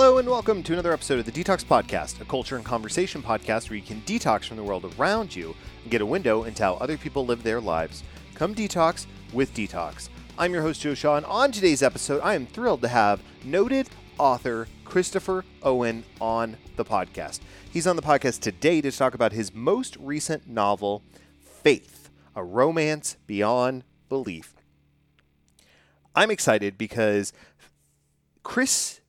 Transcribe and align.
Hello 0.00 0.18
and 0.18 0.28
welcome 0.28 0.62
to 0.62 0.72
another 0.74 0.92
episode 0.92 1.18
of 1.18 1.24
the 1.24 1.32
Detox 1.32 1.64
Podcast, 1.64 2.20
a 2.20 2.24
culture 2.24 2.54
and 2.54 2.64
conversation 2.64 3.20
podcast 3.20 3.68
where 3.68 3.76
you 3.76 3.82
can 3.82 4.00
detox 4.02 4.44
from 4.44 4.56
the 4.56 4.62
world 4.62 4.94
around 4.96 5.34
you 5.34 5.56
and 5.82 5.90
get 5.90 6.00
a 6.00 6.06
window 6.06 6.44
into 6.44 6.62
how 6.62 6.74
other 6.74 6.96
people 6.96 7.26
live 7.26 7.42
their 7.42 7.60
lives. 7.60 8.04
Come 8.34 8.54
detox 8.54 9.06
with 9.32 9.52
Detox. 9.54 10.08
I'm 10.38 10.52
your 10.52 10.62
host, 10.62 10.82
Joe 10.82 10.94
Shaw, 10.94 11.16
and 11.16 11.26
on 11.26 11.50
today's 11.50 11.82
episode, 11.82 12.20
I 12.22 12.36
am 12.36 12.46
thrilled 12.46 12.80
to 12.82 12.88
have 12.88 13.20
noted 13.42 13.90
author 14.18 14.68
Christopher 14.84 15.44
Owen 15.64 16.04
on 16.20 16.56
the 16.76 16.84
podcast. 16.84 17.40
He's 17.68 17.88
on 17.88 17.96
the 17.96 18.02
podcast 18.02 18.38
today 18.38 18.80
to 18.80 18.92
talk 18.92 19.14
about 19.14 19.32
his 19.32 19.52
most 19.52 19.96
recent 19.96 20.46
novel, 20.46 21.02
Faith, 21.40 22.08
a 22.36 22.44
romance 22.44 23.16
beyond 23.26 23.82
belief. 24.08 24.54
I'm 26.14 26.30
excited 26.30 26.78
because 26.78 27.32
Chris 28.44 29.00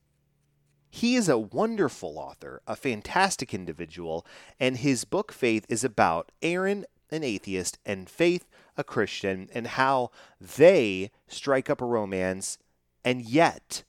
he 0.90 1.16
is 1.16 1.30
a 1.30 1.38
wonderful 1.38 2.18
author, 2.18 2.62
a 2.68 2.76
fantastic 2.76 3.54
individual, 3.54 4.26
and 4.60 4.78
his 4.78 5.06
book 5.06 5.32
Faith 5.32 5.66
is 5.70 5.84
about 5.84 6.32
Aaron, 6.42 6.86
an 7.12 7.24
atheist, 7.24 7.78
and 7.86 8.10
Faith, 8.10 8.48
a 8.76 8.84
Christian, 8.84 9.50
and 9.54 9.68
how 9.68 10.10
they 10.42 11.12
strike 11.28 11.70
up 11.70 11.82
a 11.82 11.86
romance, 11.86 12.58
and 13.06 13.22
yet 13.22 13.84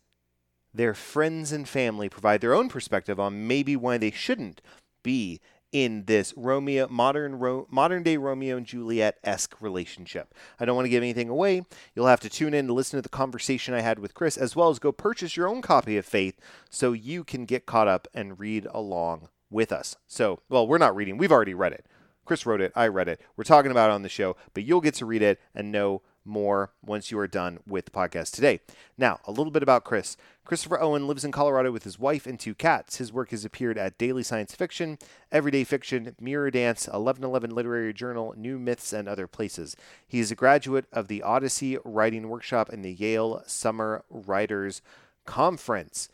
their 0.75 0.95
friends 0.95 1.53
and 1.53 1.69
family 1.69 2.09
provide 2.09 2.41
their 2.41 2.55
own 2.55 2.69
perspective 2.69 3.19
on 3.19 3.47
maybe 3.47 3.77
why 3.77 3.99
they 3.99 4.11
shouldn't 4.11 4.61
be 5.03 5.41
in 5.73 6.05
this 6.07 6.35
Romeo 6.37 6.89
modern 6.89 7.39
Ro, 7.39 7.67
modern 7.71 8.03
day 8.03 8.17
Romeo 8.17 8.57
and 8.57 8.67
Juliet 8.67 9.19
esque 9.23 9.61
relationship. 9.61 10.35
I 10.59 10.65
don't 10.65 10.77
want 10.77 10.87
to 10.87 10.91
give 10.91 11.03
anything 11.03 11.29
away. 11.29 11.63
You'll 11.95 12.07
have 12.07 12.21
to 12.21 12.31
tune 12.31 12.55
in 12.55 12.67
to 12.67 12.73
listen 12.73 12.99
to 12.99 13.03
the 13.03 13.09
conversation 13.09 13.75
I 13.75 13.81
had 13.81 13.99
with 13.99 14.15
Chris, 14.15 14.37
as 14.37 14.57
well 14.57 14.71
as 14.71 14.79
go 14.79 14.93
purchase 14.93 15.37
your 15.37 15.49
own 15.49 15.63
copy 15.63 15.97
of 15.97 16.07
Faith 16.07 16.39
so 16.69 16.93
you 16.93 17.25
can 17.25 17.45
get 17.45 17.67
caught 17.67 17.89
up 17.89 18.09
and 18.15 18.39
read 18.39 18.67
along 18.73 19.29
with 19.51 19.73
us. 19.73 19.97
So, 20.07 20.41
well, 20.49 20.67
we're 20.67 20.79
not 20.79 20.97
reading; 20.97 21.19
we've 21.19 21.33
already 21.33 21.55
read 21.55 21.73
it. 21.73 21.87
Chris 22.25 22.47
wrote 22.47 22.61
it. 22.61 22.73
I 22.77 22.87
read 22.87 23.09
it. 23.09 23.21
We're 23.37 23.45
talking 23.45 23.71
about 23.71 23.91
it 23.91 23.95
on 23.95 24.03
the 24.03 24.09
show, 24.09 24.37
but 24.55 24.63
you'll 24.63 24.81
get 24.81 24.95
to 24.95 25.07
read 25.07 25.23
it 25.23 25.41
and 25.55 25.73
know 25.73 26.03
more 26.25 26.73
once 26.85 27.11
you 27.11 27.19
are 27.19 27.27
done 27.27 27.59
with 27.67 27.87
the 27.87 27.91
podcast 27.91 28.33
today. 28.33 28.61
Now, 28.99 29.21
a 29.27 29.31
little 29.31 29.51
bit 29.51 29.63
about 29.63 29.85
Chris. 29.85 30.17
Christopher 30.45 30.81
Owen 30.81 31.07
lives 31.07 31.25
in 31.25 31.33
Colorado 31.33 31.71
with 31.71 31.85
his 31.85 31.99
wife 31.99 32.27
and 32.27 32.39
two 32.39 32.55
cats. 32.55 32.97
His 32.97 33.13
work 33.13 33.31
has 33.31 33.45
appeared 33.45 33.79
at 33.79 33.99
Daily 33.99 34.23
Science 34.23 34.55
Fiction, 34.55 34.99
Everyday 35.31 35.65
Fiction, 35.65 36.17
Mirror 36.21 36.51
Dance, 36.51 36.87
1111 36.87 37.55
Literary 37.55 37.95
Journal, 37.95 38.35
New 38.37 38.59
Myths, 38.59 38.93
and 38.93 39.09
other 39.09 39.27
places. 39.27 39.77
He 40.07 40.19
is 40.19 40.31
a 40.31 40.37
graduate 40.37 40.87
of 40.93 41.09
the 41.09 41.23
Odyssey 41.23 41.79
Writing 41.85 42.29
Workshop 42.29 42.69
and 42.69 42.85
the 42.85 42.93
Yale 42.93 43.43
Summer 43.47 44.05
Writers 44.11 44.83
Conference. 45.25 46.09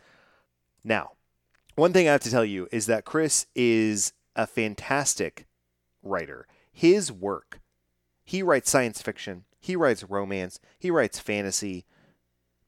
Now, 0.84 1.12
one 1.75 1.93
thing 1.93 2.09
I 2.09 2.12
have 2.12 2.21
to 2.23 2.31
tell 2.31 2.45
you 2.45 2.69
is 2.71 2.87
that 2.87 3.05
Chris 3.05 3.47
is 3.55 4.12
a 4.37 4.47
fantastic 4.47 5.47
writer. 6.03 6.47
His 6.73 7.11
work, 7.11 7.61
he 8.23 8.43
writes 8.43 8.71
science 8.71 9.01
fiction, 9.01 9.45
he 9.67 9.75
writes 9.75 10.05
romance, 10.05 10.61
he 10.78 10.92
writes 10.92 11.19
fantasy. 11.19 11.86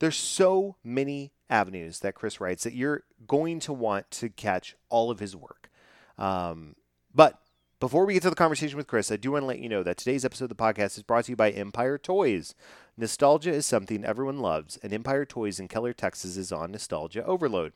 There's 0.01 0.17
so 0.17 0.75
many 0.83 1.33
avenues 1.49 2.01
that 2.01 2.17
Chris 2.17 2.41
writes 2.41 2.65
that 2.65 2.75
you're 2.75 3.05
going 3.25 3.61
to 3.61 3.73
want 3.73 4.11
to 4.11 4.29
catch 4.29 4.77
all 4.89 5.09
of 5.09 5.21
his 5.21 5.37
work. 5.37 5.71
Um, 6.19 6.75
but 7.15 7.41
before 7.79 8.05
we 8.05 8.15
get 8.15 8.25
to 8.25 8.31
the 8.31 8.37
conversation 8.37 8.77
with 8.77 8.89
Chris, 8.89 9.13
I 9.13 9.17
do 9.17 9.31
want 9.31 9.43
to 9.43 9.47
let 9.47 9.61
you 9.61 9.69
know 9.69 9.85
that 9.85 9.97
today's 9.97 10.25
episode 10.25 10.47
of 10.47 10.57
the 10.57 10.57
podcast 10.57 10.97
is 10.97 11.05
brought 11.05 11.27
to 11.27 11.33
you 11.33 11.37
by 11.37 11.51
Empire 11.51 11.99
Toys. 11.99 12.57
Nostalgia 12.97 13.53
is 13.53 13.65
something 13.65 14.05
everyone 14.05 14.41
loves, 14.41 14.77
and 14.83 14.93
Empire 14.93 15.25
Toys 15.25 15.61
in 15.61 15.69
Keller, 15.69 15.93
Texas 15.93 16.37
is 16.37 16.51
on 16.51 16.73
nostalgia 16.73 17.25
overload. 17.25 17.75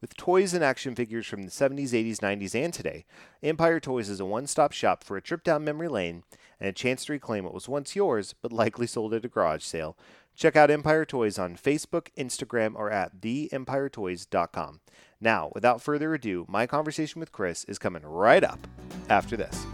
With 0.00 0.16
toys 0.16 0.52
and 0.52 0.62
action 0.62 0.94
figures 0.94 1.26
from 1.26 1.42
the 1.42 1.50
70s, 1.50 1.90
80s, 1.90 2.18
90s, 2.18 2.54
and 2.54 2.72
today, 2.72 3.06
Empire 3.42 3.80
Toys 3.80 4.08
is 4.08 4.20
a 4.20 4.26
one 4.26 4.46
stop 4.46 4.72
shop 4.72 5.02
for 5.02 5.16
a 5.16 5.22
trip 5.22 5.42
down 5.42 5.64
memory 5.64 5.88
lane 5.88 6.22
and 6.60 6.68
a 6.68 6.72
chance 6.72 7.06
to 7.06 7.12
reclaim 7.12 7.44
what 7.44 7.54
was 7.54 7.68
once 7.68 7.96
yours 7.96 8.34
but 8.42 8.52
likely 8.52 8.86
sold 8.86 9.14
at 9.14 9.24
a 9.24 9.28
garage 9.28 9.62
sale. 9.62 9.96
Check 10.34 10.54
out 10.54 10.70
Empire 10.70 11.06
Toys 11.06 11.38
on 11.38 11.56
Facebook, 11.56 12.08
Instagram, 12.18 12.74
or 12.74 12.90
at 12.90 13.20
theempiretoys.com. 13.22 14.80
Now, 15.18 15.50
without 15.54 15.80
further 15.80 16.12
ado, 16.12 16.44
my 16.46 16.66
conversation 16.66 17.20
with 17.20 17.32
Chris 17.32 17.64
is 17.64 17.78
coming 17.78 18.02
right 18.02 18.44
up 18.44 18.66
after 19.08 19.34
this. 19.34 19.64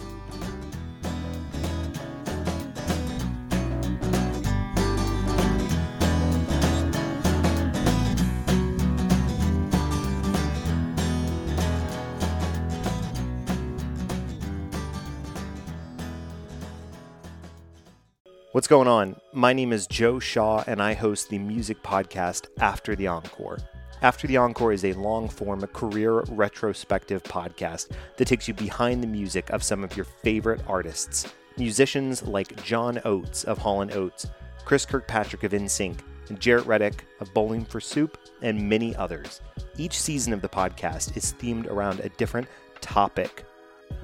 What's 18.52 18.68
going 18.68 18.86
on? 18.86 19.16
My 19.32 19.54
name 19.54 19.72
is 19.72 19.86
Joe 19.86 20.18
Shaw, 20.18 20.62
and 20.66 20.82
I 20.82 20.92
host 20.92 21.30
the 21.30 21.38
music 21.38 21.82
podcast 21.82 22.48
After 22.60 22.94
the 22.94 23.06
Encore. 23.06 23.56
After 24.02 24.26
the 24.26 24.36
Encore 24.36 24.74
is 24.74 24.84
a 24.84 24.92
long 24.92 25.26
form, 25.26 25.62
career 25.68 26.20
retrospective 26.28 27.22
podcast 27.22 27.92
that 28.18 28.26
takes 28.26 28.46
you 28.46 28.52
behind 28.52 29.02
the 29.02 29.06
music 29.06 29.48
of 29.48 29.62
some 29.62 29.82
of 29.82 29.96
your 29.96 30.04
favorite 30.04 30.60
artists. 30.68 31.32
Musicians 31.56 32.24
like 32.24 32.62
John 32.62 33.00
Oates 33.06 33.44
of 33.44 33.56
Hall 33.56 33.80
& 33.90 33.92
Oates, 33.94 34.26
Chris 34.66 34.84
Kirkpatrick 34.84 35.44
of 35.44 35.52
NSYNC, 35.52 36.00
and 36.28 36.38
Jaret 36.38 36.66
Reddick 36.66 37.06
of 37.20 37.32
Bowling 37.32 37.64
for 37.64 37.80
Soup, 37.80 38.18
and 38.42 38.68
many 38.68 38.94
others. 38.96 39.40
Each 39.78 39.98
season 39.98 40.34
of 40.34 40.42
the 40.42 40.48
podcast 40.50 41.16
is 41.16 41.32
themed 41.40 41.70
around 41.70 42.00
a 42.00 42.10
different 42.10 42.48
topic, 42.82 43.46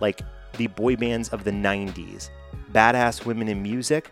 like 0.00 0.22
the 0.56 0.69
boy 0.69 0.97
bands 0.97 1.28
of 1.28 1.44
the 1.44 1.50
90s, 1.50 2.31
badass 2.72 3.26
women 3.26 3.48
in 3.48 3.62
music, 3.62 4.10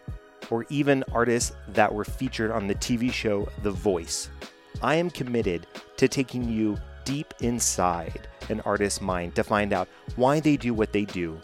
or 0.50 0.66
even 0.68 1.04
artists 1.12 1.52
that 1.68 1.92
were 1.92 2.04
featured 2.04 2.50
on 2.50 2.66
the 2.66 2.74
TV 2.74 3.12
show 3.12 3.48
The 3.62 3.70
Voice. 3.70 4.30
I 4.82 4.96
am 4.96 5.10
committed 5.10 5.66
to 5.96 6.08
taking 6.08 6.48
you 6.48 6.76
deep 7.04 7.32
inside 7.40 8.28
an 8.48 8.60
artist's 8.60 9.00
mind 9.00 9.34
to 9.36 9.44
find 9.44 9.72
out 9.72 9.88
why 10.16 10.40
they 10.40 10.56
do 10.56 10.74
what 10.74 10.92
they 10.92 11.04
do, 11.04 11.38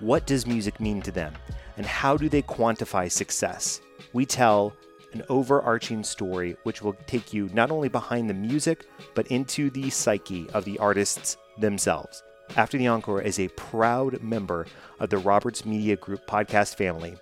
what 0.00 0.26
does 0.26 0.46
music 0.46 0.80
mean 0.80 1.00
to 1.02 1.10
them, 1.10 1.32
and 1.76 1.86
how 1.86 2.16
do 2.16 2.28
they 2.28 2.42
quantify 2.42 3.10
success. 3.10 3.80
We 4.12 4.26
tell 4.26 4.74
an 5.12 5.22
overarching 5.28 6.02
story 6.04 6.56
which 6.64 6.82
will 6.82 6.96
take 7.06 7.32
you 7.32 7.48
not 7.52 7.70
only 7.70 7.88
behind 7.88 8.28
the 8.28 8.34
music, 8.34 8.86
but 9.14 9.28
into 9.28 9.70
the 9.70 9.88
psyche 9.90 10.48
of 10.50 10.64
the 10.64 10.78
artists 10.78 11.36
themselves. 11.58 12.22
After 12.56 12.76
the 12.76 12.88
Encore 12.88 13.22
is 13.22 13.38
a 13.38 13.48
proud 13.48 14.22
member 14.22 14.66
of 15.00 15.10
the 15.10 15.18
Roberts 15.18 15.64
Media 15.64 15.96
Group 15.96 16.26
podcast 16.26 16.76
family. 16.76 17.16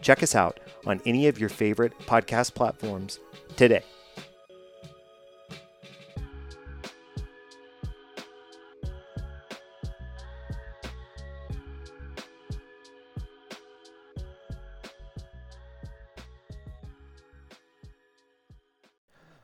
Check 0.00 0.22
us 0.22 0.34
out 0.34 0.60
on 0.86 1.00
any 1.04 1.26
of 1.26 1.38
your 1.38 1.48
favorite 1.48 1.98
podcast 2.00 2.54
platforms 2.54 3.18
today. 3.56 3.82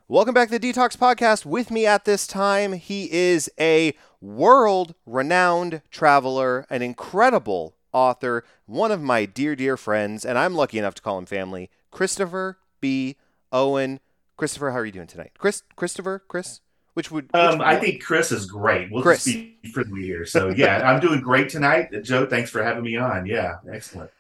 Welcome 0.07 0.35
back 0.35 0.51
to 0.51 0.59
the 0.59 0.73
Detox 0.73 0.97
Podcast. 0.97 1.45
With 1.45 1.71
me 1.71 1.87
at 1.87 2.05
this 2.05 2.27
time, 2.27 2.75
he 2.75 3.11
is 3.11 3.51
a 3.59 3.95
world 4.21 4.95
renowned 5.07 5.83
traveler, 5.91 6.67
an 6.71 6.83
incredible 6.83 7.75
author, 7.95 8.45
one 8.67 8.91
of 8.93 9.01
my 9.01 9.25
dear, 9.25 9.57
dear 9.57 9.79
friends, 9.79 10.27
and 10.27 10.37
I'm 10.37 10.55
lucky 10.55 10.79
enough 10.79 10.95
to 10.97 11.03
call 11.03 11.17
him 11.17 11.27
family, 11.27 11.71
Christopher 11.91 12.59
B. 12.81 13.17
Owen. 13.53 14.01
Christopher, 14.37 14.73
how 14.73 14.79
are 14.79 14.85
you 14.85 14.93
doing 14.93 15.07
tonight? 15.07 15.33
Chris, 15.39 15.63
Christopher, 15.77 16.23
Chris, 16.29 16.61
which 16.95 17.11
would? 17.11 17.27
Which 17.27 17.35
um, 17.41 17.61
I 17.61 17.77
think 17.77 18.03
Chris 18.03 18.33
is 18.33 18.47
great. 18.47 18.91
We'll 18.91 19.03
Chris. 19.03 19.25
just 19.25 19.37
be 19.37 19.71
friendly 19.73 20.03
here. 20.03 20.27
So 20.27 20.51
yeah, 20.51 20.83
I'm 20.91 21.01
doing 21.01 21.21
great 21.21 21.49
tonight. 21.49 21.91
Joe, 22.03 22.27
thanks 22.27 22.51
for 22.51 22.63
having 22.63 22.83
me 22.83 22.97
on. 22.97 23.27
Yeah, 23.27 23.57
excellent. 23.73 24.11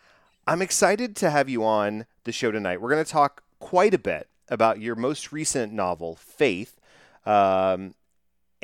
I'm 0.46 0.62
excited 0.62 1.16
to 1.16 1.30
have 1.30 1.48
you 1.48 1.64
on 1.64 2.06
the 2.24 2.32
show 2.32 2.50
tonight. 2.52 2.80
We're 2.80 2.90
going 2.90 3.04
to 3.04 3.10
talk 3.10 3.42
quite 3.58 3.94
a 3.94 3.98
bit 3.98 4.28
about 4.48 4.80
your 4.80 4.94
most 4.94 5.32
recent 5.32 5.72
novel, 5.72 6.16
Faith. 6.16 6.78
Um, 7.24 7.94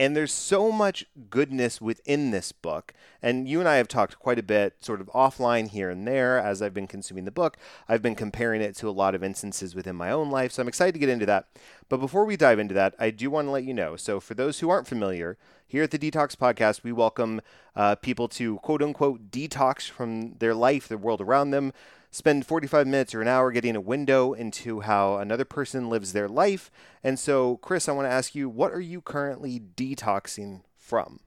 and 0.00 0.16
there's 0.16 0.32
so 0.32 0.72
much 0.72 1.04
goodness 1.28 1.78
within 1.78 2.30
this 2.30 2.52
book. 2.52 2.94
And 3.20 3.46
you 3.46 3.60
and 3.60 3.68
I 3.68 3.76
have 3.76 3.86
talked 3.86 4.18
quite 4.18 4.38
a 4.38 4.42
bit, 4.42 4.82
sort 4.82 5.02
of 5.02 5.08
offline 5.08 5.68
here 5.68 5.90
and 5.90 6.08
there, 6.08 6.38
as 6.38 6.62
I've 6.62 6.72
been 6.72 6.86
consuming 6.86 7.26
the 7.26 7.30
book. 7.30 7.58
I've 7.86 8.00
been 8.00 8.14
comparing 8.14 8.62
it 8.62 8.74
to 8.76 8.88
a 8.88 8.92
lot 8.92 9.14
of 9.14 9.22
instances 9.22 9.74
within 9.74 9.94
my 9.94 10.10
own 10.10 10.30
life. 10.30 10.52
So 10.52 10.62
I'm 10.62 10.68
excited 10.68 10.92
to 10.92 10.98
get 10.98 11.10
into 11.10 11.26
that. 11.26 11.48
But 11.90 11.98
before 11.98 12.24
we 12.24 12.38
dive 12.38 12.58
into 12.58 12.72
that, 12.72 12.94
I 12.98 13.10
do 13.10 13.28
want 13.28 13.48
to 13.48 13.50
let 13.50 13.64
you 13.64 13.74
know. 13.74 13.96
So, 13.96 14.20
for 14.20 14.32
those 14.32 14.60
who 14.60 14.70
aren't 14.70 14.86
familiar, 14.86 15.36
here 15.66 15.82
at 15.82 15.90
the 15.90 15.98
Detox 15.98 16.34
Podcast, 16.34 16.82
we 16.82 16.92
welcome 16.92 17.42
uh, 17.76 17.96
people 17.96 18.26
to 18.28 18.56
quote 18.60 18.82
unquote 18.82 19.30
detox 19.30 19.90
from 19.90 20.36
their 20.38 20.54
life, 20.54 20.88
the 20.88 20.96
world 20.96 21.20
around 21.20 21.50
them, 21.50 21.74
spend 22.10 22.46
45 22.46 22.86
minutes 22.86 23.14
or 23.14 23.22
an 23.22 23.28
hour 23.28 23.52
getting 23.52 23.76
a 23.76 23.80
window 23.80 24.32
into 24.32 24.80
how 24.80 25.16
another 25.16 25.44
person 25.44 25.88
lives 25.88 26.12
their 26.12 26.28
life. 26.28 26.70
And 27.02 27.18
so, 27.18 27.56
Chris, 27.58 27.88
I 27.88 27.92
want 27.92 28.06
to 28.06 28.12
ask 28.12 28.34
you, 28.34 28.48
what 28.48 28.72
are 28.72 28.80
you 28.80 29.00
currently 29.00 29.60
detoxing 29.60 30.62
from? 30.76 31.20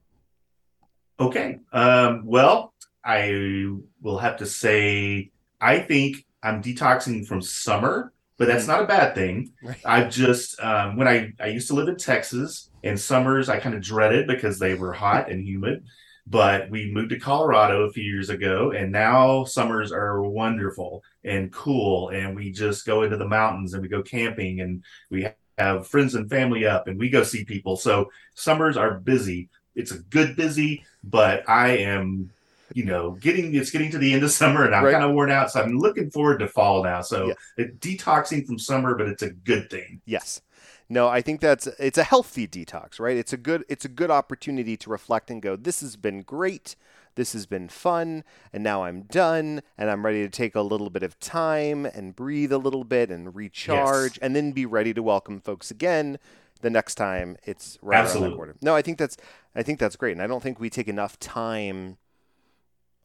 Okay. 1.20 1.60
Um, 1.72 2.24
well, 2.26 2.74
I 3.04 3.68
will 4.02 4.18
have 4.18 4.38
to 4.38 4.46
say, 4.46 5.32
I 5.62 5.80
think 5.80 6.26
I'm 6.42 6.62
detoxing 6.62 7.26
from 7.26 7.42
summer, 7.42 8.14
but 8.38 8.48
that's 8.48 8.66
hmm. 8.66 8.72
not 8.72 8.84
a 8.84 8.88
bad 8.88 9.16
thing. 9.16 9.54
Right. 9.62 9.78
I've 9.86 10.10
just, 10.10 10.60
um, 10.60 10.98
when 10.98 11.08
I, 11.08 11.32
I 11.40 11.48
used 11.48 11.68
to 11.70 11.76
live 11.76 11.88
in 11.88 11.98
Texas, 11.98 12.70
and 12.84 13.00
summers 13.00 13.50
I 13.50 13.60
kind 13.60 13.76
of 13.76 13.82
dreaded 13.82 14.28
because 14.28 14.60
they 14.60 14.76
were 14.76 14.92
hot 14.92 15.32
and 15.32 15.42
humid. 15.42 15.86
But 16.26 16.70
we 16.70 16.92
moved 16.92 17.10
to 17.10 17.20
Colorado 17.20 17.84
a 17.84 17.92
few 17.92 18.04
years 18.04 18.30
ago, 18.30 18.72
and 18.72 18.92
now 18.92 19.44
summers 19.44 19.92
are 19.92 20.22
wonderful 20.22 21.04
and 21.24 21.52
cool. 21.52 22.10
And 22.10 22.36
we 22.36 22.52
just 22.52 22.86
go 22.86 23.04
into 23.04 23.18
the 23.18 23.28
mountains 23.28 23.74
and 23.74 23.82
we 23.82 23.90
go 23.90 24.02
camping 24.02 24.62
and 24.62 24.84
we 25.10 25.28
have 25.58 25.88
friends 25.88 26.16
and 26.16 26.30
family 26.30 26.66
up 26.66 26.88
and 26.88 26.98
we 26.98 27.10
go 27.10 27.24
see 27.24 27.44
people. 27.44 27.76
So 27.76 28.10
summers 28.36 28.78
are 28.78 29.00
busy. 29.00 29.50
It's 29.76 29.92
a 29.92 30.00
good 30.00 30.36
busy, 30.36 30.86
but 31.04 31.48
I 31.50 31.78
am 31.78 32.32
you 32.74 32.86
know, 32.86 33.12
getting 33.12 33.54
it's 33.54 33.72
getting 33.72 33.92
to 33.92 33.98
the 33.98 34.14
end 34.14 34.24
of 34.24 34.32
summer 34.32 34.66
and 34.66 34.76
I'm 34.76 34.84
right. 34.84 34.94
kind 34.94 35.04
of 35.04 35.12
worn 35.12 35.32
out. 35.32 35.52
So 35.52 35.62
I'm 35.62 35.78
looking 35.78 36.10
forward 36.10 36.40
to 36.40 36.48
fall 36.48 36.84
now. 36.84 37.02
So 37.02 37.34
it, 37.58 37.80
detoxing 37.80 38.46
from 38.46 38.58
summer, 38.58 38.96
but 38.96 39.08
it's 39.08 39.24
a 39.24 39.30
good 39.30 39.70
thing. 39.70 40.02
Yes. 40.06 40.42
No, 40.90 41.08
I 41.08 41.22
think 41.22 41.42
that's 41.42 41.68
it's 41.80 41.98
a 41.98 42.04
healthy 42.04 42.48
detox, 42.48 43.00
right? 43.00 43.18
It's 43.18 43.34
a 43.34 43.38
good 43.38 43.64
it's 43.70 43.86
a 43.86 43.90
good 43.90 44.12
opportunity 44.12 44.78
to 44.78 44.90
reflect 44.90 45.30
and 45.30 45.42
go, 45.42 45.56
this 45.56 45.82
has 45.82 45.96
been 45.96 46.22
great. 46.22 46.76
This 47.16 47.34
has 47.34 47.46
been 47.46 47.70
fun, 47.70 48.24
and 48.52 48.64
now 48.64 48.86
I'm 48.86 49.04
done, 49.04 49.62
and 49.78 49.92
I'm 49.92 50.04
ready 50.04 50.24
to 50.24 50.30
take 50.30 50.56
a 50.56 50.62
little 50.62 50.90
bit 50.90 51.04
of 51.04 51.20
time 51.20 51.86
and 51.86 52.16
breathe 52.16 52.52
a 52.52 52.58
little 52.58 52.84
bit 52.84 53.12
and 53.12 53.36
recharge, 53.36 54.14
yes. 54.14 54.18
and 54.20 54.36
then 54.36 54.52
be 54.52 54.66
ready 54.66 54.96
to 54.96 55.04
welcome 55.04 55.40
folks 55.40 55.70
again 55.70 56.18
the 56.62 56.72
next 56.72 56.96
time 56.96 57.38
it's 57.44 57.78
right 57.84 58.00
Absolutely. 58.00 58.24
around 58.24 58.32
the 58.32 58.38
corner. 58.38 58.56
No, 58.62 58.76
I 58.76 58.82
think 58.82 58.98
that's 58.98 59.16
I 59.56 59.62
think 59.62 59.80
that's 59.80 59.96
great, 59.96 60.14
and 60.14 60.22
I 60.24 60.28
don't 60.28 60.42
think 60.42 60.60
we 60.60 60.72
take 60.72 60.88
enough 60.88 61.20
time 61.20 61.98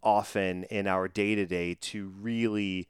often 0.03 0.65
in 0.65 0.87
our 0.87 1.09
day 1.09 1.35
to 1.35 1.45
day 1.45 1.75
to 1.75 2.09
really 2.21 2.89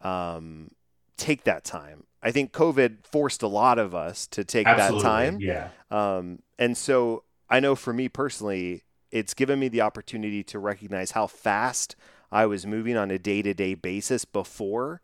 um, 0.00 0.70
take 1.16 1.44
that 1.44 1.64
time. 1.64 2.04
I 2.24 2.32
think 2.32 2.52
COVID 2.52 3.06
forced 3.06 3.42
a 3.42 3.46
lot 3.46 3.78
of 3.78 3.94
us 3.94 4.26
to 4.28 4.44
take 4.44 4.66
Absolutely, 4.66 5.02
that 5.02 5.08
time. 5.08 5.38
Yeah. 5.40 5.68
Um, 5.90 6.40
and 6.58 6.76
so 6.76 7.24
I 7.50 7.60
know 7.60 7.76
for 7.76 7.92
me 7.92 8.08
personally, 8.08 8.82
it's 9.10 9.34
given 9.34 9.60
me 9.60 9.68
the 9.68 9.82
opportunity 9.82 10.42
to 10.44 10.58
recognize 10.58 11.10
how 11.10 11.26
fast 11.26 11.94
I 12.32 12.46
was 12.46 12.66
moving 12.66 12.96
on 12.96 13.10
a 13.10 13.18
day 13.18 13.42
to 13.42 13.52
day 13.52 13.74
basis 13.74 14.24
before 14.24 15.02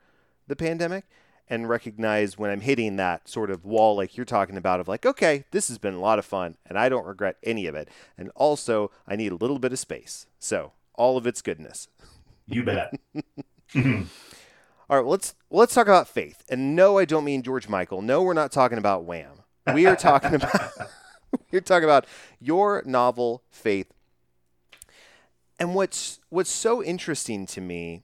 the 0.49 0.57
pandemic 0.57 1.05
and 1.47 1.69
recognize 1.69 2.39
when 2.39 2.51
I'm 2.51 2.63
hitting 2.63 2.97
that 2.97 3.29
sort 3.29 3.51
of 3.51 3.65
wall, 3.67 3.97
like 3.97 4.17
you're 4.17 4.25
talking 4.25 4.57
about, 4.57 4.81
of 4.81 4.89
like, 4.89 5.05
okay, 5.05 5.45
this 5.51 5.69
has 5.69 5.79
been 5.79 5.95
a 5.95 6.01
lot 6.01 6.19
of 6.19 6.25
fun 6.25 6.57
and 6.65 6.79
I 6.79 6.89
don't 6.89 7.07
regret 7.07 7.37
any 7.43 7.67
of 7.67 7.75
it. 7.75 7.89
And 8.17 8.31
also, 8.35 8.91
I 9.07 9.17
need 9.17 9.33
a 9.33 9.37
little 9.37 9.59
bit 9.59 9.73
of 9.73 9.79
space. 9.79 10.27
So, 10.39 10.73
all 10.95 11.17
of 11.19 11.27
its 11.27 11.43
goodness. 11.43 11.89
You 12.47 12.65
bet. 12.65 12.95
All 14.91 14.97
right, 14.97 15.07
let's 15.07 15.37
let's 15.53 15.73
talk 15.73 15.87
about 15.87 16.09
faith. 16.09 16.43
And 16.49 16.75
no, 16.75 16.99
I 16.99 17.05
don't 17.05 17.25
mean 17.25 17.43
George 17.43 17.69
Michael. 17.69 18.03
No, 18.03 18.23
we're 18.23 18.35
not 18.35 18.51
talking 18.51 18.77
about 18.77 19.05
Wham. 19.05 19.45
We 19.73 19.87
are 19.87 19.95
talking 19.95 20.35
about 20.35 20.73
we're 21.53 21.61
talking 21.61 21.85
about 21.85 22.07
your 22.41 22.83
novel 22.85 23.45
Faith. 23.53 23.87
And 25.61 25.77
what's 25.77 26.19
what's 26.29 26.51
so 26.51 26.83
interesting 26.83 27.47
to 27.47 27.61
me 27.61 28.03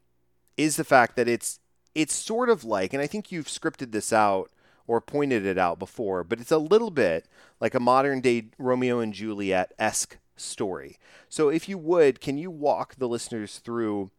is 0.57 0.77
the 0.77 0.85
fact 0.85 1.17
that 1.17 1.27
it's 1.27 1.59
it's 1.97 2.15
sort 2.15 2.49
of 2.49 2.63
like, 2.63 2.93
and 2.93 3.03
I 3.03 3.09
think 3.09 3.33
you've 3.33 3.49
scripted 3.49 3.91
this 3.91 4.13
out 4.13 4.53
or 4.87 5.01
pointed 5.01 5.45
it 5.45 5.59
out 5.59 5.81
before, 5.81 6.23
but 6.23 6.39
it's 6.39 6.53
a 6.53 6.59
little 6.59 6.93
bit 6.93 7.27
like 7.59 7.75
a 7.75 7.81
modern 7.81 8.21
day 8.21 8.51
Romeo 8.59 9.01
and 9.01 9.13
Juliet 9.13 9.73
esque 9.77 10.19
story. 10.37 10.99
So, 11.29 11.49
if 11.49 11.69
you 11.69 11.79
would, 11.79 12.21
can 12.21 12.39
you 12.39 12.49
walk 12.49 12.95
the 12.95 13.09
listeners 13.09 13.59
through 13.59 14.13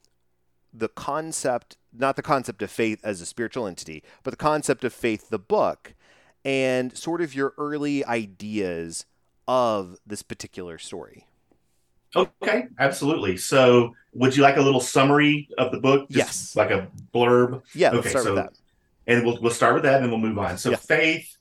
the 0.78 0.90
concept, 0.90 1.78
not 1.94 2.16
the 2.16 2.22
concept 2.22 2.62
of 2.62 2.72
faith 2.72 3.00
as 3.04 3.22
a 3.22 3.26
spiritual 3.26 3.68
entity, 3.68 4.04
but 4.24 4.32
the 4.32 4.38
concept 4.38 4.84
of 4.84 4.94
faith, 4.94 5.30
the 5.30 5.40
book, 5.40 5.94
and 6.46 6.96
sort 6.98 7.22
of 7.22 7.36
your 7.36 7.54
early 7.58 8.06
ideas 8.06 9.06
of 9.48 9.98
this 10.06 10.22
particular 10.22 10.78
story. 10.78 11.26
Okay, 12.16 12.68
absolutely. 12.80 13.38
So, 13.38 13.96
would 14.14 14.36
you 14.36 14.44
like 14.44 14.58
a 14.58 14.62
little 14.62 14.80
summary 14.80 15.50
of 15.58 15.72
the 15.72 15.80
book? 15.80 16.10
Just 16.10 16.18
yes. 16.18 16.56
Like 16.56 16.72
a 16.72 16.88
blurb? 17.14 17.62
Yeah, 17.76 17.92
okay, 17.92 18.10
start 18.10 18.26
so, 18.26 18.34
with 18.34 18.44
that. 18.44 18.54
And 19.08 19.26
we'll, 19.26 19.40
we'll 19.42 19.52
start 19.52 19.74
with 19.74 19.84
that 19.84 19.96
and 19.96 20.04
then 20.04 20.12
we'll 20.12 20.30
move 20.30 20.38
on. 20.38 20.58
So, 20.58 20.72
yeah. 20.72 20.78
Faith 20.78 21.38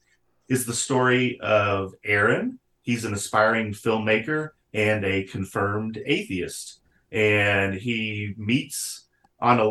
is 0.49 0.67
the 0.67 0.75
story 0.75 1.39
of 1.41 1.95
Aaron. 2.05 2.59
He's 2.83 3.05
an 3.05 3.15
aspiring 3.15 3.73
filmmaker 3.73 4.51
and 4.75 5.05
a 5.05 5.25
confirmed 5.25 6.01
atheist. 6.05 6.81
And 7.13 7.75
he 7.75 8.35
meets 8.37 9.06
on 9.41 9.61
a 9.61 9.71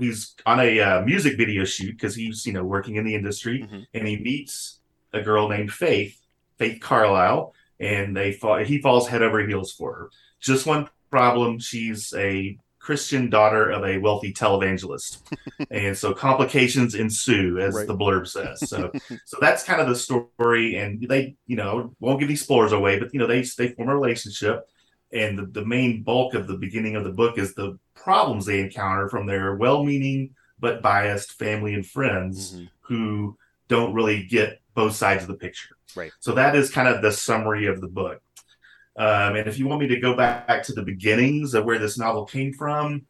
he's 0.00 0.34
on 0.46 0.60
a 0.60 0.80
uh, 0.80 1.02
music 1.02 1.36
video 1.36 1.64
shoot 1.64 1.92
because 1.92 2.14
he's 2.14 2.46
you 2.46 2.52
know 2.52 2.64
working 2.64 2.96
in 2.96 3.04
the 3.04 3.14
industry, 3.14 3.60
mm-hmm. 3.60 3.80
and 3.94 4.08
he 4.08 4.16
meets 4.18 4.80
a 5.12 5.20
girl 5.20 5.48
named 5.48 5.72
Faith, 5.72 6.20
Faith 6.58 6.80
Carlisle, 6.80 7.54
and 7.80 8.16
they 8.16 8.32
fall, 8.32 8.58
he 8.58 8.80
falls 8.80 9.08
head 9.08 9.22
over 9.22 9.46
heels 9.46 9.72
for 9.72 9.94
her. 9.94 10.10
Just 10.40 10.66
one 10.66 10.88
problem: 11.10 11.58
she's 11.58 12.12
a 12.16 12.56
Christian 12.78 13.30
daughter 13.30 13.70
of 13.70 13.84
a 13.84 13.98
wealthy 13.98 14.32
televangelist, 14.32 15.22
and 15.70 15.96
so 15.96 16.12
complications 16.14 16.94
ensue, 16.94 17.58
as 17.58 17.74
right. 17.74 17.86
the 17.86 17.96
blurb 17.96 18.26
says. 18.26 18.68
So, 18.68 18.90
so 19.24 19.38
that's 19.40 19.62
kind 19.62 19.80
of 19.80 19.88
the 19.88 19.96
story, 19.96 20.76
and 20.76 21.00
they, 21.08 21.36
you 21.46 21.56
know, 21.56 21.94
won't 22.00 22.18
give 22.18 22.28
these 22.28 22.42
spoilers 22.42 22.72
away, 22.72 22.98
but 22.98 23.12
you 23.12 23.20
know, 23.20 23.26
they 23.26 23.42
they 23.42 23.68
form 23.68 23.88
a 23.88 23.94
relationship, 23.94 24.68
and 25.12 25.38
the, 25.38 25.46
the 25.46 25.66
main 25.66 26.02
bulk 26.02 26.34
of 26.34 26.46
the 26.46 26.56
beginning 26.56 26.96
of 26.96 27.04
the 27.04 27.12
book 27.12 27.38
is 27.38 27.54
the 27.54 27.78
problems 27.94 28.46
they 28.46 28.60
encounter 28.60 29.08
from 29.08 29.26
their 29.26 29.54
well-meaning 29.56 30.34
but 30.58 30.80
biased 30.82 31.32
family 31.32 31.74
and 31.74 31.86
friends 31.86 32.52
mm-hmm. 32.52 32.64
who 32.80 33.36
don't 33.68 33.94
really 33.94 34.22
get 34.24 34.60
both 34.74 34.94
sides 34.94 35.22
of 35.22 35.28
the 35.28 35.34
picture. 35.34 35.76
Right. 35.96 36.12
So 36.20 36.32
that 36.32 36.54
is 36.54 36.70
kind 36.70 36.88
of 36.88 37.02
the 37.02 37.12
summary 37.12 37.66
of 37.66 37.80
the 37.80 37.88
book. 37.88 38.22
Um, 38.96 39.36
and 39.36 39.48
if 39.48 39.58
you 39.58 39.66
want 39.66 39.80
me 39.80 39.88
to 39.88 40.00
go 40.00 40.14
back 40.14 40.62
to 40.64 40.72
the 40.72 40.82
beginnings 40.82 41.54
of 41.54 41.64
where 41.64 41.78
this 41.78 41.98
novel 41.98 42.24
came 42.24 42.52
from, 42.52 43.06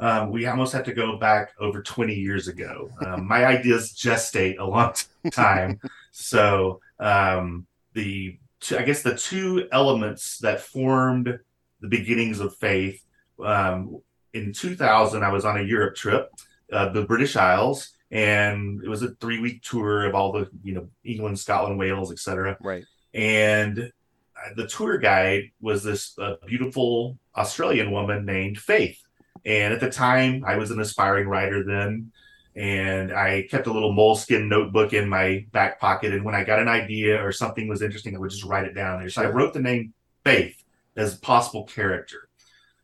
um, 0.00 0.30
we 0.30 0.46
almost 0.46 0.72
have 0.72 0.84
to 0.84 0.94
go 0.94 1.16
back 1.18 1.52
over 1.58 1.82
20 1.82 2.14
years 2.14 2.48
ago. 2.48 2.90
Um, 3.04 3.26
my 3.26 3.44
ideas 3.56 3.92
gestate 3.92 4.58
a 4.58 4.64
long 4.64 4.94
time. 5.30 5.80
so 6.10 6.80
um, 6.98 7.66
the 7.94 8.38
I 8.76 8.82
guess 8.82 9.02
the 9.02 9.14
two 9.14 9.68
elements 9.70 10.38
that 10.38 10.60
formed 10.60 11.38
the 11.80 11.88
beginnings 11.88 12.40
of 12.40 12.56
faith. 12.56 13.04
Um, 13.42 14.00
in 14.44 14.52
2000, 14.52 15.22
I 15.22 15.30
was 15.30 15.44
on 15.44 15.58
a 15.58 15.62
Europe 15.62 15.96
trip, 15.96 16.30
uh, 16.72 16.90
the 16.90 17.04
British 17.04 17.36
Isles, 17.36 17.94
and 18.10 18.82
it 18.82 18.88
was 18.88 19.02
a 19.02 19.14
three 19.16 19.38
week 19.40 19.62
tour 19.62 20.06
of 20.06 20.14
all 20.14 20.32
the 20.32 20.48
you 20.62 20.74
know 20.74 20.88
England, 21.04 21.38
Scotland, 21.38 21.78
Wales, 21.78 22.10
etc. 22.12 22.56
Right. 22.60 22.84
And 23.14 23.78
uh, 23.78 24.54
the 24.56 24.66
tour 24.66 24.98
guide 24.98 25.50
was 25.60 25.82
this 25.82 26.18
uh, 26.18 26.36
beautiful 26.46 27.18
Australian 27.36 27.90
woman 27.90 28.24
named 28.24 28.58
Faith. 28.58 29.00
And 29.44 29.72
at 29.72 29.80
the 29.80 29.90
time, 29.90 30.44
I 30.46 30.56
was 30.56 30.70
an 30.70 30.80
aspiring 30.80 31.28
writer 31.28 31.64
then 31.64 32.12
and 32.58 33.12
I 33.12 33.46
kept 33.48 33.68
a 33.68 33.72
little 33.72 33.92
moleskin 33.92 34.48
notebook 34.48 34.92
in 34.92 35.08
my 35.08 35.46
back 35.52 35.78
pocket. 35.78 36.12
And 36.12 36.24
when 36.24 36.34
I 36.34 36.42
got 36.42 36.58
an 36.58 36.66
idea 36.66 37.24
or 37.24 37.30
something 37.30 37.68
was 37.68 37.82
interesting, 37.82 38.16
I 38.16 38.18
would 38.18 38.30
just 38.30 38.42
write 38.42 38.64
it 38.64 38.74
down 38.74 38.98
there. 38.98 39.08
So 39.10 39.22
I 39.22 39.26
wrote 39.26 39.54
the 39.54 39.60
name 39.60 39.94
Faith 40.24 40.64
as 40.96 41.14
a 41.14 41.20
possible 41.20 41.64
character. 41.64 42.27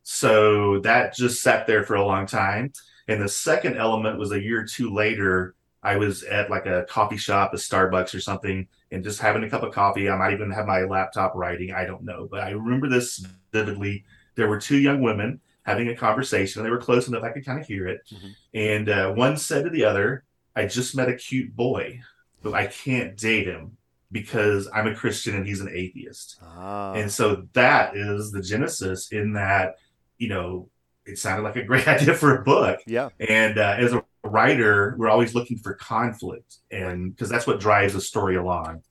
So 0.04 0.78
that 0.80 1.14
just 1.14 1.42
sat 1.42 1.66
there 1.66 1.82
for 1.82 1.96
a 1.96 2.06
long 2.06 2.26
time. 2.26 2.72
And 3.08 3.20
the 3.20 3.28
second 3.28 3.76
element 3.76 4.18
was 4.18 4.32
a 4.32 4.40
year 4.40 4.60
or 4.60 4.64
two 4.64 4.94
later. 4.94 5.54
I 5.82 5.96
was 5.96 6.22
at 6.22 6.48
like 6.50 6.66
a 6.66 6.86
coffee 6.88 7.16
shop, 7.16 7.52
a 7.52 7.56
Starbucks 7.56 8.14
or 8.14 8.20
something, 8.20 8.68
and 8.90 9.02
just 9.02 9.20
having 9.20 9.44
a 9.44 9.50
cup 9.50 9.62
of 9.62 9.74
coffee. 9.74 10.08
I 10.08 10.16
might 10.16 10.32
even 10.32 10.50
have 10.50 10.66
my 10.66 10.82
laptop 10.82 11.34
writing. 11.34 11.72
I 11.72 11.84
don't 11.84 12.04
know. 12.04 12.28
But 12.30 12.40
I 12.40 12.50
remember 12.50 12.88
this 12.88 13.26
vividly. 13.52 14.04
There 14.36 14.48
were 14.48 14.60
two 14.60 14.78
young 14.78 15.02
women 15.02 15.40
having 15.64 15.88
a 15.88 15.96
conversation. 15.96 16.62
They 16.62 16.70
were 16.70 16.78
close 16.78 17.08
enough 17.08 17.22
I 17.22 17.30
could 17.30 17.44
kind 17.44 17.60
of 17.60 17.66
hear 17.66 17.88
it. 17.88 18.02
Mm-hmm. 18.12 18.28
And 18.54 18.88
uh, 18.88 19.12
one 19.12 19.36
said 19.36 19.64
to 19.64 19.70
the 19.70 19.84
other, 19.84 20.24
I 20.54 20.66
just 20.66 20.94
met 20.94 21.08
a 21.08 21.16
cute 21.16 21.54
boy, 21.56 22.00
but 22.42 22.54
I 22.54 22.66
can't 22.66 23.16
date 23.16 23.46
him 23.46 23.76
because 24.12 24.68
I'm 24.72 24.86
a 24.86 24.94
Christian 24.94 25.34
and 25.34 25.46
he's 25.46 25.60
an 25.60 25.70
atheist. 25.72 26.38
Ah. 26.42 26.92
And 26.92 27.10
so 27.10 27.46
that 27.54 27.96
is 27.96 28.30
the 28.30 28.42
genesis 28.42 29.10
in 29.10 29.32
that, 29.32 29.76
you 30.18 30.28
know, 30.28 30.68
it 31.06 31.18
sounded 31.18 31.42
like 31.42 31.56
a 31.56 31.64
great 31.64 31.86
idea 31.96 32.14
for 32.14 32.36
a 32.36 32.42
book. 32.42 32.80
Yeah. 32.86 33.10
And 33.20 33.58
uh, 33.58 33.76
as 33.78 33.92
a 33.92 34.04
writer, 34.24 34.94
we're 34.98 35.10
always 35.10 35.34
looking 35.34 35.58
for 35.58 35.74
conflict 35.74 36.56
and 36.70 37.14
because 37.14 37.28
that's 37.28 37.46
what 37.46 37.60
drives 37.60 37.94
a 37.94 38.00
story 38.00 38.36
along. 38.36 38.82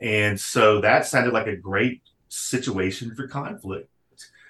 And 0.00 0.38
so 0.40 0.80
that 0.80 1.06
sounded 1.06 1.32
like 1.32 1.46
a 1.46 1.56
great 1.56 2.02
situation 2.28 3.14
for 3.14 3.28
conflict. 3.28 3.88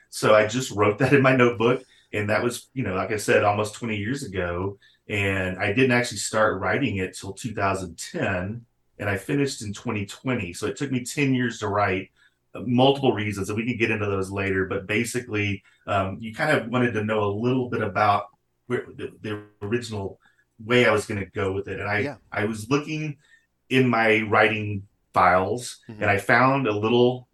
So 0.09 0.35
I 0.35 0.47
just 0.47 0.71
wrote 0.71 0.99
that 0.99 1.13
in 1.13 1.23
my 1.23 1.37
notebook. 1.37 1.85
And 2.13 2.29
that 2.31 2.43
was, 2.43 2.69
you 2.75 2.83
know, 2.83 2.95
like 2.95 3.11
I 3.11 3.17
said, 3.17 3.45
almost 3.45 3.75
20 3.75 3.97
years 3.97 4.23
ago. 4.23 4.79
and 5.09 5.59
I 5.59 5.73
didn't 5.73 5.93
actually 5.93 6.19
start 6.19 6.61
writing 6.61 6.99
it 6.99 7.17
till 7.19 7.33
2010, 7.33 8.65
and 8.99 9.11
I 9.11 9.17
finished 9.17 9.63
in 9.63 9.73
2020. 9.73 10.53
So 10.53 10.67
it 10.67 10.77
took 10.77 10.93
me 10.93 11.05
10 11.05 11.35
years 11.35 11.59
to 11.59 11.69
write. 11.69 12.11
Uh, 12.55 12.61
multiple 12.67 13.13
reasons, 13.13 13.49
and 13.49 13.57
we 13.57 13.65
can 13.65 13.79
get 13.79 13.91
into 13.91 14.07
those 14.07 14.31
later. 14.31 14.67
But 14.67 14.87
basically, 14.87 15.63
um, 15.87 16.19
you 16.21 16.35
kind 16.35 16.57
of 16.57 16.69
wanted 16.69 16.93
to 16.93 17.05
know 17.05 17.25
a 17.25 17.33
little 17.33 17.71
bit 17.71 17.81
about 17.81 18.27
where 18.67 18.87
the, 18.95 19.13
the 19.23 19.43
original 19.63 20.21
way 20.63 20.87
I 20.87 20.93
was 20.93 21.07
going 21.07 21.21
to 21.21 21.31
go 21.31 21.53
with 21.53 21.69
it, 21.69 21.81
and 21.81 21.89
I 21.89 21.99
yeah. 22.01 22.17
I 22.31 22.45
was 22.45 22.69
looking 22.69 23.17
in 23.71 23.89
my 23.89 24.23
writing 24.23 24.87
files, 25.15 25.81
mm-hmm. 25.89 26.03
and 26.03 26.11
I 26.11 26.19
found 26.19 26.67
a 26.67 26.77
little 26.77 27.29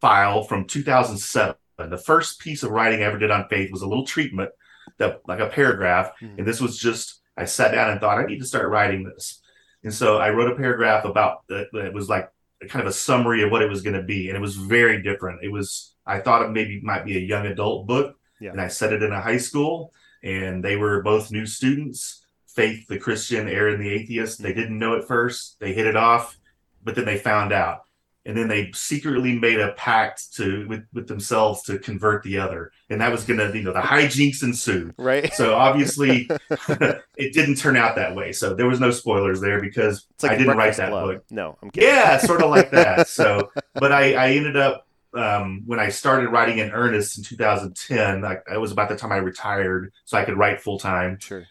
file 0.00 0.42
from 0.42 0.66
2007. 0.66 1.56
The 1.78 1.96
first 1.96 2.40
piece 2.40 2.62
of 2.62 2.70
writing 2.70 3.00
I 3.00 3.04
ever 3.04 3.18
did 3.18 3.30
on 3.30 3.48
faith 3.48 3.70
was 3.70 3.82
a 3.82 3.88
little 3.88 4.04
treatment 4.04 4.50
that 4.98 5.22
like 5.26 5.40
a 5.40 5.46
paragraph, 5.46 6.12
mm-hmm. 6.20 6.38
and 6.38 6.46
this 6.46 6.60
was 6.60 6.78
just 6.78 7.22
I 7.38 7.46
sat 7.46 7.72
down 7.72 7.90
and 7.90 8.00
thought 8.00 8.18
I 8.18 8.26
need 8.26 8.40
to 8.40 8.46
start 8.46 8.68
writing 8.68 9.04
this, 9.04 9.40
and 9.82 9.94
so 9.94 10.18
I 10.18 10.28
wrote 10.28 10.52
a 10.52 10.56
paragraph 10.56 11.06
about 11.06 11.46
that. 11.48 11.68
It 11.72 11.94
was 11.94 12.10
like 12.10 12.30
kind 12.66 12.80
of 12.80 12.88
a 12.88 12.92
summary 12.92 13.42
of 13.42 13.50
what 13.50 13.62
it 13.62 13.68
was 13.68 13.82
going 13.82 13.96
to 13.96 14.02
be, 14.02 14.28
and 14.28 14.36
it 14.36 14.40
was 14.40 14.56
very 14.56 15.02
different. 15.02 15.44
It 15.44 15.52
was 15.52 15.94
I 16.06 16.20
thought 16.20 16.42
it 16.42 16.50
maybe 16.50 16.80
might 16.82 17.04
be 17.04 17.16
a 17.16 17.20
young 17.20 17.46
adult 17.46 17.86
book, 17.86 18.16
yeah. 18.40 18.50
and 18.50 18.60
I 18.60 18.68
set 18.68 18.92
it 18.92 19.02
in 19.02 19.12
a 19.12 19.20
high 19.20 19.36
school, 19.36 19.92
and 20.22 20.64
they 20.64 20.76
were 20.76 21.02
both 21.02 21.30
new 21.30 21.46
students. 21.46 22.24
Faith, 22.46 22.88
the 22.88 22.98
Christian, 22.98 23.48
Aaron, 23.48 23.78
the 23.78 23.90
atheist. 23.90 24.42
They 24.42 24.50
mm-hmm. 24.50 24.60
didn't 24.60 24.78
know 24.78 24.96
at 24.96 25.06
first. 25.06 25.60
They 25.60 25.72
hit 25.72 25.86
it 25.86 25.96
off, 25.96 26.36
but 26.82 26.96
then 26.96 27.04
they 27.04 27.18
found 27.18 27.52
out 27.52 27.82
and 28.28 28.36
then 28.36 28.46
they 28.46 28.70
secretly 28.72 29.36
made 29.36 29.58
a 29.58 29.72
pact 29.72 30.34
to 30.34 30.68
with, 30.68 30.84
with 30.92 31.08
themselves 31.08 31.62
to 31.62 31.78
convert 31.78 32.22
the 32.22 32.38
other 32.38 32.70
and 32.90 33.00
that 33.00 33.10
was 33.10 33.24
gonna 33.24 33.50
you 33.52 33.62
know 33.62 33.72
the 33.72 33.80
hijinks 33.80 34.42
ensued 34.44 34.94
right 34.98 35.32
so 35.34 35.54
obviously 35.54 36.30
it 37.16 37.32
didn't 37.32 37.56
turn 37.56 37.76
out 37.76 37.96
that 37.96 38.14
way 38.14 38.30
so 38.30 38.54
there 38.54 38.68
was 38.68 38.78
no 38.78 38.90
spoilers 38.92 39.40
there 39.40 39.60
because 39.60 40.06
like 40.22 40.32
i 40.32 40.36
didn't 40.36 40.56
write 40.56 40.76
that 40.76 40.90
Club. 40.90 41.06
book 41.06 41.24
no 41.30 41.58
I'm 41.62 41.70
kidding. 41.70 41.88
yeah 41.88 42.18
sort 42.18 42.42
of 42.42 42.50
like 42.56 42.70
that 42.70 43.08
so 43.08 43.50
but 43.74 43.90
i 43.90 44.14
i 44.14 44.30
ended 44.30 44.56
up 44.56 44.84
um, 45.14 45.62
when 45.64 45.80
I 45.80 45.88
started 45.88 46.28
writing 46.28 46.58
in 46.58 46.70
earnest 46.70 47.16
in 47.16 47.24
2010, 47.24 48.20
like 48.20 48.42
it 48.52 48.58
was 48.58 48.72
about 48.72 48.90
the 48.90 48.94
time 48.94 49.10
I 49.10 49.16
retired, 49.16 49.90
so 50.04 50.18
I 50.18 50.24
could 50.24 50.36
write 50.36 50.60
full 50.60 50.78
time. 50.78 51.18
Sure. 51.18 51.46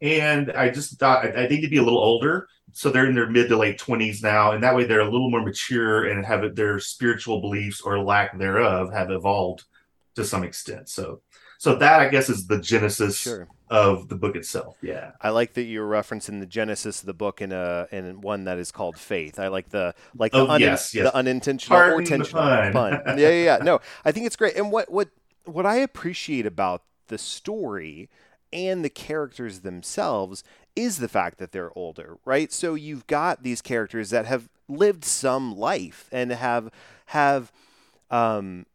And 0.00 0.50
I 0.50 0.70
just 0.70 0.98
thought 0.98 1.24
I, 1.24 1.44
I 1.44 1.48
need 1.48 1.60
to 1.60 1.68
be 1.68 1.76
a 1.76 1.82
little 1.82 1.98
older, 1.98 2.48
so 2.74 2.90
they're 2.90 3.06
in 3.06 3.14
their 3.14 3.30
mid 3.30 3.48
to 3.48 3.56
late 3.56 3.78
20s 3.78 4.22
now 4.22 4.52
and 4.52 4.62
that 4.62 4.74
way 4.74 4.84
they're 4.84 5.00
a 5.00 5.10
little 5.10 5.30
more 5.30 5.42
mature 5.42 6.06
and 6.06 6.26
have 6.26 6.54
their 6.56 6.78
spiritual 6.80 7.40
beliefs 7.40 7.80
or 7.80 8.00
lack 8.00 8.36
thereof 8.38 8.92
have 8.92 9.10
evolved 9.10 9.64
to 10.16 10.24
some 10.24 10.44
extent. 10.44 10.88
So 10.88 11.20
so 11.58 11.76
that 11.76 12.00
i 12.00 12.08
guess 12.08 12.28
is 12.28 12.46
the 12.46 12.60
genesis 12.60 13.16
sure. 13.16 13.48
of 13.70 14.08
the 14.08 14.16
book 14.16 14.36
itself. 14.36 14.76
Yeah. 14.82 15.12
I 15.20 15.30
like 15.30 15.54
that 15.54 15.62
you're 15.62 15.88
referencing 15.88 16.40
the 16.40 16.46
genesis 16.46 17.00
of 17.00 17.06
the 17.06 17.14
book 17.14 17.40
in 17.40 17.52
a 17.52 17.86
in 17.92 18.20
one 18.20 18.44
that 18.44 18.58
is 18.58 18.70
called 18.72 18.98
faith. 18.98 19.38
I 19.38 19.48
like 19.48 19.70
the 19.70 19.94
like 20.16 20.32
the, 20.32 20.38
oh, 20.38 20.48
un- 20.48 20.60
yes, 20.60 20.94
yes. 20.94 21.04
the 21.04 21.16
unintentional 21.16 21.78
Pardon 21.78 21.94
or 21.94 22.00
intentional 22.00 22.42
pun. 22.42 22.72
pun. 22.72 22.92
Yeah 23.18 23.28
yeah 23.28 23.44
yeah. 23.44 23.58
No 23.62 23.80
i 24.04 24.12
think 24.12 24.26
it's 24.26 24.36
great. 24.36 24.56
And 24.56 24.72
what 24.72 24.90
what 24.90 25.10
what 25.44 25.64
i 25.64 25.76
appreciate 25.76 26.44
about 26.44 26.82
the 27.06 27.18
story 27.18 28.08
and 28.52 28.84
the 28.84 28.90
characters 28.90 29.60
themselves 29.60 30.44
is 30.76 30.98
the 30.98 31.08
fact 31.08 31.38
that 31.38 31.52
they're 31.52 31.76
older, 31.76 32.18
right? 32.24 32.52
So 32.52 32.74
you've 32.74 33.06
got 33.06 33.42
these 33.42 33.62
characters 33.62 34.10
that 34.10 34.26
have 34.26 34.48
lived 34.68 35.04
some 35.04 35.56
life 35.56 36.08
and 36.10 36.32
have 36.32 36.70
have 37.06 37.52
um, 38.10 38.66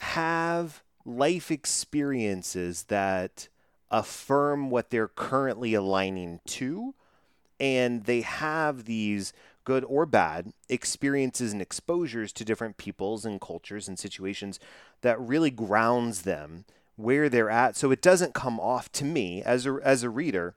have 0.00 0.82
life 1.04 1.50
experiences 1.50 2.84
that 2.84 3.48
affirm 3.90 4.70
what 4.70 4.90
they're 4.90 5.08
currently 5.08 5.74
aligning 5.74 6.40
to, 6.46 6.94
and 7.58 8.04
they 8.04 8.20
have 8.20 8.84
these 8.84 9.32
good 9.64 9.84
or 9.84 10.06
bad 10.06 10.52
experiences 10.68 11.52
and 11.52 11.60
exposures 11.60 12.32
to 12.32 12.44
different 12.44 12.78
peoples 12.78 13.26
and 13.26 13.40
cultures 13.40 13.86
and 13.86 13.98
situations 13.98 14.58
that 15.02 15.20
really 15.20 15.50
grounds 15.50 16.22
them 16.22 16.64
where 16.96 17.28
they're 17.28 17.50
at 17.50 17.76
so 17.76 17.90
it 17.90 18.00
doesn't 18.00 18.32
come 18.32 18.58
off 18.58 18.90
to 18.90 19.04
me 19.04 19.42
as 19.42 19.66
a 19.66 19.78
as 19.84 20.02
a 20.02 20.08
reader 20.08 20.54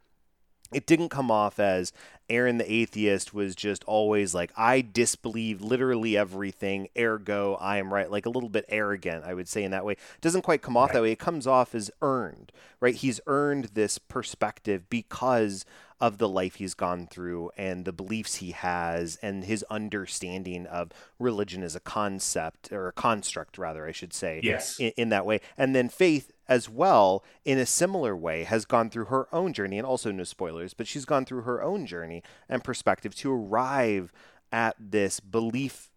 it 0.73 0.85
didn't 0.85 1.09
come 1.09 1.29
off 1.29 1.59
as 1.59 1.91
Aaron 2.29 2.57
the 2.57 2.71
atheist 2.71 3.33
was 3.33 3.55
just 3.55 3.83
always 3.83 4.33
like, 4.33 4.51
I 4.55 4.81
disbelieve 4.81 5.61
literally 5.61 6.15
everything, 6.15 6.87
ergo 6.97 7.55
I 7.59 7.77
am 7.77 7.93
right. 7.93 8.09
Like 8.09 8.25
a 8.25 8.29
little 8.29 8.49
bit 8.49 8.65
arrogant, 8.69 9.25
I 9.25 9.33
would 9.33 9.49
say 9.49 9.63
in 9.63 9.71
that 9.71 9.85
way. 9.85 9.93
It 9.93 10.21
doesn't 10.21 10.43
quite 10.43 10.61
come 10.61 10.77
off 10.77 10.89
right. 10.89 10.95
that 10.95 11.01
way. 11.01 11.11
It 11.11 11.19
comes 11.19 11.45
off 11.45 11.75
as 11.75 11.91
earned, 12.01 12.51
right? 12.79 12.95
He's 12.95 13.19
earned 13.27 13.71
this 13.73 13.97
perspective 13.97 14.89
because 14.89 15.65
of 15.99 16.17
the 16.17 16.27
life 16.27 16.55
he's 16.55 16.73
gone 16.73 17.05
through 17.05 17.51
and 17.55 17.85
the 17.85 17.91
beliefs 17.91 18.35
he 18.35 18.51
has 18.51 19.19
and 19.21 19.43
his 19.43 19.63
understanding 19.69 20.65
of 20.65 20.89
religion 21.19 21.61
as 21.61 21.75
a 21.75 21.79
concept 21.79 22.71
or 22.71 22.87
a 22.87 22.91
construct, 22.93 23.57
rather, 23.57 23.85
I 23.85 23.91
should 23.91 24.13
say. 24.13 24.39
Yes. 24.41 24.79
In, 24.79 24.91
in 24.97 25.09
that 25.09 25.25
way. 25.25 25.41
And 25.57 25.75
then 25.75 25.89
faith 25.89 26.31
as 26.51 26.67
well, 26.67 27.23
in 27.45 27.57
a 27.57 27.65
similar 27.65 28.13
way, 28.13 28.43
has 28.43 28.65
gone 28.65 28.89
through 28.89 29.05
her 29.05 29.33
own 29.33 29.53
journey, 29.53 29.77
and 29.77 29.87
also 29.87 30.11
no 30.11 30.25
spoilers, 30.25 30.73
but 30.73 30.85
she's 30.85 31.05
gone 31.05 31.23
through 31.23 31.43
her 31.43 31.63
own 31.63 31.85
journey 31.85 32.21
and 32.49 32.61
perspective 32.61 33.15
to 33.15 33.31
arrive 33.31 34.11
at 34.51 34.75
this 34.77 35.21
belief 35.21 35.89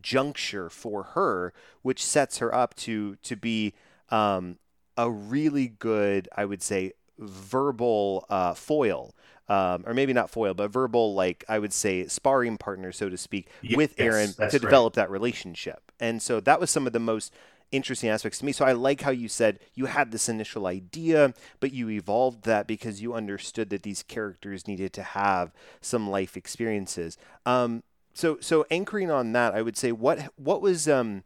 juncture 0.00 0.70
for 0.70 1.02
her, 1.14 1.52
which 1.82 2.02
sets 2.02 2.38
her 2.38 2.54
up 2.54 2.74
to 2.74 3.16
to 3.16 3.36
be 3.36 3.74
um, 4.08 4.56
a 4.96 5.10
really 5.10 5.68
good, 5.68 6.26
I 6.34 6.46
would 6.46 6.62
say, 6.62 6.92
verbal 7.18 8.24
uh, 8.30 8.54
foil. 8.54 9.14
Um, 9.50 9.84
or 9.86 9.94
maybe 9.94 10.12
not 10.12 10.28
foil, 10.28 10.52
but 10.52 10.70
verbal, 10.70 11.14
like 11.14 11.42
I 11.48 11.58
would 11.58 11.72
say, 11.72 12.06
sparring 12.06 12.58
partner, 12.58 12.92
so 12.92 13.08
to 13.08 13.16
speak, 13.16 13.48
yes, 13.62 13.78
with 13.78 13.94
Aaron 13.96 14.34
to 14.34 14.42
right. 14.42 14.52
develop 14.52 14.92
that 14.94 15.10
relationship. 15.10 15.90
And 15.98 16.20
so 16.20 16.38
that 16.40 16.60
was 16.60 16.68
some 16.70 16.86
of 16.86 16.92
the 16.92 17.00
most 17.00 17.32
interesting 17.72 18.08
aspects 18.08 18.38
to 18.38 18.44
me. 18.44 18.52
So 18.52 18.64
I 18.64 18.72
like 18.72 19.02
how 19.02 19.10
you 19.10 19.28
said 19.28 19.58
you 19.74 19.86
had 19.86 20.10
this 20.10 20.28
initial 20.28 20.66
idea, 20.66 21.34
but 21.60 21.72
you 21.72 21.90
evolved 21.90 22.44
that 22.44 22.66
because 22.66 23.02
you 23.02 23.14
understood 23.14 23.70
that 23.70 23.82
these 23.82 24.02
characters 24.02 24.66
needed 24.66 24.92
to 24.94 25.02
have 25.02 25.52
some 25.80 26.08
life 26.08 26.36
experiences. 26.36 27.18
Um, 27.46 27.82
so 28.14 28.38
so 28.40 28.66
anchoring 28.70 29.10
on 29.10 29.32
that, 29.32 29.54
I 29.54 29.62
would 29.62 29.76
say 29.76 29.92
what 29.92 30.32
what 30.36 30.60
was 30.60 30.88
um, 30.88 31.24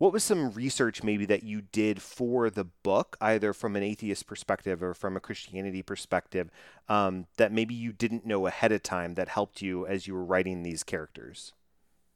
what 0.00 0.12
was 0.12 0.24
some 0.24 0.50
research 0.52 1.02
maybe 1.02 1.26
that 1.26 1.42
you 1.42 1.60
did 1.60 2.00
for 2.00 2.48
the 2.48 2.64
book, 2.64 3.16
either 3.20 3.52
from 3.52 3.76
an 3.76 3.82
atheist 3.82 4.26
perspective 4.26 4.82
or 4.82 4.94
from 4.94 5.16
a 5.16 5.20
Christianity 5.20 5.82
perspective, 5.82 6.50
um, 6.88 7.26
that 7.36 7.52
maybe 7.52 7.74
you 7.74 7.92
didn't 7.92 8.24
know 8.24 8.46
ahead 8.46 8.72
of 8.72 8.82
time 8.82 9.14
that 9.14 9.28
helped 9.28 9.60
you 9.60 9.86
as 9.86 10.06
you 10.06 10.14
were 10.14 10.24
writing 10.24 10.62
these 10.62 10.82
characters? 10.82 11.52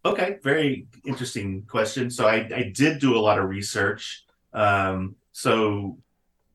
Okay, 0.05 0.39
very 0.43 0.87
interesting 1.05 1.63
question. 1.63 2.11
So 2.11 2.27
I, 2.27 2.49
I 2.55 2.73
did 2.75 3.01
do 3.01 3.17
a 3.17 3.21
lot 3.21 3.39
of 3.39 3.49
research. 3.49 4.25
Um, 4.53 5.17
so 5.33 5.99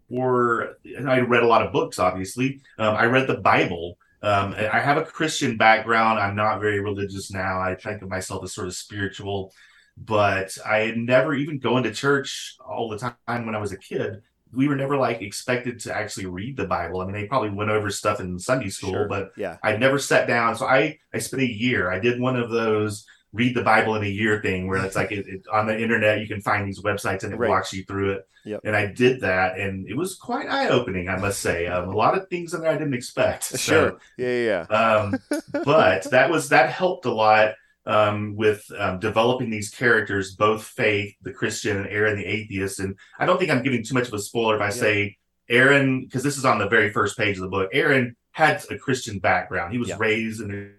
for 0.09 0.77
I 1.07 1.19
read 1.19 1.43
a 1.43 1.47
lot 1.47 1.65
of 1.65 1.73
books. 1.73 1.99
Obviously, 1.99 2.61
um, 2.77 2.95
I 2.95 3.05
read 3.05 3.27
the 3.27 3.37
Bible. 3.37 3.97
Um, 4.21 4.53
I 4.53 4.79
have 4.79 4.97
a 4.97 5.03
Christian 5.03 5.57
background. 5.57 6.19
I'm 6.19 6.35
not 6.35 6.59
very 6.59 6.79
religious 6.79 7.31
now. 7.31 7.59
I 7.59 7.75
think 7.75 8.01
of 8.01 8.09
myself 8.09 8.43
as 8.43 8.53
sort 8.53 8.67
of 8.67 8.75
spiritual, 8.75 9.53
but 9.97 10.57
I 10.65 10.79
had 10.79 10.97
never 10.97 11.33
even 11.33 11.59
going 11.59 11.83
to 11.83 11.93
church 11.93 12.57
all 12.67 12.89
the 12.89 12.97
time 12.97 13.45
when 13.45 13.55
I 13.55 13.59
was 13.59 13.71
a 13.71 13.77
kid. 13.77 14.21
We 14.51 14.67
were 14.67 14.75
never 14.75 14.97
like 14.97 15.21
expected 15.21 15.79
to 15.81 15.95
actually 15.95 16.25
read 16.25 16.57
the 16.57 16.65
Bible. 16.65 17.01
I 17.01 17.05
mean, 17.05 17.13
they 17.13 17.27
probably 17.27 17.51
went 17.51 17.69
over 17.69 17.89
stuff 17.91 18.19
in 18.19 18.37
Sunday 18.39 18.69
school, 18.69 18.91
sure. 18.91 19.07
but 19.07 19.31
yeah, 19.37 19.57
I 19.63 19.77
never 19.77 19.99
sat 19.99 20.27
down. 20.27 20.55
So 20.55 20.65
I 20.65 20.97
I 21.13 21.19
spent 21.19 21.43
a 21.43 21.47
year. 21.47 21.91
I 21.91 21.99
did 21.99 22.19
one 22.19 22.35
of 22.35 22.49
those 22.49 23.05
read 23.31 23.55
the 23.55 23.63
Bible 23.63 23.95
in 23.95 24.03
a 24.03 24.07
year 24.07 24.41
thing 24.41 24.67
where 24.67 24.83
it's 24.83 24.95
like 24.95 25.11
it, 25.11 25.27
it, 25.27 25.45
on 25.51 25.67
the 25.67 25.79
internet 25.79 26.19
you 26.19 26.27
can 26.27 26.41
find 26.41 26.67
these 26.67 26.81
websites 26.81 27.23
and 27.23 27.33
it 27.33 27.37
right. 27.37 27.49
walks 27.49 27.73
you 27.73 27.83
through 27.83 28.13
it. 28.13 28.27
Yep. 28.45 28.61
And 28.63 28.75
I 28.75 28.87
did 28.87 29.21
that 29.21 29.59
and 29.59 29.87
it 29.87 29.95
was 29.95 30.15
quite 30.15 30.47
eye 30.47 30.69
opening, 30.69 31.09
I 31.09 31.17
must 31.17 31.39
say. 31.39 31.67
Um, 31.67 31.89
a 31.89 31.95
lot 31.95 32.17
of 32.17 32.27
things 32.29 32.53
in 32.53 32.61
there 32.61 32.71
I 32.71 32.77
didn't 32.77 32.95
expect. 32.95 33.43
So, 33.43 33.57
sure. 33.57 33.97
Yeah, 34.17 34.65
yeah. 34.69 34.75
um, 34.75 35.19
but 35.65 36.09
that 36.09 36.29
was 36.29 36.49
that 36.49 36.71
helped 36.71 37.05
a 37.05 37.13
lot 37.13 37.53
um, 37.85 38.35
with 38.35 38.63
um, 38.77 38.99
developing 38.99 39.49
these 39.49 39.69
characters, 39.69 40.35
both 40.35 40.63
Faith, 40.63 41.15
the 41.21 41.33
Christian, 41.33 41.77
and 41.77 41.87
Aaron, 41.87 42.17
the 42.17 42.25
atheist. 42.25 42.79
And 42.79 42.95
I 43.17 43.25
don't 43.25 43.37
think 43.37 43.51
I'm 43.51 43.63
giving 43.63 43.83
too 43.83 43.95
much 43.95 44.07
of 44.07 44.13
a 44.13 44.19
spoiler 44.19 44.55
if 44.55 44.61
I 44.61 44.65
yep. 44.65 44.73
say 44.73 45.17
Aaron, 45.49 46.05
because 46.05 46.23
this 46.23 46.37
is 46.37 46.45
on 46.45 46.59
the 46.59 46.67
very 46.67 46.91
first 46.91 47.17
page 47.17 47.37
of 47.37 47.41
the 47.41 47.49
book. 47.49 47.69
Aaron 47.73 48.15
had 48.31 48.63
a 48.69 48.77
Christian 48.77 49.19
background. 49.19 49.73
He 49.73 49.79
was 49.79 49.89
yep. 49.89 49.99
raised 49.99 50.41
in 50.41 50.73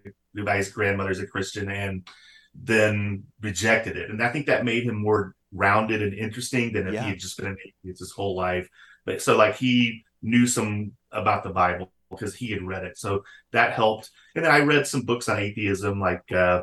by 0.44 0.56
his 0.56 0.70
grandmother's 0.70 1.18
a 1.18 1.26
Christian, 1.26 1.68
and 1.70 2.06
then 2.54 3.24
rejected 3.40 3.96
it. 3.96 4.10
And 4.10 4.22
I 4.22 4.28
think 4.30 4.46
that 4.46 4.64
made 4.64 4.84
him 4.84 4.96
more 4.96 5.34
rounded 5.52 6.02
and 6.02 6.14
interesting 6.14 6.72
than 6.72 6.88
if 6.88 6.94
yeah. 6.94 7.02
he 7.04 7.10
had 7.10 7.18
just 7.18 7.36
been 7.36 7.46
an 7.46 7.56
atheist 7.64 8.00
his 8.00 8.12
whole 8.12 8.36
life. 8.36 8.68
But 9.04 9.22
so 9.22 9.36
like 9.36 9.56
he 9.56 10.04
knew 10.22 10.46
some 10.46 10.92
about 11.12 11.42
the 11.42 11.50
Bible 11.50 11.92
because 12.10 12.34
he 12.34 12.50
had 12.50 12.62
read 12.62 12.84
it. 12.84 12.98
So 12.98 13.24
that 13.52 13.72
helped. 13.72 14.10
And 14.34 14.44
then 14.44 14.52
I 14.52 14.60
read 14.60 14.86
some 14.86 15.02
books 15.02 15.28
on 15.28 15.38
atheism, 15.38 16.00
like 16.00 16.30
uh, 16.32 16.62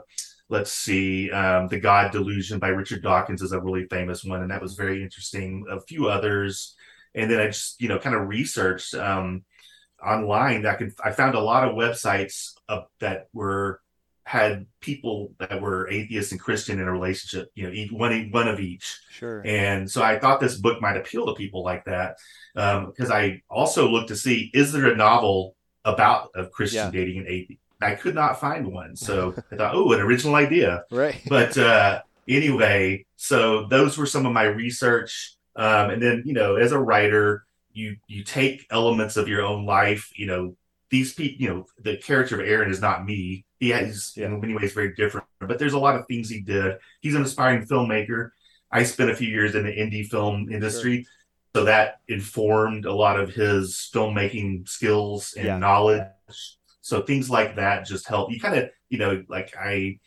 let's 0.49 0.71
see, 0.71 1.31
um, 1.31 1.67
The 1.67 1.79
God 1.79 2.11
Delusion 2.11 2.59
by 2.59 2.69
Richard 2.69 3.01
Dawkins 3.01 3.41
is 3.41 3.51
a 3.51 3.59
really 3.59 3.85
famous 3.87 4.23
one, 4.23 4.41
and 4.41 4.51
that 4.51 4.61
was 4.61 4.75
very 4.75 5.03
interesting. 5.03 5.65
A 5.69 5.79
few 5.81 6.07
others. 6.07 6.75
And 7.15 7.31
then 7.31 7.39
I 7.39 7.47
just, 7.47 7.81
you 7.81 7.87
know, 7.87 7.99
kind 7.99 8.15
of 8.15 8.27
researched 8.27 8.93
um, 8.93 9.43
online 10.05 10.61
that 10.61 10.75
I 10.75 10.77
could 10.77 10.93
I 11.03 11.11
found 11.11 11.35
a 11.35 11.39
lot 11.39 11.67
of 11.67 11.75
websites 11.75 12.53
uh, 12.69 12.81
that 12.99 13.27
were 13.33 13.81
had 14.27 14.65
people 14.81 15.31
that 15.39 15.61
were 15.61 15.89
atheist 15.89 16.33
and 16.33 16.41
Christian 16.41 16.81
in 16.81 16.87
a 16.89 16.91
relationship, 16.91 17.49
you 17.55 17.63
know, 17.63 17.97
one 17.97 18.29
one 18.29 18.49
of 18.49 18.59
each. 18.59 18.99
Sure. 19.09 19.41
And 19.45 19.89
so 19.89 20.03
I 20.03 20.19
thought 20.19 20.41
this 20.41 20.57
book 20.57 20.81
might 20.81 20.97
appeal 20.97 21.25
to 21.27 21.33
people 21.33 21.63
like 21.63 21.85
that 21.85 22.17
because 22.53 23.09
um, 23.09 23.15
I 23.15 23.41
also 23.49 23.87
looked 23.87 24.09
to 24.09 24.17
see 24.17 24.51
is 24.53 24.73
there 24.73 24.91
a 24.91 24.97
novel 24.97 25.55
about 25.85 26.31
a 26.35 26.45
Christian 26.45 26.85
yeah. 26.85 26.91
dating 26.91 27.19
an 27.19 27.27
atheist. 27.29 27.61
I 27.81 27.95
could 27.95 28.15
not 28.15 28.37
find 28.37 28.67
one, 28.67 28.97
so 28.97 29.33
I 29.51 29.55
thought, 29.55 29.75
oh, 29.75 29.93
an 29.93 30.01
original 30.01 30.35
idea. 30.35 30.83
Right. 30.91 31.21
But 31.29 31.57
uh, 31.57 32.01
anyway, 32.27 33.05
so 33.15 33.67
those 33.67 33.97
were 33.97 34.07
some 34.07 34.25
of 34.25 34.33
my 34.33 34.43
research, 34.43 35.37
um, 35.55 35.91
and 35.91 36.01
then 36.01 36.23
you 36.25 36.33
know, 36.33 36.57
as 36.57 36.73
a 36.73 36.79
writer, 36.79 37.45
you 37.71 37.95
you 38.07 38.25
take 38.25 38.67
elements 38.71 39.15
of 39.15 39.29
your 39.29 39.41
own 39.41 39.65
life. 39.65 40.11
You 40.17 40.27
know, 40.27 40.57
these 40.89 41.13
people, 41.13 41.41
you 41.41 41.49
know, 41.49 41.65
the 41.79 41.95
character 41.95 42.41
of 42.41 42.45
Aaron 42.45 42.69
is 42.69 42.81
not 42.81 43.05
me. 43.05 43.45
He 43.59 43.73
he's 43.73 44.13
yeah. 44.15 44.27
in 44.27 44.39
many 44.39 44.53
ways 44.53 44.73
very 44.73 44.93
different, 44.93 45.27
but 45.39 45.57
there's 45.57 45.73
a 45.73 45.79
lot 45.79 45.95
of 45.95 46.05
things 46.07 46.29
he 46.29 46.41
did. 46.41 46.77
He's 47.01 47.15
an 47.15 47.23
aspiring 47.23 47.65
filmmaker. 47.65 48.31
I 48.71 48.83
spent 48.83 49.09
a 49.09 49.15
few 49.15 49.29
years 49.29 49.55
in 49.55 49.65
the 49.65 49.71
indie 49.71 50.07
film 50.07 50.51
industry. 50.51 51.03
Sure. 51.03 51.11
So 51.55 51.63
that 51.63 52.01
informed 52.07 52.85
a 52.85 52.93
lot 52.93 53.19
of 53.19 53.33
his 53.33 53.89
filmmaking 53.91 54.69
skills 54.69 55.33
and 55.35 55.45
yeah. 55.45 55.57
knowledge. 55.57 56.03
So 56.81 57.01
things 57.01 57.29
like 57.29 57.55
that 57.55 57.85
just 57.85 58.07
help. 58.07 58.31
You 58.31 58.39
kind 58.39 58.59
of, 58.59 58.69
you 58.89 58.99
know, 58.99 59.23
like 59.27 59.55
I 59.59 59.99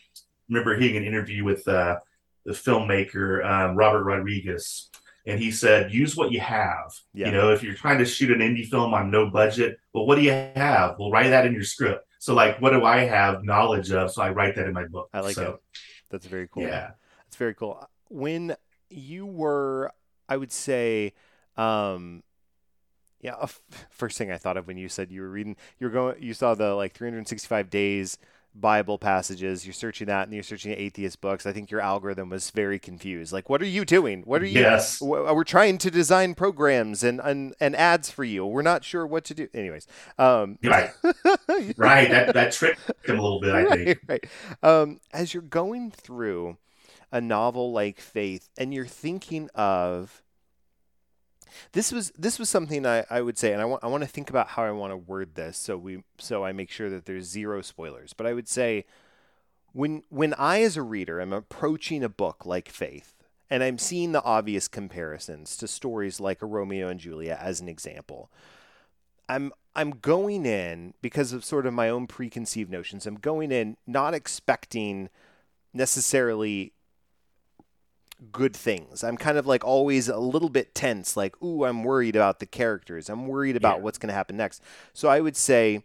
remember 0.48 0.76
hearing 0.76 0.96
an 0.96 1.04
interview 1.04 1.42
with 1.42 1.66
uh, 1.66 1.96
the 2.44 2.52
filmmaker 2.52 3.44
um, 3.44 3.74
Robert 3.74 4.04
Rodriguez, 4.04 4.90
and 5.26 5.40
he 5.40 5.50
said, 5.50 5.92
use 5.92 6.16
what 6.16 6.30
you 6.30 6.40
have. 6.40 6.92
Yeah. 7.12 7.26
You 7.26 7.32
know, 7.32 7.52
if 7.52 7.62
you're 7.62 7.74
trying 7.74 7.98
to 7.98 8.04
shoot 8.04 8.30
an 8.30 8.40
indie 8.40 8.66
film 8.66 8.94
on 8.94 9.10
no 9.10 9.28
budget, 9.28 9.78
well, 9.92 10.06
what 10.06 10.16
do 10.16 10.22
you 10.22 10.30
have? 10.32 10.96
Well, 10.98 11.10
write 11.10 11.30
that 11.30 11.46
in 11.46 11.52
your 11.52 11.64
script. 11.64 12.06
So, 12.20 12.34
like, 12.34 12.60
what 12.60 12.70
do 12.70 12.84
I 12.84 12.98
have 12.98 13.44
knowledge 13.44 13.90
of? 13.92 14.12
So 14.12 14.20
I 14.20 14.28
write 14.28 14.54
that 14.56 14.66
in 14.66 14.74
my 14.74 14.84
book. 14.84 15.08
I 15.14 15.20
like 15.20 15.34
so, 15.34 15.54
it. 15.54 15.78
That's 16.10 16.26
very 16.26 16.48
cool. 16.48 16.64
Yeah, 16.64 16.90
that's 17.24 17.36
very 17.36 17.54
cool. 17.54 17.82
When 18.10 18.56
you 18.90 19.24
were, 19.24 19.90
I 20.28 20.36
would 20.36 20.52
say, 20.52 21.14
um, 21.56 22.22
yeah, 23.22 23.46
first 23.90 24.18
thing 24.18 24.30
I 24.30 24.36
thought 24.36 24.58
of 24.58 24.66
when 24.66 24.76
you 24.76 24.90
said 24.90 25.10
you 25.10 25.22
were 25.22 25.30
reading, 25.30 25.56
you 25.78 25.86
were 25.86 25.92
going, 25.92 26.22
you 26.22 26.34
saw 26.34 26.54
the 26.54 26.74
like 26.74 26.92
365 26.92 27.70
days 27.70 28.18
Bible 28.54 28.98
passages. 28.98 29.64
You're 29.64 29.72
searching 29.72 30.06
that, 30.08 30.24
and 30.24 30.34
you're 30.34 30.42
searching 30.42 30.72
atheist 30.72 31.20
books. 31.20 31.46
I 31.46 31.52
think 31.52 31.70
your 31.70 31.80
algorithm 31.80 32.30
was 32.30 32.50
very 32.50 32.78
confused. 32.78 33.32
Like, 33.32 33.48
what 33.48 33.62
are 33.62 33.66
you 33.66 33.84
doing? 33.84 34.22
What 34.22 34.42
are 34.42 34.46
you? 34.46 34.60
Yes, 34.60 35.00
we're 35.00 35.44
trying 35.44 35.78
to 35.78 35.90
design 35.90 36.34
programs 36.34 37.04
and 37.04 37.20
and, 37.20 37.54
and 37.60 37.76
ads 37.76 38.10
for 38.10 38.24
you. 38.24 38.44
We're 38.46 38.62
not 38.62 38.84
sure 38.84 39.06
what 39.06 39.24
to 39.26 39.34
do. 39.34 39.48
Anyways, 39.54 39.86
um, 40.18 40.58
right, 40.64 40.90
right. 41.76 42.10
That 42.10 42.34
that 42.34 42.52
tricked 42.52 42.80
him 43.04 43.18
a 43.18 43.22
little 43.22 43.40
bit. 43.40 43.54
I 43.54 43.62
right, 43.64 43.86
think. 43.86 44.00
Right. 44.08 44.24
Um, 44.62 45.00
as 45.12 45.32
you're 45.32 45.42
going 45.42 45.90
through 45.90 46.58
a 47.12 47.20
novel 47.20 47.72
like 47.72 48.00
Faith, 48.00 48.48
and 48.58 48.72
you're 48.74 48.86
thinking 48.86 49.48
of 49.54 50.22
this 51.72 51.92
was 51.92 52.12
this 52.18 52.38
was 52.38 52.48
something 52.48 52.86
I, 52.86 53.04
I 53.10 53.20
would 53.20 53.38
say, 53.38 53.52
and 53.52 53.60
I 53.60 53.64
want 53.64 53.84
I 53.84 53.88
want 53.88 54.02
to 54.02 54.08
think 54.08 54.30
about 54.30 54.48
how 54.48 54.64
I 54.64 54.70
want 54.70 54.92
to 54.92 54.96
word 54.96 55.34
this 55.34 55.56
so 55.56 55.76
we 55.76 56.02
so 56.18 56.44
I 56.44 56.52
make 56.52 56.70
sure 56.70 56.90
that 56.90 57.06
there's 57.06 57.26
zero 57.26 57.62
spoilers. 57.62 58.12
But 58.12 58.26
I 58.26 58.32
would 58.32 58.48
say 58.48 58.84
when 59.72 60.02
when 60.08 60.34
I 60.34 60.62
as 60.62 60.76
a 60.76 60.82
reader 60.82 61.20
am 61.20 61.32
approaching 61.32 62.02
a 62.02 62.08
book 62.08 62.44
like 62.44 62.68
Faith, 62.68 63.14
and 63.48 63.62
I'm 63.62 63.78
seeing 63.78 64.12
the 64.12 64.24
obvious 64.24 64.68
comparisons 64.68 65.56
to 65.58 65.68
stories 65.68 66.20
like 66.20 66.42
a 66.42 66.46
Romeo 66.46 66.88
and 66.88 67.00
Juliet 67.00 67.40
as 67.40 67.60
an 67.60 67.68
example, 67.68 68.30
I'm 69.28 69.52
I'm 69.74 69.90
going 69.90 70.46
in 70.46 70.94
because 71.00 71.32
of 71.32 71.44
sort 71.44 71.66
of 71.66 71.74
my 71.74 71.88
own 71.88 72.06
preconceived 72.06 72.70
notions. 72.70 73.06
I'm 73.06 73.16
going 73.16 73.52
in 73.52 73.76
not 73.86 74.14
expecting 74.14 75.08
necessarily 75.72 76.72
good 78.32 78.54
things. 78.54 79.02
I'm 79.02 79.16
kind 79.16 79.38
of 79.38 79.46
like 79.46 79.64
always 79.64 80.08
a 80.08 80.18
little 80.18 80.48
bit 80.48 80.74
tense, 80.74 81.16
like, 81.16 81.40
ooh, 81.42 81.64
I'm 81.64 81.84
worried 81.84 82.16
about 82.16 82.38
the 82.38 82.46
characters. 82.46 83.08
I'm 83.08 83.26
worried 83.26 83.56
about 83.56 83.78
yeah. 83.78 83.82
what's 83.82 83.98
going 83.98 84.08
to 84.08 84.14
happen 84.14 84.36
next. 84.36 84.62
So 84.92 85.08
I 85.08 85.20
would 85.20 85.36
say 85.36 85.84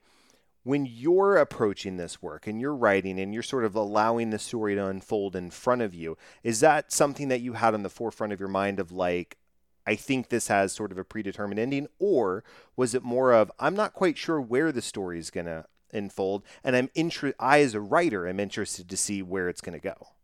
when 0.63 0.85
you're 0.85 1.37
approaching 1.37 1.97
this 1.97 2.21
work 2.21 2.47
and 2.47 2.59
you're 2.59 2.75
writing 2.75 3.19
and 3.19 3.33
you're 3.33 3.43
sort 3.43 3.65
of 3.65 3.75
allowing 3.75 4.31
the 4.31 4.39
story 4.39 4.75
to 4.75 4.85
unfold 4.87 5.35
in 5.35 5.51
front 5.51 5.81
of 5.81 5.93
you, 5.93 6.17
is 6.43 6.59
that 6.59 6.91
something 6.91 7.27
that 7.27 7.41
you 7.41 7.53
had 7.53 7.73
on 7.73 7.83
the 7.83 7.89
forefront 7.89 8.33
of 8.33 8.39
your 8.39 8.49
mind 8.49 8.79
of 8.79 8.91
like, 8.91 9.37
I 9.87 9.95
think 9.95 10.29
this 10.29 10.47
has 10.47 10.73
sort 10.73 10.91
of 10.91 10.97
a 10.97 11.03
predetermined 11.03 11.59
ending? 11.59 11.87
Or 11.99 12.43
was 12.75 12.95
it 12.95 13.03
more 13.03 13.31
of, 13.31 13.51
I'm 13.59 13.75
not 13.75 13.93
quite 13.93 14.17
sure 14.17 14.41
where 14.41 14.71
the 14.71 14.81
story 14.81 15.19
is 15.19 15.29
going 15.29 15.45
to 15.45 15.65
unfold 15.93 16.43
and 16.63 16.75
I'm 16.75 16.89
interested, 16.95 17.35
I 17.39 17.61
as 17.61 17.75
a 17.75 17.79
writer 17.79 18.27
I'm 18.27 18.39
interested 18.39 18.89
to 18.89 18.97
see 18.97 19.21
where 19.21 19.47
it's 19.47 19.61
going 19.61 19.79
to 19.79 19.83
go? 19.83 20.14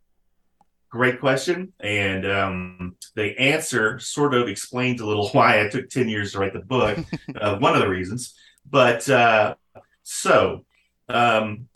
Great 0.91 1.21
question. 1.21 1.71
And 1.79 2.29
um, 2.29 2.95
the 3.15 3.37
answer 3.39 3.97
sort 3.99 4.33
of 4.33 4.49
explains 4.49 4.99
a 4.99 5.05
little 5.05 5.29
why 5.31 5.65
I 5.65 5.69
took 5.69 5.89
10 5.89 6.09
years 6.09 6.33
to 6.33 6.39
write 6.39 6.53
the 6.53 6.59
book, 6.59 6.99
uh, 7.41 7.57
one 7.57 7.73
of 7.73 7.79
the 7.79 7.89
reasons. 7.89 8.35
But 8.69 9.09
uh, 9.09 9.55
so 10.03 10.65
um, 11.07 11.69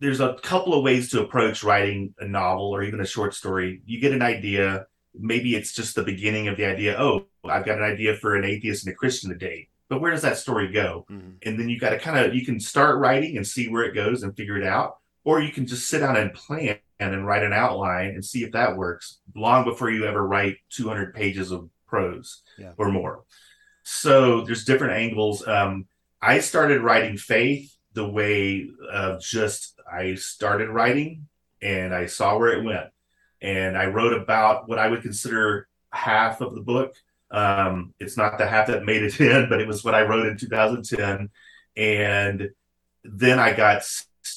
there's 0.00 0.20
a 0.20 0.34
couple 0.42 0.74
of 0.74 0.82
ways 0.82 1.10
to 1.10 1.22
approach 1.22 1.62
writing 1.62 2.14
a 2.18 2.26
novel 2.26 2.74
or 2.74 2.82
even 2.82 3.00
a 3.00 3.06
short 3.06 3.32
story. 3.32 3.80
You 3.86 4.00
get 4.00 4.12
an 4.12 4.22
idea, 4.22 4.86
maybe 5.14 5.54
it's 5.54 5.72
just 5.72 5.94
the 5.94 6.02
beginning 6.02 6.48
of 6.48 6.56
the 6.56 6.64
idea. 6.64 6.96
Oh, 6.98 7.26
I've 7.44 7.64
got 7.64 7.78
an 7.78 7.84
idea 7.84 8.16
for 8.16 8.34
an 8.34 8.44
atheist 8.44 8.84
and 8.84 8.92
a 8.92 8.96
Christian 8.96 9.30
to 9.30 9.36
date. 9.36 9.68
But 9.88 10.00
where 10.00 10.10
does 10.10 10.22
that 10.22 10.36
story 10.36 10.70
go? 10.70 11.06
Mm-hmm. 11.10 11.30
And 11.42 11.58
then 11.58 11.68
you 11.68 11.78
got 11.78 11.90
to 11.90 11.98
kind 11.98 12.18
of 12.18 12.34
you 12.34 12.44
can 12.44 12.60
start 12.60 12.98
writing 12.98 13.36
and 13.36 13.46
see 13.46 13.68
where 13.68 13.84
it 13.84 13.94
goes 13.94 14.22
and 14.22 14.36
figure 14.36 14.58
it 14.58 14.66
out, 14.66 14.98
or 15.24 15.40
you 15.40 15.50
can 15.50 15.66
just 15.66 15.88
sit 15.88 16.00
down 16.00 16.16
and 16.16 16.34
plan 16.34 16.78
and 17.00 17.12
then 17.12 17.24
write 17.24 17.42
an 17.42 17.52
outline 17.52 18.10
and 18.10 18.24
see 18.24 18.42
if 18.42 18.52
that 18.52 18.76
works 18.76 19.20
long 19.34 19.64
before 19.64 19.90
you 19.90 20.06
ever 20.06 20.26
write 20.26 20.56
200 20.70 21.14
pages 21.14 21.52
of 21.52 21.68
prose 21.86 22.42
yeah. 22.58 22.72
or 22.76 22.90
more. 22.90 23.24
So 23.84 24.42
there's 24.42 24.64
different 24.64 24.94
angles. 24.94 25.46
Um, 25.46 25.86
I 26.20 26.40
started 26.40 26.82
writing 26.82 27.16
faith 27.16 27.74
the 27.94 28.08
way 28.08 28.68
of 28.90 29.20
just 29.20 29.78
I 29.90 30.14
started 30.16 30.68
writing 30.68 31.26
and 31.62 31.94
I 31.94 32.06
saw 32.06 32.36
where 32.36 32.52
it 32.52 32.64
went. 32.64 32.86
And 33.40 33.78
I 33.78 33.86
wrote 33.86 34.12
about 34.12 34.68
what 34.68 34.78
I 34.78 34.88
would 34.88 35.02
consider 35.02 35.68
half 35.92 36.40
of 36.40 36.54
the 36.54 36.60
book. 36.60 36.94
Um, 37.30 37.94
it's 38.00 38.16
not 38.16 38.38
the 38.38 38.46
half 38.46 38.66
that 38.66 38.84
made 38.84 39.02
it 39.02 39.20
in, 39.20 39.48
but 39.48 39.60
it 39.60 39.68
was 39.68 39.84
what 39.84 39.94
I 39.94 40.02
wrote 40.02 40.26
in 40.26 40.36
2010. 40.36 41.30
And 41.76 42.50
then 43.04 43.38
I 43.38 43.52
got 43.52 43.88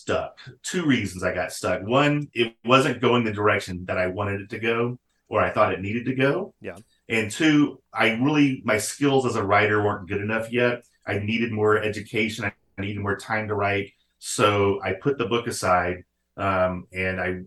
stuck. 0.02 0.38
Two 0.64 0.86
reasons 0.86 1.24
I 1.24 1.34
got 1.34 1.54
stuck. 1.54 1.84
One, 1.84 2.28
it 2.34 2.56
wasn't 2.66 3.02
going 3.02 3.24
the 3.24 3.32
direction 3.32 3.86
that 3.86 3.98
I 3.98 4.08
wanted 4.08 4.42
it 4.42 4.50
to 4.50 4.60
go 4.60 5.00
or 5.30 5.42
I 5.42 5.52
thought 5.52 5.74
it 5.74 5.82
needed 5.82 6.06
to 6.06 6.16
go. 6.16 6.54
Yeah. 6.60 6.76
And 7.08 7.32
two, 7.32 7.82
I 7.94 8.12
really, 8.12 8.62
my 8.66 8.78
skills 8.78 9.26
as 9.26 9.36
a 9.36 9.44
writer 9.44 9.82
weren't 9.82 10.10
good 10.10 10.22
enough 10.22 10.52
yet. 10.52 10.84
I 11.06 11.20
needed 11.20 11.52
more 11.52 11.78
education. 11.78 12.46
I 12.46 12.54
needed 12.82 13.00
more 13.00 13.16
time 13.16 13.48
to 13.48 13.56
write. 13.56 13.94
So 14.20 14.82
I 14.84 14.94
put 14.94 15.18
the 15.18 15.26
book 15.26 15.48
aside 15.48 16.04
um, 16.36 16.88
and 16.92 17.22
I 17.22 17.42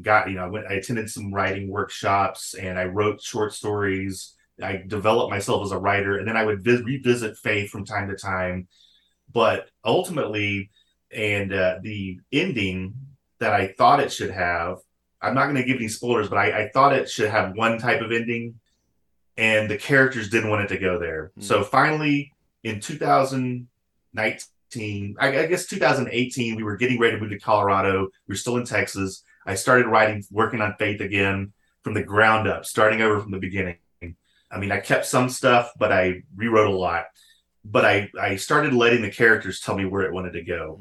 got, 0.00 0.28
you 0.28 0.36
know, 0.36 0.44
I, 0.44 0.48
went, 0.48 0.66
I 0.66 0.74
attended 0.74 1.10
some 1.10 1.32
writing 1.32 1.68
workshops 1.68 2.54
and 2.54 2.78
I 2.78 2.84
wrote 2.84 3.22
short 3.22 3.52
stories. 3.52 4.34
I 4.62 4.82
developed 4.86 5.30
myself 5.30 5.64
as 5.64 5.72
a 5.72 5.78
writer 5.78 6.18
and 6.18 6.26
then 6.26 6.36
I 6.36 6.44
would 6.44 6.64
vi- 6.64 6.82
revisit 6.82 7.36
faith 7.36 7.70
from 7.70 7.84
time 7.84 8.08
to 8.08 8.16
time. 8.16 8.68
But 9.32 9.68
ultimately, 9.84 10.70
and 11.12 11.52
uh, 11.52 11.78
the 11.82 12.20
ending 12.32 12.94
that 13.38 13.52
I 13.52 13.68
thought 13.68 14.00
it 14.00 14.12
should 14.12 14.30
have. 14.30 14.78
I'm 15.20 15.34
not 15.34 15.44
going 15.44 15.56
to 15.56 15.64
give 15.64 15.76
any 15.76 15.88
spoilers, 15.88 16.28
but 16.28 16.38
I, 16.38 16.64
I, 16.64 16.68
thought 16.70 16.94
it 16.94 17.10
should 17.10 17.30
have 17.30 17.54
one 17.54 17.78
type 17.78 18.00
of 18.00 18.12
ending, 18.12 18.58
and 19.36 19.68
the 19.68 19.76
characters 19.76 20.30
didn't 20.30 20.50
want 20.50 20.62
it 20.62 20.68
to 20.68 20.78
go 20.78 20.98
there. 20.98 21.32
Mm-hmm. 21.32 21.42
So 21.42 21.62
finally, 21.62 22.32
in 22.64 22.80
2019, 22.80 25.16
I, 25.18 25.38
I, 25.38 25.46
guess 25.46 25.66
2018, 25.66 26.56
we 26.56 26.62
were 26.62 26.76
getting 26.76 26.98
ready 26.98 27.16
to 27.16 27.20
move 27.20 27.30
to 27.30 27.38
Colorado. 27.38 28.08
We 28.26 28.32
were 28.32 28.36
still 28.36 28.56
in 28.56 28.64
Texas. 28.64 29.22
I 29.44 29.56
started 29.56 29.86
writing, 29.86 30.24
working 30.30 30.60
on 30.60 30.74
Faith 30.78 31.00
again 31.00 31.52
from 31.82 31.94
the 31.94 32.02
ground 32.02 32.48
up, 32.48 32.64
starting 32.64 33.02
over 33.02 33.20
from 33.20 33.32
the 33.32 33.38
beginning. 33.38 33.76
I 34.52 34.58
mean, 34.58 34.72
I 34.72 34.80
kept 34.80 35.06
some 35.06 35.28
stuff, 35.28 35.70
but 35.78 35.92
I 35.92 36.24
rewrote 36.34 36.68
a 36.68 36.76
lot 36.76 37.04
but 37.64 37.84
I, 37.84 38.10
I 38.20 38.36
started 38.36 38.72
letting 38.72 39.02
the 39.02 39.10
characters 39.10 39.60
tell 39.60 39.76
me 39.76 39.84
where 39.84 40.02
it 40.02 40.12
wanted 40.12 40.32
to 40.32 40.42
go. 40.42 40.80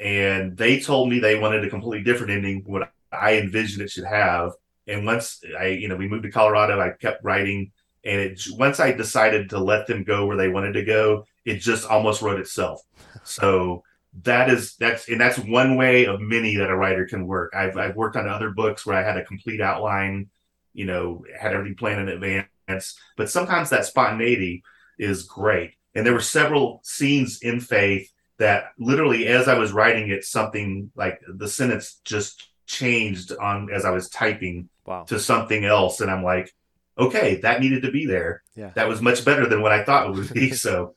And 0.00 0.56
they 0.56 0.78
told 0.78 1.08
me 1.08 1.18
they 1.18 1.38
wanted 1.38 1.64
a 1.64 1.70
completely 1.70 2.04
different 2.04 2.32
ending, 2.32 2.62
what 2.66 2.92
I 3.10 3.38
envisioned 3.38 3.82
it 3.82 3.90
should 3.90 4.04
have. 4.04 4.52
And 4.86 5.04
once 5.04 5.42
I, 5.58 5.68
you 5.68 5.88
know, 5.88 5.96
we 5.96 6.08
moved 6.08 6.24
to 6.24 6.30
Colorado, 6.30 6.80
I 6.80 6.90
kept 6.90 7.24
writing. 7.24 7.72
And 8.04 8.20
it, 8.20 8.40
once 8.52 8.78
I 8.78 8.92
decided 8.92 9.50
to 9.50 9.58
let 9.58 9.86
them 9.86 10.04
go 10.04 10.26
where 10.26 10.36
they 10.36 10.48
wanted 10.48 10.72
to 10.74 10.84
go, 10.84 11.24
it 11.44 11.56
just 11.56 11.86
almost 11.86 12.22
wrote 12.22 12.40
itself. 12.40 12.82
So 13.24 13.82
that 14.22 14.48
is, 14.48 14.76
that's, 14.76 15.08
and 15.08 15.20
that's 15.20 15.38
one 15.38 15.76
way 15.76 16.06
of 16.06 16.20
many 16.20 16.56
that 16.56 16.70
a 16.70 16.76
writer 16.76 17.06
can 17.06 17.26
work. 17.26 17.52
I've, 17.54 17.76
I've 17.76 17.96
worked 17.96 18.16
on 18.16 18.28
other 18.28 18.50
books 18.50 18.86
where 18.86 18.96
I 18.96 19.02
had 19.02 19.16
a 19.16 19.24
complete 19.24 19.60
outline, 19.60 20.28
you 20.74 20.84
know, 20.84 21.24
had 21.38 21.54
everything 21.54 21.76
planned 21.76 22.08
in 22.08 22.08
advance. 22.08 22.98
But 23.16 23.30
sometimes 23.30 23.70
that 23.70 23.86
spontaneity 23.86 24.62
is 24.98 25.24
great 25.24 25.74
And 25.94 26.06
there 26.06 26.12
were 26.12 26.20
several 26.20 26.80
scenes 26.84 27.40
in 27.42 27.60
Faith 27.60 28.12
that 28.38 28.72
literally, 28.78 29.26
as 29.26 29.48
I 29.48 29.58
was 29.58 29.72
writing 29.72 30.10
it, 30.10 30.24
something 30.24 30.90
like 30.94 31.20
the 31.26 31.48
sentence 31.48 32.00
just 32.04 32.48
changed 32.66 33.32
on 33.32 33.72
as 33.72 33.84
I 33.84 33.90
was 33.90 34.08
typing 34.08 34.68
wow. 34.86 35.04
to 35.04 35.18
something 35.18 35.64
else, 35.64 36.00
and 36.00 36.10
I'm 36.10 36.22
like, 36.22 36.54
okay, 36.98 37.36
that 37.36 37.60
needed 37.60 37.82
to 37.82 37.90
be 37.90 38.06
there. 38.06 38.42
Yeah. 38.54 38.70
That 38.74 38.88
was 38.88 39.00
much 39.00 39.24
better 39.24 39.46
than 39.46 39.62
what 39.62 39.72
I 39.72 39.84
thought 39.84 40.08
it 40.08 40.16
would 40.16 40.32
be. 40.32 40.50
so, 40.52 40.94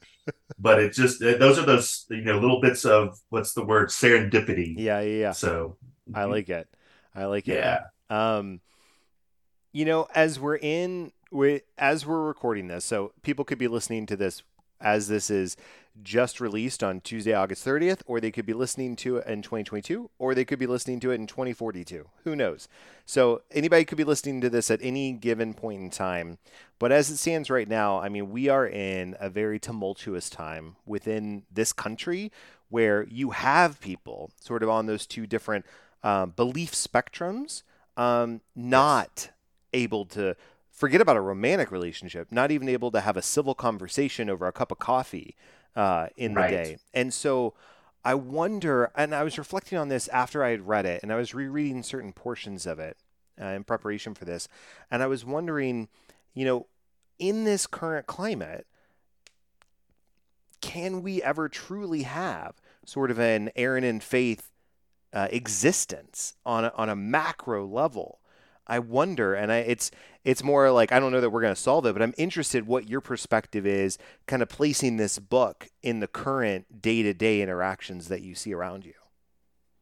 but 0.59 0.79
it 0.79 0.93
just 0.93 1.19
those 1.19 1.57
are 1.57 1.65
those 1.65 2.05
you 2.09 2.21
know 2.21 2.39
little 2.39 2.61
bits 2.61 2.85
of 2.85 3.19
what's 3.29 3.53
the 3.53 3.65
word 3.65 3.89
serendipity. 3.89 4.75
Yeah, 4.77 5.01
yeah, 5.01 5.19
yeah. 5.19 5.31
So 5.31 5.77
I 6.13 6.25
like 6.25 6.49
it. 6.49 6.67
I 7.15 7.25
like 7.25 7.47
it. 7.47 7.55
yeah. 7.55 7.85
Um, 8.09 8.61
you 9.71 9.85
know, 9.85 10.07
as 10.13 10.39
we're 10.39 10.57
in, 10.57 11.11
we 11.31 11.61
as 11.77 12.05
we're 12.05 12.23
recording 12.23 12.67
this, 12.67 12.85
so 12.85 13.13
people 13.21 13.45
could 13.45 13.57
be 13.57 13.67
listening 13.67 14.05
to 14.07 14.17
this 14.17 14.43
as 14.81 15.07
this 15.07 15.29
is 15.29 15.55
just 16.03 16.39
released 16.39 16.83
on 16.83 17.01
Tuesday, 17.01 17.33
August 17.33 17.65
30th, 17.65 18.01
or 18.05 18.19
they 18.19 18.31
could 18.31 18.45
be 18.45 18.53
listening 18.53 18.95
to 18.97 19.17
it 19.17 19.27
in 19.27 19.41
2022, 19.41 20.09
or 20.17 20.33
they 20.33 20.45
could 20.45 20.59
be 20.59 20.65
listening 20.65 20.99
to 21.01 21.11
it 21.11 21.15
in 21.15 21.27
2042. 21.27 22.07
Who 22.23 22.35
knows? 22.35 22.67
So 23.05 23.41
anybody 23.51 23.85
could 23.85 23.97
be 23.97 24.03
listening 24.03 24.41
to 24.41 24.49
this 24.49 24.71
at 24.71 24.79
any 24.81 25.11
given 25.11 25.53
point 25.53 25.81
in 25.81 25.89
time. 25.89 26.37
But 26.79 26.91
as 26.91 27.09
it 27.09 27.17
stands 27.17 27.49
right 27.49 27.67
now, 27.67 27.99
I 27.99 28.09
mean, 28.09 28.31
we 28.31 28.49
are 28.49 28.65
in 28.65 29.15
a 29.19 29.29
very 29.29 29.59
tumultuous 29.59 30.29
time 30.29 30.77
within 30.85 31.43
this 31.51 31.73
country 31.73 32.31
where 32.69 33.03
you 33.03 33.31
have 33.31 33.81
people 33.81 34.31
sort 34.39 34.63
of 34.63 34.69
on 34.69 34.85
those 34.85 35.05
two 35.05 35.27
different 35.27 35.65
um, 36.03 36.31
belief 36.31 36.71
spectrums, 36.71 37.63
um, 37.97 38.41
not 38.55 39.29
able 39.73 40.05
to 40.05 40.35
forget 40.81 40.99
about 40.99 41.15
a 41.15 41.21
romantic 41.21 41.71
relationship, 41.71 42.31
not 42.31 42.49
even 42.49 42.67
able 42.67 42.89
to 42.89 43.01
have 43.01 43.15
a 43.15 43.21
civil 43.21 43.53
conversation 43.53 44.31
over 44.31 44.47
a 44.47 44.51
cup 44.51 44.71
of 44.71 44.79
coffee 44.79 45.35
uh, 45.75 46.07
in 46.17 46.33
Right. 46.33 46.49
the 46.49 46.57
day. 46.57 46.77
And 46.91 47.13
so 47.13 47.53
I 48.03 48.15
wonder, 48.15 48.91
and 48.95 49.13
I 49.13 49.21
was 49.21 49.37
reflecting 49.37 49.77
on 49.77 49.89
this 49.89 50.07
after 50.07 50.43
I 50.43 50.49
had 50.49 50.67
read 50.67 50.87
it, 50.87 51.03
and 51.03 51.13
I 51.13 51.17
was 51.17 51.35
rereading 51.35 51.83
certain 51.83 52.13
portions 52.13 52.65
of 52.65 52.79
it 52.79 52.97
uh, 53.39 53.45
in 53.45 53.63
preparation 53.63 54.15
for 54.15 54.25
this, 54.25 54.47
and 54.89 55.03
I 55.03 55.05
was 55.05 55.23
wondering, 55.23 55.87
you 56.33 56.45
know, 56.45 56.65
in 57.19 57.43
this 57.43 57.67
current 57.67 58.07
climate, 58.07 58.65
can 60.61 61.03
we 61.03 61.21
ever 61.21 61.47
truly 61.47 62.01
have 62.03 62.55
sort 62.87 63.11
of 63.11 63.19
an 63.19 63.51
Aaron 63.55 63.83
and 63.83 64.01
Faith 64.01 64.49
uh, 65.13 65.27
existence 65.29 66.33
on 66.43 66.65
a, 66.65 66.73
on 66.75 66.89
a 66.89 66.95
macro 66.95 67.67
level? 67.67 68.17
I 68.71 68.79
wonder, 68.79 69.33
and 69.33 69.51
I, 69.51 69.57
it's 69.57 69.91
it's 70.23 70.43
more 70.43 70.71
like 70.71 70.93
I 70.93 70.99
don't 71.01 71.11
know 71.11 71.19
that 71.19 71.29
we're 71.29 71.41
going 71.41 71.53
to 71.53 71.59
solve 71.59 71.85
it, 71.85 71.91
but 71.91 72.01
I'm 72.01 72.13
interested 72.17 72.65
what 72.65 72.87
your 72.87 73.01
perspective 73.01 73.67
is, 73.67 73.97
kind 74.27 74.41
of 74.41 74.47
placing 74.47 74.95
this 74.95 75.19
book 75.19 75.67
in 75.83 75.99
the 75.99 76.07
current 76.07 76.81
day 76.81 77.03
to 77.03 77.13
day 77.13 77.41
interactions 77.41 78.07
that 78.07 78.21
you 78.21 78.33
see 78.33 78.53
around 78.53 78.85
you. 78.85 78.93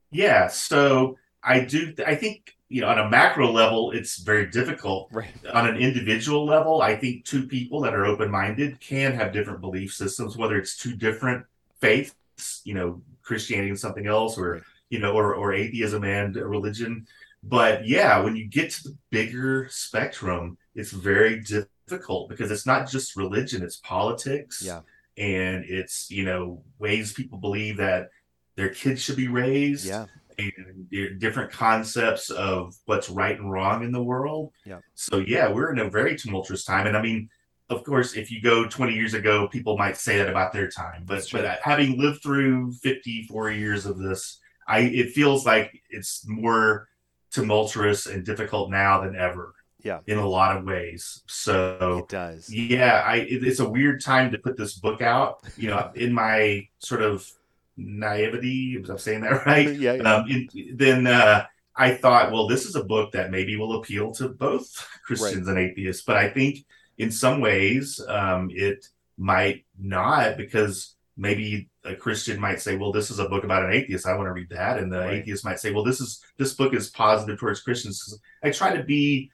Yeah. 0.10 0.48
So 0.48 1.20
I 1.44 1.60
do. 1.60 1.94
I 2.04 2.16
think 2.16 2.58
you 2.68 2.82
know 2.82 2.88
on 2.88 2.98
a 2.98 3.08
macro 3.08 3.52
level, 3.52 3.92
it's 3.92 4.18
very 4.18 4.48
difficult. 4.48 5.10
Right. 5.12 5.30
On 5.54 5.68
an 5.68 5.78
individual 5.78 6.44
level, 6.44 6.82
I 6.82 6.96
think 6.96 7.26
two 7.26 7.46
people 7.46 7.82
that 7.82 7.94
are 7.94 8.08
open 8.08 8.32
minded 8.32 8.80
can 8.80 9.14
have 9.14 9.32
different 9.32 9.62
belief 9.62 9.94
systems, 9.94 10.36
whether 10.36 10.58
it's 10.58 10.76
two 10.76 10.96
different 10.96 11.46
faiths, 11.80 12.62
you 12.64 12.74
know, 12.74 13.04
Christianity 13.22 13.70
and 13.70 13.80
something 13.80 14.08
else, 14.08 14.36
or 14.36 14.64
you 14.90 14.98
know, 14.98 15.14
or 15.14 15.36
or 15.36 15.54
atheism 15.54 16.04
and 16.04 16.36
religion. 16.36 17.06
But 17.44 17.88
yeah, 17.88 18.20
when 18.20 18.36
you 18.36 18.46
get 18.48 18.72
to 18.72 18.84
the 18.84 18.98
bigger 19.12 19.68
spectrum, 19.70 20.58
it's 20.76 20.92
very 20.92 21.42
difficult 21.42 22.30
because 22.30 22.52
it's 22.52 22.66
not 22.66 22.90
just 22.90 23.16
religion; 23.16 23.64
it's 23.64 23.78
politics. 23.78 24.62
Yeah. 24.64 24.82
And 25.18 25.66
it's 25.66 26.10
you 26.12 26.24
know 26.26 26.64
ways 26.80 27.14
people 27.14 27.40
believe 27.40 27.78
that 27.78 28.10
their 28.56 28.70
kids 28.70 29.02
should 29.02 29.16
be 29.16 29.30
raised 29.30 29.86
Yeah. 29.86 30.06
and 30.38 31.20
different 31.20 31.50
concepts 31.52 32.30
of 32.30 32.76
what's 32.86 33.10
right 33.10 33.38
and 33.40 33.50
wrong 33.52 33.84
in 33.84 33.92
the 33.94 34.04
world. 34.04 34.52
Yeah. 34.66 34.80
So 34.96 35.20
yeah, 35.20 35.50
we're 35.50 35.72
in 35.72 35.80
a 35.80 35.90
very 35.90 36.18
tumultuous 36.18 36.66
time, 36.66 36.88
and 36.88 36.98
I 36.98 37.02
mean, 37.02 37.30
of 37.70 37.84
course, 37.86 38.16
if 38.16 38.32
you 38.32 38.42
go 38.42 38.68
20 38.68 38.94
years 38.94 39.14
ago, 39.14 39.48
people 39.48 39.78
might 39.78 39.96
say 39.96 40.18
that 40.18 40.30
about 40.30 40.52
their 40.52 40.70
time, 40.70 41.04
but 41.06 41.26
but 41.32 41.60
having 41.64 41.98
lived 41.98 42.22
through 42.22 42.74
54 42.74 43.52
years 43.52 43.86
of 43.86 43.98
this, 43.98 44.40
I 44.68 44.80
it 44.82 45.12
feels 45.12 45.46
like 45.46 45.82
it's 45.90 46.26
more 46.28 46.89
tumultuous 47.32 48.06
and 48.06 48.26
difficult 48.26 48.70
now 48.70 49.02
than 49.02 49.16
ever. 49.16 49.54
Yeah. 49.82 50.00
in 50.08 50.18
a 50.18 50.28
lot 50.28 50.58
of 50.58 50.66
ways. 50.66 51.24
So 51.28 52.00
It 52.04 52.10
does. 52.10 52.54
yeah, 52.54 53.02
I 53.06 53.16
it, 53.16 53.48
it's 53.48 53.62
a 53.62 53.70
weird 53.70 54.04
time 54.04 54.30
to 54.34 54.38
put 54.38 54.58
this 54.58 54.74
book 54.74 55.02
out. 55.02 55.40
You 55.56 55.70
know, 55.70 55.90
in 55.96 56.12
my 56.12 56.68
sort 56.80 57.02
of 57.02 57.26
naivety, 57.78 58.78
was 58.78 58.90
I 58.90 58.98
saying 58.98 59.22
that 59.22 59.46
right? 59.46 59.74
yeah. 59.80 59.94
yeah. 59.94 60.14
um, 60.16 60.26
in, 60.30 60.50
then 60.76 61.08
uh, 61.08 61.46
I 61.78 61.94
thought, 61.94 62.34
well, 62.34 62.46
this 62.46 62.66
is 62.66 62.76
a 62.76 62.84
book 62.84 63.14
that 63.14 63.32
maybe 63.32 63.56
will 63.56 63.80
appeal 63.80 64.12
to 64.16 64.28
both 64.28 64.86
Christians 65.06 65.48
and 65.48 65.58
atheists. 65.58 66.04
But 66.04 66.18
I 66.18 66.30
think 66.30 66.66
in 66.98 67.10
some 67.10 67.40
ways 67.40 68.02
um, 68.06 68.50
it 68.52 68.86
might 69.18 69.64
not 69.80 70.36
because 70.36 70.96
maybe 71.20 71.70
a 71.84 71.94
Christian 71.96 72.40
might 72.40 72.62
say, 72.62 72.78
well, 72.78 72.92
this 72.92 73.12
is 73.12 73.20
a 73.20 73.28
book 73.28 73.44
about 73.44 73.66
an 73.66 73.74
atheist. 73.74 74.08
I 74.08 74.16
want 74.16 74.28
to 74.28 74.32
read 74.34 74.50
that. 74.50 74.80
And 74.80 74.92
the 74.92 75.00
Right. 75.00 75.14
atheist 75.16 75.44
might 75.44 75.60
say, 75.60 75.72
well, 75.72 75.84
this 75.84 76.00
is 76.00 76.24
this 76.38 76.54
book 76.54 76.74
is 76.74 76.90
positive 76.90 77.38
towards 77.40 77.62
Christians. 77.62 78.18
I 78.44 78.52
try 78.52 78.76
to 78.76 78.84
be 78.84 79.30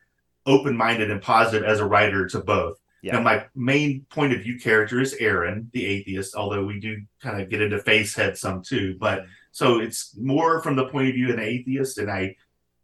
open 0.45 0.75
minded 0.75 1.11
and 1.11 1.21
positive 1.21 1.67
as 1.67 1.79
a 1.79 1.85
writer 1.85 2.27
to 2.27 2.39
both. 2.39 2.77
Yeah. 3.01 3.13
Now, 3.13 3.21
my 3.21 3.45
main 3.55 4.05
point 4.09 4.33
of 4.33 4.41
view 4.41 4.59
character 4.59 4.99
is 4.99 5.13
Aaron, 5.13 5.69
the 5.73 5.85
atheist, 5.85 6.35
although 6.35 6.65
we 6.65 6.79
do 6.79 7.03
kind 7.21 7.39
of 7.39 7.49
get 7.49 7.61
into 7.61 7.77
Faith's 7.79 8.15
head 8.15 8.35
some 8.35 8.63
too. 8.63 8.97
But 8.99 9.25
so 9.51 9.79
it's 9.79 10.17
more 10.17 10.61
from 10.63 10.75
the 10.75 10.87
point 10.87 11.09
of 11.09 11.13
view 11.13 11.29
of 11.29 11.35
an 11.35 11.43
atheist, 11.43 11.99
and 11.99 12.09
I 12.09 12.35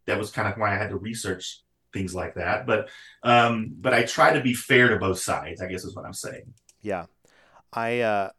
that 0.06 0.18
was 0.18 0.30
kind 0.30 0.46
of 0.46 0.58
why 0.58 0.72
I 0.72 0.78
had 0.78 0.90
to 0.90 0.96
research 0.96 1.60
things 1.92 2.14
like 2.14 2.34
that. 2.36 2.66
But 2.66 2.88
um, 3.24 3.74
but 3.80 3.94
I 3.94 4.04
try 4.04 4.32
to 4.32 4.40
be 4.40 4.54
fair 4.54 4.88
to 4.90 4.96
both 4.96 5.18
sides. 5.18 5.60
I 5.60 5.66
guess 5.66 5.84
is 5.84 5.96
what 5.96 6.06
I'm 6.06 6.14
saying. 6.14 6.54
Yeah, 6.82 7.06
I, 7.72 8.00
uh, 8.00 8.30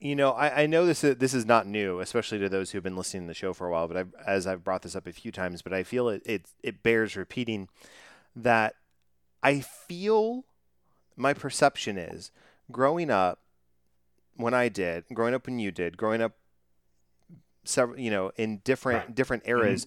you 0.00 0.14
know, 0.14 0.30
I, 0.32 0.62
I 0.62 0.66
know 0.66 0.84
this 0.84 1.02
is, 1.02 1.16
this 1.16 1.32
is 1.32 1.46
not 1.46 1.66
new, 1.66 2.00
especially 2.00 2.38
to 2.40 2.48
those 2.48 2.70
who've 2.70 2.82
been 2.82 2.96
listening 2.96 3.24
to 3.24 3.28
the 3.28 3.34
show 3.34 3.52
for 3.52 3.66
a 3.66 3.72
while. 3.72 3.88
But 3.88 3.96
I've, 3.96 4.14
as 4.26 4.46
I've 4.46 4.62
brought 4.62 4.82
this 4.82 4.94
up 4.96 5.06
a 5.06 5.12
few 5.12 5.32
times, 5.32 5.62
but 5.62 5.72
I 5.72 5.82
feel 5.82 6.08
it 6.08 6.22
it 6.26 6.46
it 6.62 6.82
bears 6.82 7.16
repeating 7.16 7.68
that 8.34 8.74
I 9.42 9.60
feel 9.60 10.44
my 11.16 11.32
perception 11.32 11.96
is 11.96 12.30
growing 12.70 13.10
up 13.10 13.40
when 14.36 14.52
I 14.52 14.68
did, 14.68 15.04
growing 15.14 15.34
up 15.34 15.46
when 15.46 15.58
you 15.58 15.70
did, 15.70 15.96
growing 15.96 16.20
up 16.20 16.32
several, 17.64 17.98
you 17.98 18.10
know, 18.10 18.32
in 18.36 18.58
different 18.64 18.98
Right. 18.98 19.14
different 19.14 19.44
mm-hmm. 19.44 19.62
eras. 19.62 19.86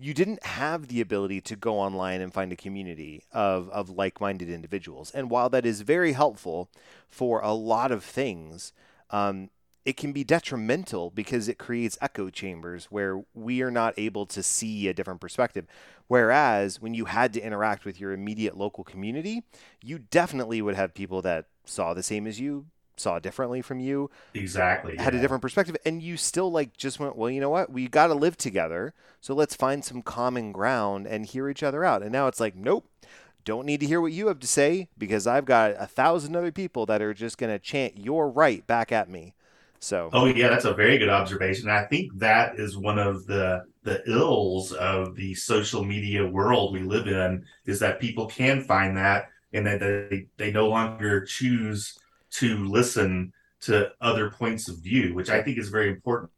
You 0.00 0.14
didn't 0.14 0.44
have 0.44 0.86
the 0.86 1.00
ability 1.00 1.40
to 1.40 1.56
go 1.56 1.76
online 1.76 2.20
and 2.20 2.32
find 2.32 2.52
a 2.52 2.56
community 2.56 3.24
of, 3.32 3.68
of 3.70 3.90
like 3.90 4.20
minded 4.20 4.48
individuals. 4.48 5.10
And 5.10 5.28
while 5.28 5.48
that 5.48 5.66
is 5.66 5.80
very 5.80 6.12
helpful 6.12 6.70
for 7.08 7.40
a 7.40 7.52
lot 7.52 7.90
of 7.90 8.04
things, 8.04 8.72
um, 9.10 9.50
it 9.84 9.96
can 9.96 10.12
be 10.12 10.22
detrimental 10.22 11.10
because 11.10 11.48
it 11.48 11.58
creates 11.58 11.96
echo 12.00 12.28
chambers 12.28 12.86
where 12.86 13.22
we 13.32 13.62
are 13.62 13.70
not 13.70 13.94
able 13.96 14.26
to 14.26 14.42
see 14.42 14.86
a 14.88 14.92
different 14.94 15.20
perspective. 15.20 15.66
Whereas 16.08 16.80
when 16.80 16.94
you 16.94 17.06
had 17.06 17.32
to 17.34 17.40
interact 17.40 17.84
with 17.84 17.98
your 18.00 18.12
immediate 18.12 18.56
local 18.56 18.84
community, 18.84 19.44
you 19.82 19.98
definitely 19.98 20.60
would 20.60 20.74
have 20.74 20.94
people 20.94 21.22
that 21.22 21.46
saw 21.64 21.94
the 21.94 22.02
same 22.02 22.26
as 22.26 22.38
you, 22.38 22.66
saw 22.96 23.18
differently 23.18 23.62
from 23.62 23.80
you, 23.80 24.10
Exactly. 24.34 24.96
had 24.96 25.14
a 25.14 25.20
different 25.20 25.40
perspective 25.40 25.76
and 25.86 26.02
you 26.02 26.16
still 26.16 26.50
like 26.50 26.76
just 26.76 26.98
went 26.98 27.16
well 27.16 27.30
you 27.30 27.40
know 27.40 27.48
what 27.50 27.70
we 27.70 27.86
got 27.88 28.08
to 28.08 28.14
live 28.14 28.36
together 28.36 28.92
so 29.20 29.34
let's 29.34 29.54
find 29.54 29.84
some 29.84 30.02
common 30.02 30.50
ground 30.52 31.06
and 31.06 31.26
hear 31.26 31.48
each 31.48 31.62
other 31.62 31.84
out 31.84 32.02
and 32.02 32.10
now 32.10 32.26
it's 32.26 32.40
like 32.40 32.56
nope 32.56 32.86
don't 33.48 33.64
need 33.64 33.80
to 33.80 33.86
hear 33.86 34.00
what 34.00 34.12
you 34.12 34.28
have 34.28 34.38
to 34.38 34.46
say 34.46 34.88
because 34.98 35.26
i've 35.26 35.46
got 35.46 35.74
a 35.78 35.86
thousand 35.86 36.36
other 36.36 36.52
people 36.52 36.84
that 36.84 37.00
are 37.00 37.14
just 37.14 37.38
going 37.38 37.50
to 37.50 37.58
chant 37.58 37.96
your 37.96 38.28
right 38.28 38.66
back 38.66 38.92
at 38.92 39.08
me 39.08 39.34
so 39.80 40.10
Oh 40.12 40.26
yeah, 40.26 40.48
that's 40.48 40.64
a 40.64 40.74
very 40.74 40.98
good 40.98 41.08
observation. 41.08 41.70
I 41.70 41.84
think 41.84 42.10
that 42.18 42.58
is 42.58 42.76
one 42.76 42.98
of 42.98 43.26
the 43.26 43.64
the 43.84 44.02
ills 44.10 44.72
of 44.72 45.14
the 45.14 45.34
social 45.34 45.84
media 45.84 46.26
world 46.26 46.72
we 46.72 46.80
live 46.80 47.06
in 47.06 47.44
is 47.64 47.78
that 47.80 48.00
people 48.00 48.26
can 48.26 48.62
find 48.62 48.96
that 48.96 49.28
and 49.52 49.66
that 49.66 49.80
they, 49.80 50.26
they 50.36 50.50
no 50.50 50.68
longer 50.68 51.24
choose 51.24 51.96
to 52.32 52.66
listen 52.66 53.32
to 53.60 53.90
other 54.00 54.30
points 54.30 54.68
of 54.68 54.78
view, 54.78 55.14
which 55.14 55.30
I 55.30 55.42
think 55.42 55.58
is 55.58 55.68
very 55.68 55.88
important. 55.88 56.30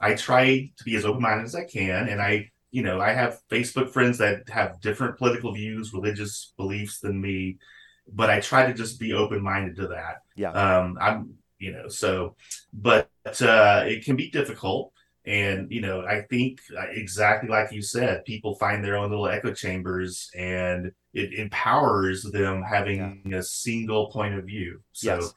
I 0.00 0.14
try 0.14 0.70
to 0.76 0.84
be 0.84 0.96
as 0.96 1.04
open 1.04 1.22
minded 1.22 1.44
as 1.44 1.54
I 1.54 1.64
can, 1.64 2.08
and 2.08 2.20
I 2.20 2.50
you 2.70 2.82
know 2.82 3.00
I 3.00 3.12
have 3.12 3.40
Facebook 3.50 3.90
friends 3.90 4.18
that 4.18 4.48
have 4.50 4.80
different 4.80 5.16
political 5.18 5.52
views, 5.52 5.92
religious 5.92 6.52
beliefs 6.56 7.00
than 7.00 7.20
me, 7.20 7.58
but 8.12 8.30
I 8.30 8.40
try 8.40 8.66
to 8.66 8.74
just 8.74 8.98
be 9.00 9.12
open 9.12 9.42
minded 9.42 9.76
to 9.76 9.88
that. 9.88 10.16
yeah 10.36 10.50
Um, 10.52 10.98
I'm 11.00 11.34
you 11.58 11.72
know 11.72 11.88
so 11.88 12.36
but 12.72 13.10
uh, 13.42 13.82
it 13.86 14.04
can 14.04 14.14
be 14.16 14.30
difficult 14.30 14.92
and 15.26 15.70
you 15.72 15.80
know 15.80 16.06
i 16.06 16.22
think 16.30 16.60
uh, 16.78 16.86
exactly 16.90 17.48
like 17.48 17.72
you 17.72 17.82
said 17.82 18.24
people 18.24 18.54
find 18.54 18.84
their 18.84 18.96
own 18.96 19.10
little 19.10 19.26
echo 19.26 19.52
chambers 19.52 20.30
and 20.36 20.92
it 21.12 21.32
empowers 21.34 22.22
them 22.22 22.62
having 22.62 23.20
a 23.34 23.42
single 23.42 24.06
point 24.10 24.34
of 24.38 24.44
view 24.44 24.80
so 24.92 25.16
Yes. 25.16 25.34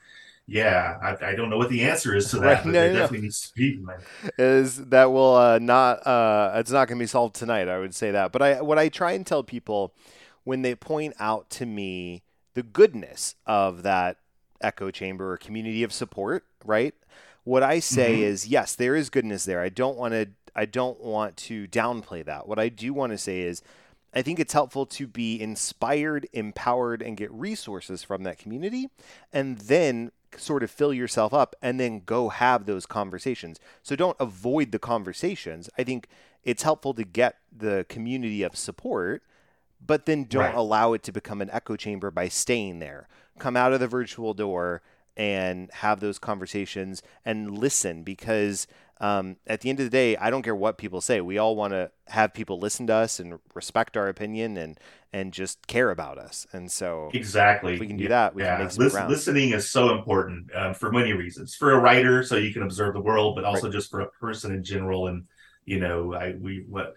Yeah, 0.48 0.98
I, 1.02 1.30
I, 1.30 1.36
don't 1.36 1.50
know 1.50 1.58
what 1.58 1.70
the 1.70 1.84
answer 1.84 2.16
is 2.16 2.30
to 2.32 2.38
that, 2.38 2.46
right. 2.46 2.64
but 2.64 2.72
no, 2.72 2.88
no, 2.88 2.94
definitely 2.94 3.18
no. 3.20 3.24
needs 3.24 3.50
to 3.50 3.54
be. 3.56 3.84
Is 4.38 4.78
that 4.88 5.12
will 5.12 5.36
uh, 5.36 5.60
not 5.60 6.06
uh, 6.06 6.54
it's 6.56 6.72
not 6.72 6.88
going 6.88 6.98
to 6.98 7.04
be 7.04 7.08
solved 7.08 7.36
tonight? 7.36 7.68
I 7.68 7.80
would 7.80 7.96
say 7.96 8.12
that, 8.12 8.32
but 8.32 8.42
I 8.42 8.62
what 8.62 8.78
I 8.78 8.90
try 8.90 9.14
and 9.14 9.26
tell 9.26 9.44
people 9.44 9.94
when 10.44 10.62
they 10.62 10.76
point 10.76 11.14
out 11.20 11.50
to 11.52 11.66
me 11.66 12.24
the 12.54 12.64
goodness 12.64 13.36
of 13.46 13.84
that 13.84 14.18
echo 14.62 14.92
chamber 14.92 15.32
or 15.32 15.38
community 15.38 15.84
of 15.84 15.94
support, 15.94 16.46
right? 16.66 16.94
What 17.44 17.64
I 17.64 17.80
say 17.80 18.16
mm-hmm. 18.16 18.24
is 18.24 18.48
yes, 18.48 18.76
there 18.76 18.96
is 18.96 19.10
goodness 19.10 19.46
there. 19.46 19.62
I 19.62 19.70
don't 19.70 19.98
want 19.98 20.14
to 20.14 20.28
I 20.56 20.66
don't 20.66 21.00
want 21.00 21.38
to 21.38 21.68
downplay 21.68 22.26
that. 22.26 22.48
What 22.48 22.60
I 22.60 22.70
do 22.70 22.94
want 22.94 23.12
to 23.12 23.18
say 23.18 23.42
is 23.42 23.62
I 24.14 24.22
think 24.22 24.40
it's 24.40 24.54
helpful 24.54 24.86
to 24.88 25.08
be 25.08 25.40
inspired, 25.42 26.28
empowered, 26.34 27.02
and 27.02 27.16
get 27.16 27.32
resources 27.32 28.04
from 28.04 28.24
that 28.24 28.38
community, 28.38 28.90
and 29.32 29.58
then 29.60 30.12
sort 30.38 30.64
of 30.64 30.72
fill 30.72 30.94
yourself 30.94 31.34
up 31.34 31.56
and 31.62 31.80
then 31.80 32.02
go 32.06 32.30
have 32.30 32.66
those 32.66 32.86
conversations. 32.86 33.60
So 33.84 33.96
don't 33.96 34.18
avoid 34.20 34.72
the 34.72 34.80
conversations. 34.80 35.70
I 35.78 35.84
think 35.84 36.08
it's 36.44 36.64
helpful 36.64 36.94
to 36.96 37.04
get 37.04 37.38
the 37.56 37.86
community 37.90 38.44
of 38.44 38.56
support, 38.56 39.24
but 39.86 40.06
then 40.06 40.26
don't 40.26 40.42
right. 40.44 40.56
allow 40.56 40.94
it 40.94 41.04
to 41.04 41.12
become 41.12 41.42
an 41.42 41.50
echo 41.52 41.76
chamber 41.76 42.12
by 42.12 42.28
staying 42.28 42.80
there. 42.80 43.08
Come 43.40 43.58
out 43.58 43.74
of 43.74 43.80
the 43.80 43.88
virtual 43.88 44.34
door 44.34 44.82
and 45.18 45.70
have 45.72 46.00
those 46.00 46.20
conversations 46.20 47.02
and 47.26 47.58
listen 47.58 48.04
because 48.04 48.68
um, 49.02 49.38
at 49.48 49.62
the 49.62 49.70
end 49.70 49.80
of 49.80 49.86
the 49.86 49.90
day, 49.90 50.16
I 50.16 50.30
don't 50.30 50.44
care 50.44 50.56
what 50.56 50.78
people 50.78 51.02
say. 51.02 51.22
We 51.22 51.40
all 51.40 51.56
want 51.56 51.74
to 51.74 51.90
have 52.08 52.36
people 52.36 52.60
listen 52.60 52.86
to 52.88 52.94
us 52.94 53.20
and 53.20 53.40
respect 53.56 53.98
our 53.98 54.08
opinion 54.08 54.58
and 54.58 54.80
and 55.12 55.34
just 55.34 55.68
care 55.68 55.90
about 55.90 56.20
us. 56.20 56.46
And 56.54 56.72
so, 56.72 57.10
exactly, 57.14 57.74
if 57.74 57.80
we 57.80 57.88
can 57.88 57.98
do 57.98 58.08
that. 58.10 58.36
We 58.36 58.44
yeah. 58.44 58.58
can 58.58 58.66
make 58.66 58.72
some 58.72 58.84
Listen, 58.84 59.10
listening 59.10 59.50
is 59.52 59.68
so 59.68 59.98
important 59.98 60.56
um, 60.56 60.76
for 60.76 60.92
many 60.92 61.14
reasons. 61.14 61.56
For 61.56 61.72
a 61.72 61.80
writer, 61.80 62.24
so 62.24 62.36
you 62.38 62.54
can 62.54 62.62
observe 62.62 62.94
the 62.94 63.02
world, 63.02 63.36
but 63.36 63.44
also 63.44 63.64
right. 63.64 63.74
just 63.74 63.90
for 63.90 64.02
a 64.02 64.10
person 64.12 64.54
in 64.54 64.64
general. 64.64 65.08
And 65.08 65.26
you 65.66 65.80
know, 65.80 66.14
I 66.14 66.36
we 66.40 66.64
what 66.70 66.94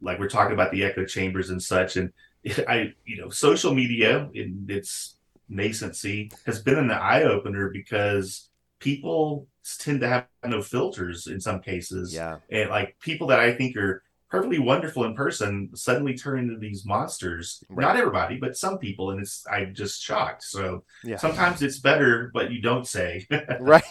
like 0.00 0.20
we're 0.20 0.28
talking 0.28 0.54
about 0.54 0.70
the 0.70 0.84
echo 0.84 1.04
chambers 1.04 1.50
and 1.50 1.60
such. 1.60 1.96
And 1.96 2.12
I, 2.68 2.94
you 3.04 3.20
know, 3.20 3.30
social 3.30 3.74
media 3.74 4.30
in 4.32 4.66
its 4.68 5.16
nascency 5.50 6.32
has 6.46 6.62
been 6.62 6.78
an 6.78 6.92
eye 6.92 7.24
opener 7.24 7.70
because 7.70 8.48
people 8.78 9.46
tend 9.78 10.00
to 10.00 10.08
have 10.08 10.26
no 10.44 10.62
filters 10.62 11.26
in 11.26 11.40
some 11.40 11.60
cases. 11.60 12.14
Yeah. 12.14 12.38
And 12.50 12.70
like 12.70 12.96
people 13.00 13.26
that 13.28 13.40
I 13.40 13.52
think 13.52 13.76
are 13.76 14.02
perfectly 14.30 14.58
wonderful 14.58 15.04
in 15.04 15.14
person 15.14 15.70
suddenly 15.74 16.14
turn 16.14 16.38
into 16.38 16.58
these 16.58 16.84
monsters. 16.84 17.62
Right. 17.68 17.84
Not 17.84 17.96
everybody, 17.96 18.36
but 18.36 18.56
some 18.56 18.78
people, 18.78 19.10
and 19.10 19.20
it's 19.20 19.44
I'm 19.50 19.74
just 19.74 20.02
shocked. 20.02 20.42
So 20.44 20.84
yeah. 21.04 21.16
sometimes 21.16 21.62
it's 21.62 21.78
better, 21.78 22.30
but 22.32 22.50
you 22.50 22.60
don't 22.60 22.86
say. 22.86 23.26
right. 23.60 23.82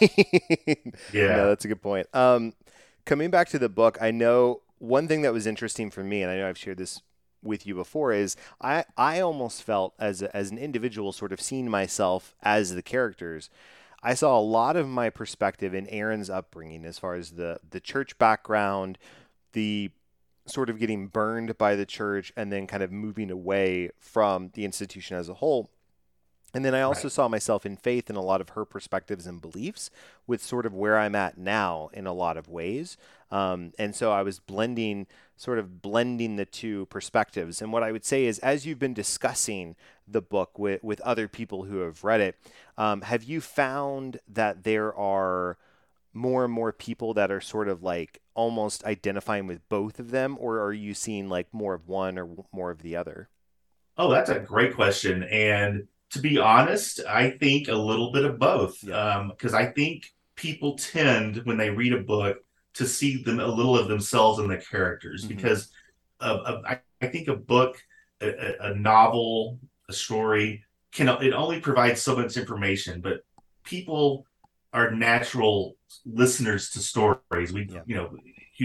yeah. 1.12 1.36
No, 1.36 1.48
that's 1.48 1.64
a 1.64 1.68
good 1.68 1.82
point. 1.82 2.06
Um, 2.14 2.54
coming 3.04 3.30
back 3.30 3.48
to 3.50 3.58
the 3.58 3.68
book, 3.68 3.98
I 4.00 4.10
know 4.10 4.62
one 4.78 5.08
thing 5.08 5.22
that 5.22 5.32
was 5.32 5.46
interesting 5.46 5.90
for 5.90 6.04
me, 6.04 6.22
and 6.22 6.30
I 6.30 6.36
know 6.36 6.48
I've 6.48 6.58
shared 6.58 6.78
this 6.78 7.02
with 7.42 7.66
you 7.66 7.74
before, 7.74 8.12
is 8.12 8.36
I 8.60 8.84
I 8.96 9.20
almost 9.20 9.62
felt 9.62 9.94
as 9.98 10.22
a, 10.22 10.34
as 10.36 10.50
an 10.50 10.58
individual, 10.58 11.12
sort 11.12 11.32
of 11.32 11.40
seeing 11.40 11.70
myself 11.70 12.34
as 12.42 12.74
the 12.74 12.82
characters 12.82 13.50
I 14.02 14.14
saw 14.14 14.38
a 14.38 14.40
lot 14.40 14.76
of 14.76 14.88
my 14.88 15.10
perspective 15.10 15.74
in 15.74 15.88
Aaron's 15.88 16.30
upbringing 16.30 16.84
as 16.84 16.98
far 16.98 17.14
as 17.14 17.32
the 17.32 17.58
the 17.68 17.80
church 17.80 18.16
background, 18.18 18.98
the 19.52 19.90
sort 20.46 20.70
of 20.70 20.78
getting 20.78 21.08
burned 21.08 21.58
by 21.58 21.76
the 21.76 21.86
church 21.86 22.32
and 22.36 22.50
then 22.52 22.66
kind 22.66 22.82
of 22.82 22.90
moving 22.90 23.30
away 23.30 23.90
from 23.98 24.50
the 24.54 24.64
institution 24.64 25.16
as 25.16 25.28
a 25.28 25.34
whole. 25.34 25.70
And 26.58 26.64
then 26.64 26.74
I 26.74 26.80
also 26.80 27.04
right. 27.04 27.12
saw 27.12 27.28
myself 27.28 27.64
in 27.64 27.76
faith 27.76 28.10
in 28.10 28.16
a 28.16 28.20
lot 28.20 28.40
of 28.40 28.48
her 28.48 28.64
perspectives 28.64 29.28
and 29.28 29.40
beliefs 29.40 29.92
with 30.26 30.42
sort 30.42 30.66
of 30.66 30.74
where 30.74 30.98
I'm 30.98 31.14
at 31.14 31.38
now 31.38 31.88
in 31.92 32.04
a 32.04 32.12
lot 32.12 32.36
of 32.36 32.48
ways. 32.48 32.96
Um, 33.30 33.74
and 33.78 33.94
so 33.94 34.10
I 34.10 34.22
was 34.22 34.40
blending, 34.40 35.06
sort 35.36 35.60
of 35.60 35.80
blending 35.80 36.34
the 36.34 36.44
two 36.44 36.86
perspectives. 36.86 37.62
And 37.62 37.72
what 37.72 37.84
I 37.84 37.92
would 37.92 38.04
say 38.04 38.24
is, 38.24 38.40
as 38.40 38.66
you've 38.66 38.80
been 38.80 38.92
discussing 38.92 39.76
the 40.08 40.20
book 40.20 40.58
with, 40.58 40.82
with 40.82 41.00
other 41.02 41.28
people 41.28 41.62
who 41.62 41.78
have 41.78 42.02
read 42.02 42.20
it, 42.20 42.34
um, 42.76 43.02
have 43.02 43.22
you 43.22 43.40
found 43.40 44.18
that 44.26 44.64
there 44.64 44.92
are 44.96 45.58
more 46.12 46.42
and 46.42 46.52
more 46.52 46.72
people 46.72 47.14
that 47.14 47.30
are 47.30 47.40
sort 47.40 47.68
of 47.68 47.84
like 47.84 48.20
almost 48.34 48.82
identifying 48.82 49.46
with 49.46 49.60
both 49.68 50.00
of 50.00 50.10
them, 50.10 50.36
or 50.40 50.58
are 50.58 50.72
you 50.72 50.92
seeing 50.92 51.28
like 51.28 51.46
more 51.54 51.74
of 51.74 51.86
one 51.86 52.18
or 52.18 52.28
more 52.50 52.72
of 52.72 52.82
the 52.82 52.96
other? 52.96 53.28
Oh, 53.96 54.10
that's 54.10 54.30
a 54.30 54.40
great 54.40 54.74
question. 54.74 55.22
And 55.22 55.86
to 56.10 56.20
be 56.20 56.38
honest, 56.38 57.00
I 57.06 57.30
think 57.30 57.68
a 57.68 57.74
little 57.74 58.12
bit 58.12 58.24
of 58.24 58.38
both. 58.38 58.80
Because 58.80 59.54
um, 59.54 59.54
I 59.54 59.66
think 59.66 60.12
people 60.36 60.76
tend, 60.76 61.38
when 61.44 61.56
they 61.56 61.70
read 61.70 61.92
a 61.92 62.02
book, 62.02 62.38
to 62.74 62.86
see 62.86 63.22
them 63.22 63.40
a 63.40 63.46
little 63.46 63.76
of 63.76 63.88
themselves 63.88 64.38
in 64.38 64.48
the 64.48 64.56
characters. 64.56 65.24
Mm-hmm. 65.24 65.36
Because 65.36 65.70
uh, 66.20 66.60
I, 66.66 66.78
I, 67.02 67.06
think 67.08 67.28
a 67.28 67.36
book, 67.36 67.82
a, 68.20 68.54
a, 68.60 68.74
novel, 68.74 69.58
a 69.88 69.92
story 69.92 70.64
can 70.92 71.08
it 71.08 71.32
only 71.32 71.60
provides 71.60 72.00
so 72.00 72.16
much 72.16 72.36
information, 72.36 73.00
but 73.00 73.24
people 73.64 74.26
are 74.72 74.90
natural 74.90 75.76
listeners 76.06 76.70
to 76.70 76.78
stories. 76.80 77.52
We, 77.52 77.68
yeah. 77.70 77.82
you 77.86 77.96
know, 77.96 78.16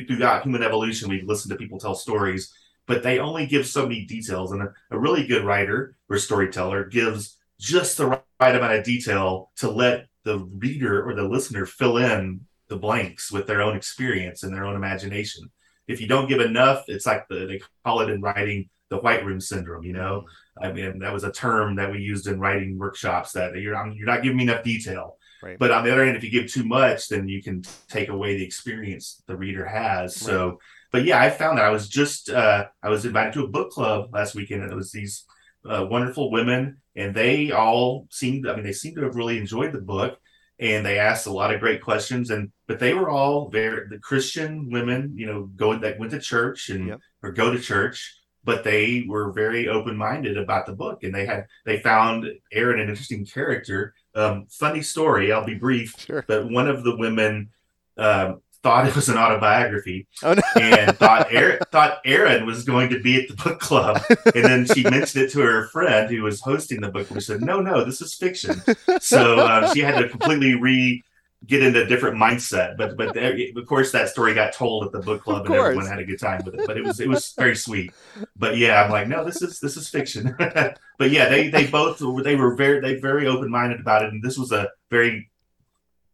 throughout 0.07 0.43
human 0.43 0.63
evolution, 0.63 1.09
we 1.09 1.21
listen 1.21 1.49
to 1.49 1.57
people 1.57 1.79
tell 1.79 1.95
stories 1.95 2.53
but 2.87 3.03
they 3.03 3.19
only 3.19 3.45
give 3.45 3.65
so 3.65 3.83
many 3.83 4.05
details. 4.05 4.51
And 4.51 4.61
a, 4.61 4.73
a 4.91 4.99
really 4.99 5.25
good 5.25 5.45
writer 5.45 5.95
or 6.09 6.17
storyteller 6.17 6.85
gives 6.85 7.37
just 7.59 7.97
the 7.97 8.07
right 8.39 8.55
amount 8.55 8.73
of 8.73 8.83
detail 8.83 9.51
to 9.57 9.69
let 9.69 10.07
the 10.23 10.39
reader 10.39 11.07
or 11.07 11.15
the 11.15 11.23
listener 11.23 11.65
fill 11.65 11.97
in 11.97 12.41
the 12.69 12.77
blanks 12.77 13.31
with 13.31 13.47
their 13.47 13.61
own 13.61 13.75
experience 13.75 14.43
and 14.43 14.53
their 14.53 14.65
own 14.65 14.75
imagination. 14.75 15.49
If 15.87 15.99
you 15.99 16.07
don't 16.07 16.29
give 16.29 16.39
enough, 16.39 16.85
it's 16.87 17.05
like 17.05 17.27
the, 17.27 17.45
they 17.45 17.61
call 17.85 18.01
it 18.01 18.09
in 18.09 18.21
writing 18.21 18.69
the 18.89 18.97
white 18.97 19.25
room 19.25 19.39
syndrome. 19.39 19.83
You 19.83 19.93
know, 19.93 20.25
I 20.61 20.71
mean 20.71 20.99
that 20.99 21.13
was 21.13 21.23
a 21.23 21.31
term 21.31 21.75
that 21.75 21.91
we 21.91 21.99
used 21.99 22.27
in 22.27 22.39
writing 22.39 22.77
workshops 22.77 23.31
that 23.33 23.55
you're 23.55 23.75
you're 23.93 24.05
not 24.05 24.23
giving 24.23 24.37
me 24.37 24.43
enough 24.43 24.63
detail. 24.63 25.17
Right. 25.41 25.59
But 25.59 25.71
on 25.71 25.83
the 25.83 25.91
other 25.91 26.05
hand, 26.05 26.15
if 26.15 26.23
you 26.23 26.31
give 26.31 26.49
too 26.49 26.63
much, 26.63 27.09
then 27.09 27.27
you 27.27 27.43
can 27.43 27.63
take 27.89 28.07
away 28.07 28.37
the 28.37 28.45
experience 28.45 29.21
the 29.27 29.35
reader 29.35 29.65
has. 29.65 30.21
Right. 30.21 30.27
So 30.27 30.59
but 30.93 31.05
yeah, 31.05 31.19
I 31.19 31.31
found 31.31 31.57
that 31.57 31.65
I 31.65 31.71
was 31.71 31.89
just 31.89 32.29
uh, 32.29 32.67
I 32.83 32.89
was 32.89 33.03
invited 33.03 33.33
to 33.33 33.43
a 33.43 33.49
book 33.49 33.71
club 33.71 34.11
last 34.13 34.35
weekend, 34.35 34.61
and 34.61 34.71
it 34.71 34.75
was 34.75 34.91
these 34.91 35.25
uh, 35.67 35.85
wonderful 35.89 36.31
women, 36.31 36.77
and 36.95 37.15
they 37.15 37.51
all 37.51 38.07
seemed 38.11 38.47
I 38.47 38.53
mean 38.53 38.63
they 38.63 38.73
seemed 38.73 38.97
to 38.97 39.03
have 39.03 39.15
really 39.15 39.39
enjoyed 39.39 39.73
the 39.73 39.81
book, 39.81 40.19
and 40.59 40.85
they 40.85 40.99
asked 40.99 41.25
a 41.25 41.31
lot 41.31 41.51
of 41.51 41.59
great 41.59 41.81
questions, 41.81 42.29
and 42.29 42.51
but 42.67 42.79
they 42.79 42.93
were 42.93 43.09
all 43.09 43.49
very 43.49 43.87
the 43.89 43.97
Christian 43.97 44.69
women, 44.69 45.13
you 45.15 45.25
know, 45.25 45.49
going 45.55 45.81
that 45.81 45.97
went 45.97 46.11
to 46.11 46.19
church 46.19 46.69
and 46.69 46.87
yep. 46.87 46.99
or 47.23 47.31
go 47.31 47.51
to 47.51 47.59
church, 47.59 48.15
but 48.43 48.63
they 48.63 49.03
were 49.09 49.33
very 49.33 49.67
open 49.67 49.97
minded 49.97 50.37
about 50.37 50.67
the 50.67 50.75
book, 50.75 51.01
and 51.01 51.13
they 51.13 51.25
had 51.25 51.47
they 51.65 51.79
found 51.79 52.27
Aaron 52.51 52.79
an 52.79 52.89
interesting 52.89 53.25
character. 53.25 53.95
Um, 54.13 54.45
funny 54.51 54.83
story, 54.83 55.31
I'll 55.31 55.43
be 55.43 55.55
brief, 55.55 55.95
sure. 55.97 56.23
but 56.27 56.51
one 56.51 56.67
of 56.67 56.83
the 56.83 56.95
women 56.95 57.49
um, 57.97 58.42
thought 58.63 58.87
it 58.87 58.95
was 58.95 59.09
an 59.09 59.17
autobiography 59.17 60.07
oh, 60.23 60.33
no. 60.33 60.41
and 60.61 60.97
thought 60.97 61.27
Aaron, 61.31 61.59
thought 61.71 61.99
Aaron 62.05 62.45
was 62.45 62.63
going 62.63 62.89
to 62.89 62.99
be 62.99 63.21
at 63.21 63.27
the 63.27 63.35
book 63.35 63.59
club. 63.59 64.01
And 64.33 64.43
then 64.45 64.65
she 64.65 64.83
mentioned 64.83 65.25
it 65.25 65.31
to 65.31 65.41
her 65.41 65.67
friend 65.67 66.09
who 66.09 66.23
was 66.23 66.39
hosting 66.39 66.81
the 66.81 66.89
book, 66.89 67.07
who 67.07 67.19
said, 67.19 67.41
No, 67.41 67.59
no, 67.59 67.83
this 67.83 68.01
is 68.01 68.13
fiction. 68.13 68.61
So 69.01 69.45
um, 69.45 69.73
she 69.73 69.81
had 69.81 69.99
to 69.99 70.07
completely 70.07 70.55
re 70.55 71.03
get 71.45 71.61
into 71.61 71.83
a 71.83 71.85
different 71.85 72.15
mindset. 72.15 72.77
But 72.77 72.95
but 72.95 73.17
of 73.17 73.67
course 73.67 73.91
that 73.91 74.09
story 74.09 74.33
got 74.33 74.53
told 74.53 74.85
at 74.85 74.91
the 74.91 74.99
book 74.99 75.23
club 75.23 75.45
and 75.45 75.55
everyone 75.55 75.85
had 75.85 75.99
a 75.99 76.05
good 76.05 76.19
time 76.19 76.41
with 76.45 76.55
it. 76.55 76.65
But 76.65 76.77
it 76.77 76.83
was 76.83 76.99
it 76.99 77.09
was 77.09 77.33
very 77.37 77.55
sweet. 77.55 77.91
But 78.35 78.57
yeah, 78.57 78.81
I'm 78.81 78.91
like, 78.91 79.07
no, 79.07 79.25
this 79.25 79.41
is 79.41 79.59
this 79.59 79.75
is 79.75 79.89
fiction. 79.89 80.35
but 80.39 81.09
yeah, 81.09 81.29
they 81.29 81.49
they 81.49 81.67
both 81.67 82.01
they 82.23 82.35
were 82.35 82.55
very 82.55 82.79
they 82.79 82.99
very 82.99 83.27
open 83.27 83.49
minded 83.49 83.79
about 83.81 84.03
it, 84.03 84.13
and 84.13 84.23
this 84.23 84.37
was 84.37 84.51
a 84.51 84.69
very 84.89 85.29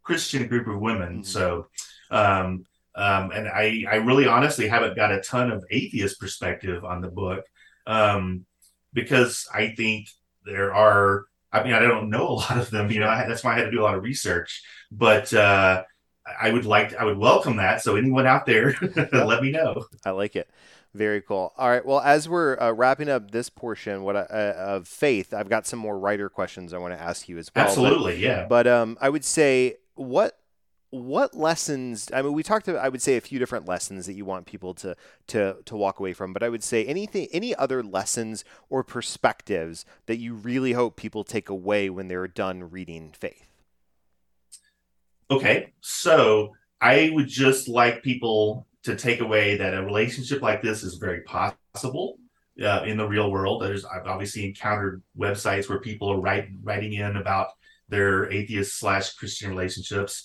Christian 0.03 0.47
group 0.47 0.67
of 0.67 0.79
women. 0.79 1.19
Mm-hmm. 1.19 1.23
So 1.23 1.67
um, 2.11 2.65
um, 2.95 3.31
and 3.31 3.47
I, 3.47 3.85
I 3.89 3.95
really 3.97 4.27
honestly 4.27 4.67
haven't 4.67 4.95
got 4.95 5.11
a 5.11 5.21
ton 5.21 5.51
of 5.51 5.63
atheist 5.71 6.19
perspective 6.19 6.83
on 6.83 7.01
the 7.01 7.07
book 7.07 7.45
um, 7.87 8.45
because 8.93 9.47
I 9.53 9.69
think 9.75 10.09
there 10.45 10.73
are. 10.73 11.25
I 11.51 11.63
mean, 11.63 11.73
I 11.73 11.79
don't 11.79 12.11
know 12.11 12.27
a 12.27 12.33
lot 12.43 12.57
of 12.57 12.69
them. 12.69 12.91
You 12.91 12.99
know, 12.99 13.07
I, 13.07 13.27
that's 13.27 13.43
why 13.43 13.53
I 13.53 13.57
had 13.57 13.65
to 13.65 13.71
do 13.71 13.81
a 13.81 13.83
lot 13.83 13.95
of 13.95 14.03
research. 14.03 14.63
But 14.91 15.33
uh, 15.33 15.83
I 16.39 16.51
would 16.51 16.65
like, 16.65 16.95
I 16.95 17.05
would 17.05 17.17
welcome 17.17 17.57
that. 17.57 17.81
So 17.81 17.95
anyone 17.95 18.27
out 18.27 18.45
there, 18.45 18.75
let 19.11 19.41
me 19.41 19.51
know. 19.51 19.85
I 20.05 20.11
like 20.11 20.35
it. 20.35 20.49
Very 20.93 21.21
cool. 21.21 21.53
All 21.57 21.69
right. 21.69 21.85
Well, 21.85 21.99
as 21.99 22.27
we're 22.27 22.59
uh, 22.59 22.71
wrapping 22.71 23.09
up 23.09 23.31
this 23.31 23.49
portion, 23.49 24.03
what 24.03 24.15
I, 24.15 24.21
uh, 24.21 24.53
of 24.57 24.87
faith, 24.87 25.33
I've 25.33 25.49
got 25.49 25.67
some 25.67 25.77
more 25.77 25.97
writer 25.97 26.29
questions 26.29 26.73
I 26.73 26.79
want 26.79 26.95
to 26.95 27.01
ask 27.01 27.29
you 27.29 27.37
as 27.37 27.51
well. 27.55 27.65
Absolutely, 27.65 28.13
but, 28.13 28.19
yeah. 28.19 28.45
But 28.49 28.65
um, 28.65 28.97
I 28.99 29.09
would 29.09 29.23
say, 29.23 29.77
what 29.93 30.38
what 30.91 31.35
lessons 31.35 32.09
i 32.13 32.21
mean 32.21 32.33
we 32.33 32.41
talked 32.41 32.67
about 32.67 32.83
i 32.83 32.89
would 32.89 33.01
say 33.01 33.15
a 33.15 33.21
few 33.21 33.37
different 33.37 33.67
lessons 33.67 34.07
that 34.07 34.13
you 34.13 34.25
want 34.25 34.47
people 34.47 34.73
to 34.73 34.95
to 35.27 35.57
to 35.65 35.77
walk 35.77 35.99
away 35.99 36.13
from 36.13 36.33
but 36.33 36.41
i 36.41 36.49
would 36.49 36.63
say 36.63 36.83
anything 36.85 37.27
any 37.31 37.55
other 37.55 37.83
lessons 37.83 38.43
or 38.69 38.83
perspectives 38.83 39.85
that 40.07 40.17
you 40.17 40.33
really 40.33 40.73
hope 40.73 40.95
people 40.95 41.23
take 41.23 41.47
away 41.47 41.89
when 41.89 42.07
they're 42.07 42.27
done 42.27 42.71
reading 42.71 43.11
faith 43.11 43.49
Okay, 45.31 45.73
so 45.81 46.55
I 46.81 47.11
would 47.13 47.27
just 47.27 47.67
like 47.67 48.01
people 48.01 48.65
to 48.83 48.95
take 48.95 49.19
away 49.19 49.57
that 49.57 49.75
a 49.75 49.83
relationship 49.83 50.41
like 50.41 50.61
this 50.61 50.81
is 50.83 50.95
very 50.95 51.21
possible 51.21 52.17
uh, 52.63 52.81
in 52.85 52.97
the 52.97 53.07
real 53.07 53.29
world. 53.29 53.61
There's 53.61 53.85
I've 53.85 54.07
obviously 54.07 54.45
encountered 54.45 55.03
websites 55.17 55.69
where 55.69 55.79
people 55.79 56.11
are 56.11 56.19
write, 56.19 56.49
writing 56.63 56.93
in 56.93 57.17
about 57.17 57.49
their 57.89 58.31
atheist 58.31 58.79
slash 58.79 59.13
Christian 59.13 59.51
relationships, 59.51 60.23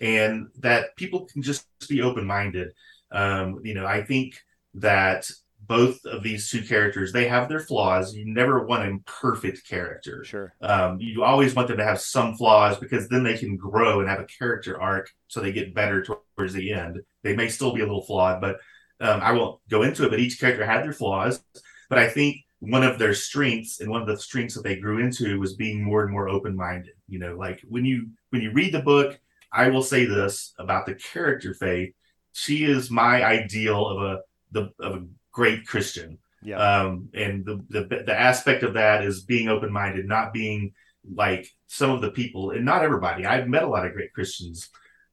and 0.00 0.48
that 0.58 0.96
people 0.96 1.26
can 1.26 1.42
just 1.42 1.66
be 1.88 2.02
open 2.02 2.26
minded. 2.26 2.72
Um, 3.12 3.60
you 3.64 3.74
know, 3.74 3.86
I 3.86 4.02
think 4.02 4.40
that 4.74 5.30
both 5.70 6.04
of 6.04 6.22
these 6.22 6.50
two 6.50 6.62
characters 6.62 7.12
they 7.12 7.28
have 7.28 7.48
their 7.48 7.60
flaws. 7.60 8.12
You 8.12 8.24
never 8.26 8.66
want 8.66 8.88
a 8.88 8.98
perfect 9.04 9.68
character. 9.68 10.24
Sure. 10.24 10.52
Um, 10.60 10.98
you 11.00 11.22
always 11.22 11.54
want 11.54 11.68
them 11.68 11.76
to 11.76 11.84
have 11.84 12.00
some 12.00 12.34
flaws 12.34 12.76
because 12.78 13.08
then 13.08 13.22
they 13.22 13.38
can 13.38 13.56
grow 13.56 14.00
and 14.00 14.08
have 14.08 14.18
a 14.18 14.24
character 14.24 14.80
arc 14.80 15.10
so 15.28 15.40
they 15.40 15.52
get 15.52 15.74
better 15.74 16.02
towards 16.02 16.54
the 16.54 16.72
end. 16.72 17.00
They 17.22 17.36
may 17.36 17.48
still 17.48 17.72
be 17.72 17.82
a 17.82 17.86
little 17.86 18.02
flawed 18.02 18.40
but 18.40 18.58
um, 19.02 19.20
i 19.22 19.32
won't 19.32 19.60
go 19.70 19.82
into 19.82 20.04
it 20.04 20.10
but 20.10 20.18
each 20.18 20.40
character 20.40 20.66
had 20.66 20.84
their 20.84 20.92
flaws. 20.92 21.40
But 21.88 21.98
i 21.98 22.08
think 22.08 22.38
one 22.58 22.82
of 22.82 22.98
their 22.98 23.14
strengths 23.14 23.80
and 23.80 23.88
one 23.88 24.02
of 24.02 24.08
the 24.08 24.16
strengths 24.16 24.54
that 24.54 24.64
they 24.64 24.76
grew 24.76 24.98
into 24.98 25.40
was 25.40 25.54
being 25.54 25.82
more 25.82 26.02
and 26.02 26.12
more 26.12 26.28
open-minded. 26.28 26.94
You 27.06 27.20
know 27.20 27.36
like 27.36 27.60
when 27.68 27.84
you 27.84 28.08
when 28.30 28.42
you 28.42 28.50
read 28.50 28.74
the 28.74 28.82
book 28.82 29.20
i 29.52 29.68
will 29.68 29.82
say 29.82 30.04
this 30.04 30.54
about 30.58 30.86
the 30.86 30.94
character 30.94 31.54
faith 31.54 31.92
she 32.32 32.64
is 32.64 32.90
my 32.90 33.24
ideal 33.24 33.86
of 33.86 34.02
a 34.02 34.20
the 34.52 34.70
of 34.80 34.94
a 34.94 35.06
great 35.32 35.66
Christian. 35.66 36.18
Yeah. 36.42 36.56
Um, 36.56 37.08
and 37.14 37.44
the, 37.44 37.64
the 37.68 38.02
the 38.06 38.18
aspect 38.18 38.62
of 38.62 38.74
that 38.74 39.04
is 39.04 39.22
being 39.22 39.48
open 39.48 39.72
minded, 39.72 40.06
not 40.06 40.32
being 40.32 40.72
like 41.14 41.48
some 41.66 41.90
of 41.90 42.00
the 42.00 42.10
people, 42.10 42.50
and 42.50 42.64
not 42.64 42.82
everybody. 42.82 43.26
I've 43.26 43.48
met 43.48 43.62
a 43.62 43.68
lot 43.68 43.86
of 43.86 43.92
great 43.92 44.14
Christians, 44.14 44.70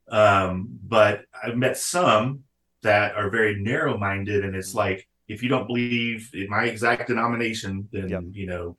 um, 0.10 0.80
but 0.84 1.26
I've 1.44 1.58
met 1.58 1.78
some 1.78 2.44
that 2.84 3.16
are 3.16 3.30
very 3.30 3.62
narrow 3.62 3.98
minded, 3.98 4.46
and 4.46 4.56
it's 4.56 4.74
like 4.74 5.08
if 5.28 5.44
you 5.44 5.50
don't 5.50 5.68
believe 5.68 6.30
in 6.34 6.50
my 6.50 6.64
exact 6.64 7.08
denomination, 7.08 7.90
then 7.92 8.10
yep. 8.10 8.24
you 8.32 8.48
know 8.48 8.78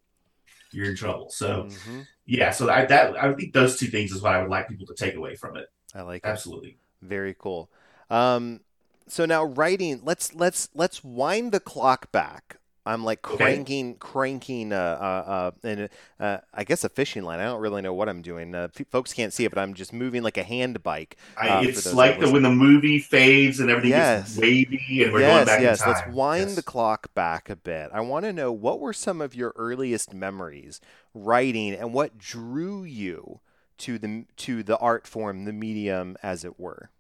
you're 0.73 0.91
in 0.91 0.97
trouble. 0.97 1.29
So 1.31 1.65
mm-hmm. 1.65 2.01
Yeah, 2.29 2.51
so 2.51 2.69
I 2.69 2.85
that 2.85 3.17
I 3.17 3.33
think 3.33 3.55
those 3.55 3.79
two 3.79 3.87
things 3.87 4.13
is 4.13 4.21
what 4.21 4.35
I 4.35 4.43
would 4.43 4.51
like 4.51 4.69
people 4.69 4.87
to 4.87 4.95
take 4.95 5.15
away 5.15 5.35
from 5.35 5.57
it. 5.57 5.67
I 5.95 6.03
like 6.03 6.25
absolutely 6.25 6.69
it. 6.69 6.77
very 7.01 7.35
cool. 7.37 7.71
Um, 8.11 8.61
so 9.09 9.25
now 9.25 9.45
writing 9.45 10.03
let's 10.05 10.35
let's 10.35 10.69
let's 10.75 11.03
wind 11.03 11.53
the 11.53 11.61
clock 11.61 12.13
back 12.13 12.58
i'm 12.89 13.05
like 13.05 13.23
cranking 13.23 13.91
okay. 13.91 13.99
cranking 14.01 14.73
uh, 14.73 14.77
uh, 14.77 15.31
uh, 15.31 15.51
and 15.63 15.89
uh, 16.19 16.39
i 16.55 16.65
guess 16.65 16.85
a 16.85 16.89
fishing 16.89 17.23
line 17.23 17.39
i 17.39 17.45
don't 17.45 17.61
really 17.61 17.83
know 17.83 17.93
what 17.93 18.09
i'm 18.09 18.23
doing 18.23 18.55
uh, 18.55 18.69
folks 18.91 19.13
can't 19.13 19.33
see 19.33 19.45
it 19.45 19.51
but 19.51 19.59
i'm 19.59 19.75
just 19.75 19.93
moving 19.93 20.23
like 20.23 20.37
a 20.37 20.43
hand 20.43 20.83
bike 20.83 21.17
I, 21.37 21.49
uh, 21.49 21.63
it's 21.63 21.93
like 21.93 22.19
the, 22.19 22.31
when 22.31 22.43
the 22.43 22.51
movie 22.51 22.99
fades 22.99 23.61
and 23.61 23.71
everything 23.71 23.91
yes. 23.91 24.31
gets 24.31 24.39
wavy 24.39 25.03
and 25.05 25.13
we're 25.13 25.21
yes, 25.21 25.35
going 25.35 25.47
back 25.47 25.61
yes 25.61 25.81
in 25.81 25.85
time. 25.85 25.95
let's 25.95 26.15
wind 26.15 26.47
yes. 26.49 26.57
the 26.57 26.63
clock 26.63 27.15
back 27.15 27.51
a 27.51 27.57
bit 27.57 27.91
i 27.93 28.01
want 28.01 28.25
to 28.25 28.33
know 28.33 28.51
what 28.51 28.81
were 28.81 28.93
some 28.93 29.21
of 29.21 29.35
your 29.35 29.53
earliest 29.57 30.15
memories 30.15 30.81
writing 31.15 31.75
and 31.75 31.93
what 31.93 32.19
drew 32.19 32.85
you 32.85 33.41
to 33.77 33.99
the 33.99 34.25
to 34.37 34.63
the 34.63 34.77
art 34.79 35.07
form 35.07 35.45
the 35.45 35.53
medium 35.53 36.17
as 36.23 36.45
it 36.45 36.59
were 36.59 36.91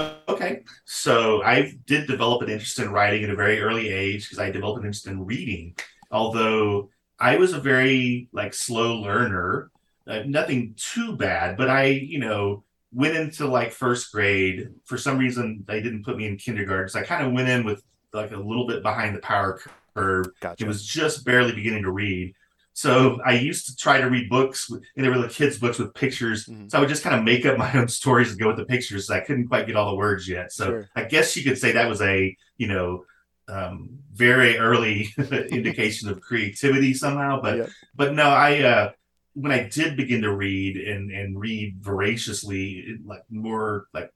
Okay, 0.00 0.64
so 0.84 1.42
I 1.42 1.74
did 1.86 2.06
develop 2.06 2.42
an 2.42 2.48
interest 2.48 2.78
in 2.78 2.90
writing 2.90 3.24
at 3.24 3.30
a 3.30 3.36
very 3.36 3.60
early 3.60 3.88
age 3.88 4.24
because 4.24 4.38
I 4.38 4.50
developed 4.50 4.80
an 4.80 4.86
interest 4.86 5.06
in 5.06 5.24
reading. 5.24 5.76
Although 6.10 6.90
I 7.18 7.36
was 7.36 7.52
a 7.52 7.60
very 7.60 8.28
like 8.32 8.54
slow 8.54 8.96
learner, 8.96 9.70
uh, 10.06 10.22
nothing 10.26 10.74
too 10.76 11.16
bad, 11.16 11.56
but 11.56 11.70
I, 11.70 11.84
you 11.84 12.18
know, 12.18 12.64
went 12.92 13.16
into 13.16 13.46
like 13.46 13.72
first 13.72 14.12
grade. 14.12 14.70
For 14.84 14.98
some 14.98 15.18
reason, 15.18 15.64
they 15.66 15.80
didn't 15.80 16.04
put 16.04 16.16
me 16.16 16.26
in 16.26 16.36
kindergarten, 16.36 16.88
so 16.88 17.00
I 17.00 17.04
kind 17.04 17.24
of 17.26 17.32
went 17.32 17.48
in 17.48 17.64
with 17.64 17.82
like 18.12 18.32
a 18.32 18.36
little 18.36 18.66
bit 18.66 18.82
behind 18.82 19.14
the 19.14 19.20
power 19.20 19.60
curve. 19.94 20.26
Gotcha. 20.40 20.64
It 20.64 20.68
was 20.68 20.84
just 20.84 21.24
barely 21.24 21.52
beginning 21.52 21.84
to 21.84 21.90
read. 21.90 22.34
So 22.74 23.20
I 23.24 23.32
used 23.32 23.66
to 23.66 23.76
try 23.76 24.00
to 24.00 24.08
read 24.08 24.30
books, 24.30 24.70
and 24.70 25.04
they 25.04 25.08
were 25.08 25.18
the 25.18 25.28
kids' 25.28 25.58
books 25.58 25.78
with 25.78 25.94
pictures. 25.94 26.46
Mm-hmm. 26.46 26.68
So 26.68 26.78
I 26.78 26.80
would 26.80 26.88
just 26.88 27.02
kind 27.02 27.14
of 27.14 27.24
make 27.24 27.44
up 27.44 27.58
my 27.58 27.72
own 27.74 27.88
stories 27.88 28.30
and 28.30 28.40
go 28.40 28.48
with 28.48 28.56
the 28.56 28.64
pictures. 28.64 29.10
I 29.10 29.20
couldn't 29.20 29.48
quite 29.48 29.66
get 29.66 29.76
all 29.76 29.90
the 29.90 29.96
words 29.96 30.28
yet. 30.28 30.52
So 30.52 30.66
sure. 30.66 30.88
I 30.96 31.04
guess 31.04 31.36
you 31.36 31.44
could 31.44 31.58
say 31.58 31.72
that 31.72 31.88
was 31.88 32.00
a 32.00 32.36
you 32.56 32.68
know 32.68 33.04
um, 33.48 33.98
very 34.12 34.58
early 34.58 35.10
indication 35.50 36.08
of 36.08 36.20
creativity 36.20 36.94
somehow. 36.94 37.40
But 37.40 37.70
but 37.94 38.14
no, 38.14 38.28
I 38.28 38.60
uh, 38.60 38.92
when 39.34 39.52
I 39.52 39.68
did 39.68 39.96
begin 39.96 40.22
to 40.22 40.34
read 40.34 40.76
and 40.76 41.10
and 41.10 41.38
read 41.38 41.76
voraciously, 41.80 42.98
like 43.04 43.22
more 43.30 43.86
like 43.92 44.12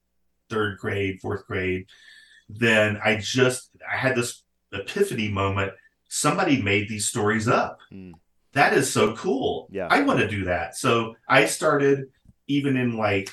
third 0.49 0.79
grade, 0.79 1.21
fourth 1.21 1.47
grade, 1.47 1.87
then 2.49 2.99
I 3.05 3.16
just 3.16 3.71
I 3.90 3.97
had 3.97 4.16
this 4.16 4.42
epiphany 4.73 5.29
moment. 5.29 5.73
Somebody 6.09 6.62
made 6.62 6.88
these 6.88 7.07
stories 7.07 7.49
up. 7.49 7.81
Mm 7.92 8.14
that 8.57 8.73
is 8.73 8.90
so 8.90 9.14
cool. 9.14 9.69
Yeah. 9.71 9.87
I 9.90 10.01
want 10.01 10.19
to 10.21 10.29
do 10.29 10.47
that. 10.47 10.77
So 10.77 11.14
I 11.29 11.45
started 11.45 12.07
even 12.47 12.77
in 12.77 12.97
like 12.97 13.29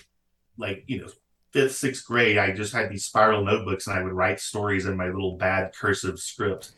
like 0.57 0.83
you 0.87 1.01
know 1.01 1.07
fifth, 1.53 1.75
sixth 1.75 2.05
grade, 2.05 2.37
I 2.37 2.51
just 2.51 2.73
had 2.73 2.89
these 2.89 3.05
spiral 3.05 3.45
notebooks 3.45 3.87
and 3.87 3.97
I 3.97 4.03
would 4.03 4.11
write 4.11 4.41
stories 4.41 4.85
in 4.85 4.97
my 4.97 5.07
little 5.07 5.37
bad 5.37 5.73
cursive 5.73 6.19
script. 6.19 6.73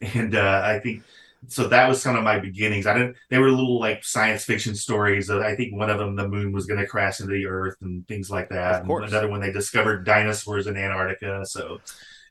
And 0.00 0.34
uh, 0.34 0.60
I 0.62 0.78
think 0.78 1.04
so 1.48 1.68
that 1.68 1.88
was 1.88 2.04
kind 2.04 2.18
of 2.18 2.24
my 2.24 2.38
beginnings. 2.38 2.86
I 2.86 2.92
didn't 2.92 3.16
they 3.30 3.38
were 3.38 3.50
little 3.50 3.80
like 3.80 4.04
science 4.04 4.44
fiction 4.44 4.74
stories. 4.74 5.30
I 5.30 5.56
think 5.56 5.74
one 5.74 5.88
of 5.88 5.98
them 5.98 6.16
the 6.16 6.28
moon 6.28 6.52
was 6.52 6.66
gonna 6.66 6.86
crash 6.86 7.20
into 7.20 7.32
the 7.32 7.46
earth 7.46 7.76
and 7.80 8.06
things 8.06 8.30
like 8.30 8.50
that. 8.50 8.82
Of 8.82 8.86
course. 8.86 9.10
another 9.10 9.28
one 9.28 9.40
they 9.40 9.52
discovered 9.52 10.04
dinosaurs 10.04 10.66
in 10.66 10.76
Antarctica. 10.76 11.46
So 11.46 11.80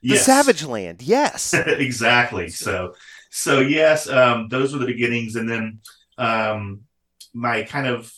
the 0.02 0.10
yes. 0.10 0.26
Savage 0.26 0.62
Land, 0.64 1.02
yes. 1.02 1.54
exactly. 1.54 2.50
So 2.50 2.94
so 3.36 3.60
yes, 3.60 4.08
um, 4.08 4.48
those 4.48 4.72
were 4.72 4.78
the 4.78 4.86
beginnings, 4.86 5.36
and 5.36 5.46
then 5.46 5.80
um, 6.16 6.80
my 7.34 7.64
kind 7.64 7.86
of 7.86 8.10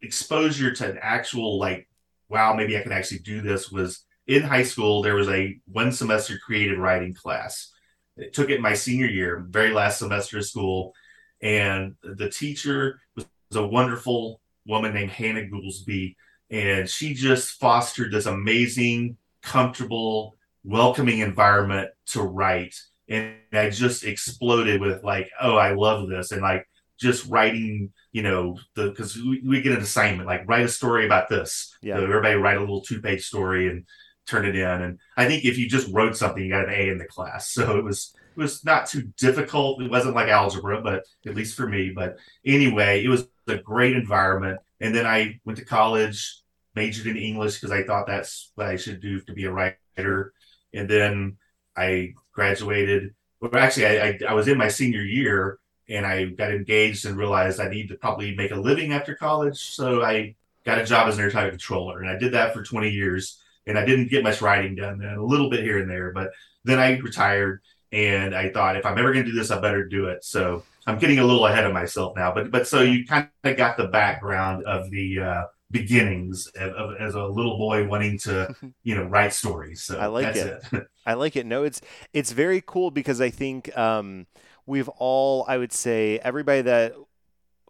exposure 0.00 0.72
to 0.72 0.90
an 0.90 0.98
actual 1.02 1.58
like, 1.58 1.86
wow, 2.30 2.54
maybe 2.54 2.74
I 2.74 2.80
can 2.80 2.92
actually 2.92 3.18
do 3.18 3.42
this 3.42 3.70
was 3.70 4.06
in 4.26 4.40
high 4.40 4.62
school. 4.62 5.02
There 5.02 5.16
was 5.16 5.28
a 5.28 5.60
one 5.66 5.92
semester 5.92 6.38
creative 6.42 6.78
writing 6.78 7.12
class. 7.12 7.70
I 8.18 8.30
took 8.32 8.48
it 8.48 8.62
my 8.62 8.72
senior 8.72 9.06
year, 9.06 9.44
very 9.50 9.70
last 9.70 9.98
semester 9.98 10.38
of 10.38 10.46
school, 10.46 10.94
and 11.42 11.94
the 12.02 12.30
teacher 12.30 13.00
was 13.16 13.26
a 13.54 13.66
wonderful 13.66 14.40
woman 14.66 14.94
named 14.94 15.10
Hannah 15.10 15.44
Goolsby, 15.44 16.16
and 16.48 16.88
she 16.88 17.12
just 17.12 17.60
fostered 17.60 18.12
this 18.12 18.24
amazing, 18.24 19.18
comfortable, 19.42 20.38
welcoming 20.64 21.18
environment 21.18 21.90
to 22.12 22.22
write 22.22 22.74
and 23.08 23.34
I 23.52 23.70
just 23.70 24.04
exploded 24.04 24.80
with 24.80 25.02
like, 25.02 25.30
oh, 25.40 25.56
I 25.56 25.72
love 25.72 26.08
this, 26.08 26.32
and 26.32 26.42
like 26.42 26.68
just 26.98 27.26
writing, 27.28 27.92
you 28.12 28.22
know, 28.22 28.58
the 28.74 28.90
because 28.90 29.16
we, 29.16 29.42
we, 29.46 29.62
get 29.62 29.72
an 29.72 29.80
assignment 29.80 30.26
like 30.26 30.48
write 30.48 30.64
a 30.64 30.68
story 30.68 31.06
about 31.06 31.28
this. 31.28 31.74
Yeah, 31.80 31.96
so 31.96 32.04
everybody 32.04 32.34
write 32.34 32.56
a 32.56 32.60
little 32.60 32.82
two 32.82 33.00
page 33.00 33.24
story 33.24 33.68
and 33.68 33.84
turn 34.26 34.44
it 34.44 34.54
in. 34.54 34.82
And 34.82 34.98
I 35.16 35.26
think 35.26 35.44
if 35.44 35.58
you 35.58 35.68
just 35.68 35.92
wrote 35.92 36.16
something, 36.16 36.42
you 36.42 36.50
got 36.50 36.68
an 36.68 36.74
A 36.74 36.90
in 36.90 36.98
the 36.98 37.06
class. 37.06 37.50
So 37.58 37.78
it 37.78 37.84
was 37.84 38.14
it 38.36 38.40
was 38.40 38.64
not 38.64 38.86
too 38.86 39.12
difficult. 39.16 39.82
It 39.82 39.90
wasn't 39.90 40.14
like 40.14 40.28
algebra, 40.28 40.80
but 40.80 41.04
at 41.26 41.34
least 41.34 41.56
for 41.56 41.68
me. 41.68 41.90
But 41.90 42.18
anyway, 42.44 43.02
it 43.04 43.08
was 43.08 43.26
a 43.48 43.56
great 43.56 43.96
environment. 43.96 44.60
And 44.80 44.94
then 44.94 45.06
I 45.06 45.40
went 45.44 45.58
to 45.58 45.64
college, 45.64 46.40
majored 46.74 47.08
in 47.08 47.16
English 47.16 47.54
because 47.54 47.72
I 47.72 47.82
thought 47.82 48.06
that's 48.06 48.52
what 48.54 48.68
I 48.68 48.76
should 48.76 49.00
do 49.00 49.20
to 49.22 49.32
be 49.32 49.46
a 49.46 49.50
writer. 49.50 50.32
And 50.72 50.88
then 50.88 51.36
I 51.76 52.14
graduated. 52.38 53.14
Well, 53.40 53.50
actually, 53.56 53.86
I, 53.86 54.06
I, 54.06 54.18
I, 54.28 54.32
was 54.32 54.46
in 54.46 54.56
my 54.56 54.68
senior 54.68 55.02
year 55.02 55.58
and 55.88 56.06
I 56.06 56.26
got 56.26 56.52
engaged 56.52 57.04
and 57.04 57.16
realized 57.16 57.58
I 57.58 57.68
need 57.68 57.88
to 57.88 57.96
probably 57.96 58.36
make 58.36 58.52
a 58.52 58.56
living 58.56 58.92
after 58.92 59.16
college. 59.16 59.58
So 59.58 60.04
I 60.04 60.36
got 60.64 60.78
a 60.78 60.84
job 60.84 61.08
as 61.08 61.18
an 61.18 61.24
air 61.24 61.30
traffic 61.30 61.50
controller, 61.50 62.00
and 62.00 62.08
I 62.08 62.16
did 62.16 62.32
that 62.34 62.54
for 62.54 62.62
20 62.62 62.90
years. 62.90 63.40
And 63.66 63.76
I 63.76 63.84
didn't 63.84 64.08
get 64.08 64.22
much 64.22 64.40
writing 64.40 64.76
done 64.76 64.98
then, 64.98 65.16
a 65.16 65.22
little 65.22 65.50
bit 65.50 65.64
here 65.64 65.78
and 65.78 65.90
there. 65.90 66.12
But 66.12 66.30
then 66.64 66.78
I 66.78 66.96
retired, 66.98 67.60
and 67.92 68.34
I 68.34 68.50
thought 68.50 68.76
if 68.76 68.86
I'm 68.86 68.96
ever 68.96 69.12
going 69.12 69.24
to 69.24 69.30
do 69.30 69.36
this, 69.36 69.50
I 69.50 69.60
better 69.60 69.84
do 69.84 70.06
it. 70.06 70.24
So 70.24 70.62
I'm 70.86 70.98
getting 70.98 71.18
a 71.18 71.24
little 71.24 71.44
ahead 71.44 71.64
of 71.64 71.72
myself 71.72 72.16
now. 72.16 72.32
But 72.32 72.50
but 72.52 72.68
so 72.68 72.82
you 72.82 73.04
kind 73.04 73.28
of 73.44 73.56
got 73.56 73.76
the 73.76 73.88
background 73.88 74.64
of 74.64 74.90
the 74.90 75.20
uh, 75.20 75.44
beginnings 75.70 76.46
of, 76.56 76.72
of, 76.72 76.96
as 77.00 77.14
a 77.14 77.24
little 77.24 77.58
boy 77.58 77.86
wanting 77.86 78.18
to 78.18 78.54
you 78.82 78.94
know 78.94 79.04
write 79.04 79.32
stories. 79.32 79.82
So 79.82 79.98
i 79.98 80.06
like 80.06 80.36
it, 80.36 80.62
it. 80.72 80.86
i 81.06 81.14
like 81.14 81.36
it. 81.36 81.46
No 81.46 81.64
it's 81.64 81.80
it's 82.12 82.32
very 82.32 82.62
cool 82.64 82.90
because 82.90 83.20
i 83.20 83.30
think 83.30 83.76
um, 83.76 84.26
we've 84.66 84.88
all 84.88 85.44
i 85.48 85.58
would 85.58 85.72
say 85.72 86.18
everybody 86.20 86.62
that 86.62 86.94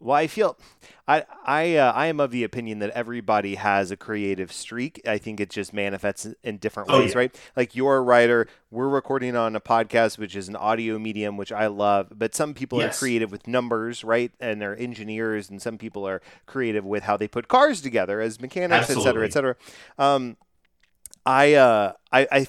Well, 0.00 0.16
I 0.16 0.28
feel, 0.28 0.56
I 1.08 1.24
I 1.44 1.74
uh, 1.76 1.92
I 1.92 2.06
am 2.06 2.20
of 2.20 2.30
the 2.30 2.44
opinion 2.44 2.78
that 2.78 2.90
everybody 2.90 3.56
has 3.56 3.90
a 3.90 3.96
creative 3.96 4.52
streak. 4.52 5.00
I 5.06 5.18
think 5.18 5.40
it 5.40 5.50
just 5.50 5.72
manifests 5.72 6.26
in 6.44 6.58
different 6.58 6.88
Oh, 6.90 7.00
ways, 7.00 7.12
yeah. 7.14 7.18
right? 7.18 7.40
Like 7.56 7.74
you're 7.74 7.96
a 7.96 8.00
writer. 8.00 8.46
We're 8.70 8.88
recording 8.88 9.34
on 9.34 9.56
a 9.56 9.60
podcast, 9.60 10.16
which 10.16 10.36
is 10.36 10.48
an 10.48 10.54
audio 10.54 10.98
medium, 10.98 11.36
which 11.36 11.50
I 11.50 11.66
love. 11.66 12.12
But 12.14 12.34
some 12.34 12.54
people 12.54 12.80
are 12.80 12.90
creative 12.90 13.32
with 13.32 13.48
numbers, 13.48 14.04
right? 14.04 14.30
And 14.38 14.60
they're 14.62 14.78
engineers, 14.78 15.50
and 15.50 15.60
some 15.60 15.78
people 15.78 16.06
are 16.06 16.22
creative 16.46 16.84
with 16.84 17.02
how 17.02 17.16
they 17.16 17.26
put 17.26 17.48
cars 17.48 17.80
together 17.80 18.20
as 18.20 18.40
mechanics, 18.40 18.90
et 18.90 19.00
cetera, 19.00 19.24
et 19.26 19.32
cetera. 19.32 19.56
Um, 19.98 20.36
I 21.26 21.54
uh, 21.54 21.92
I 22.12 22.28
I 22.30 22.46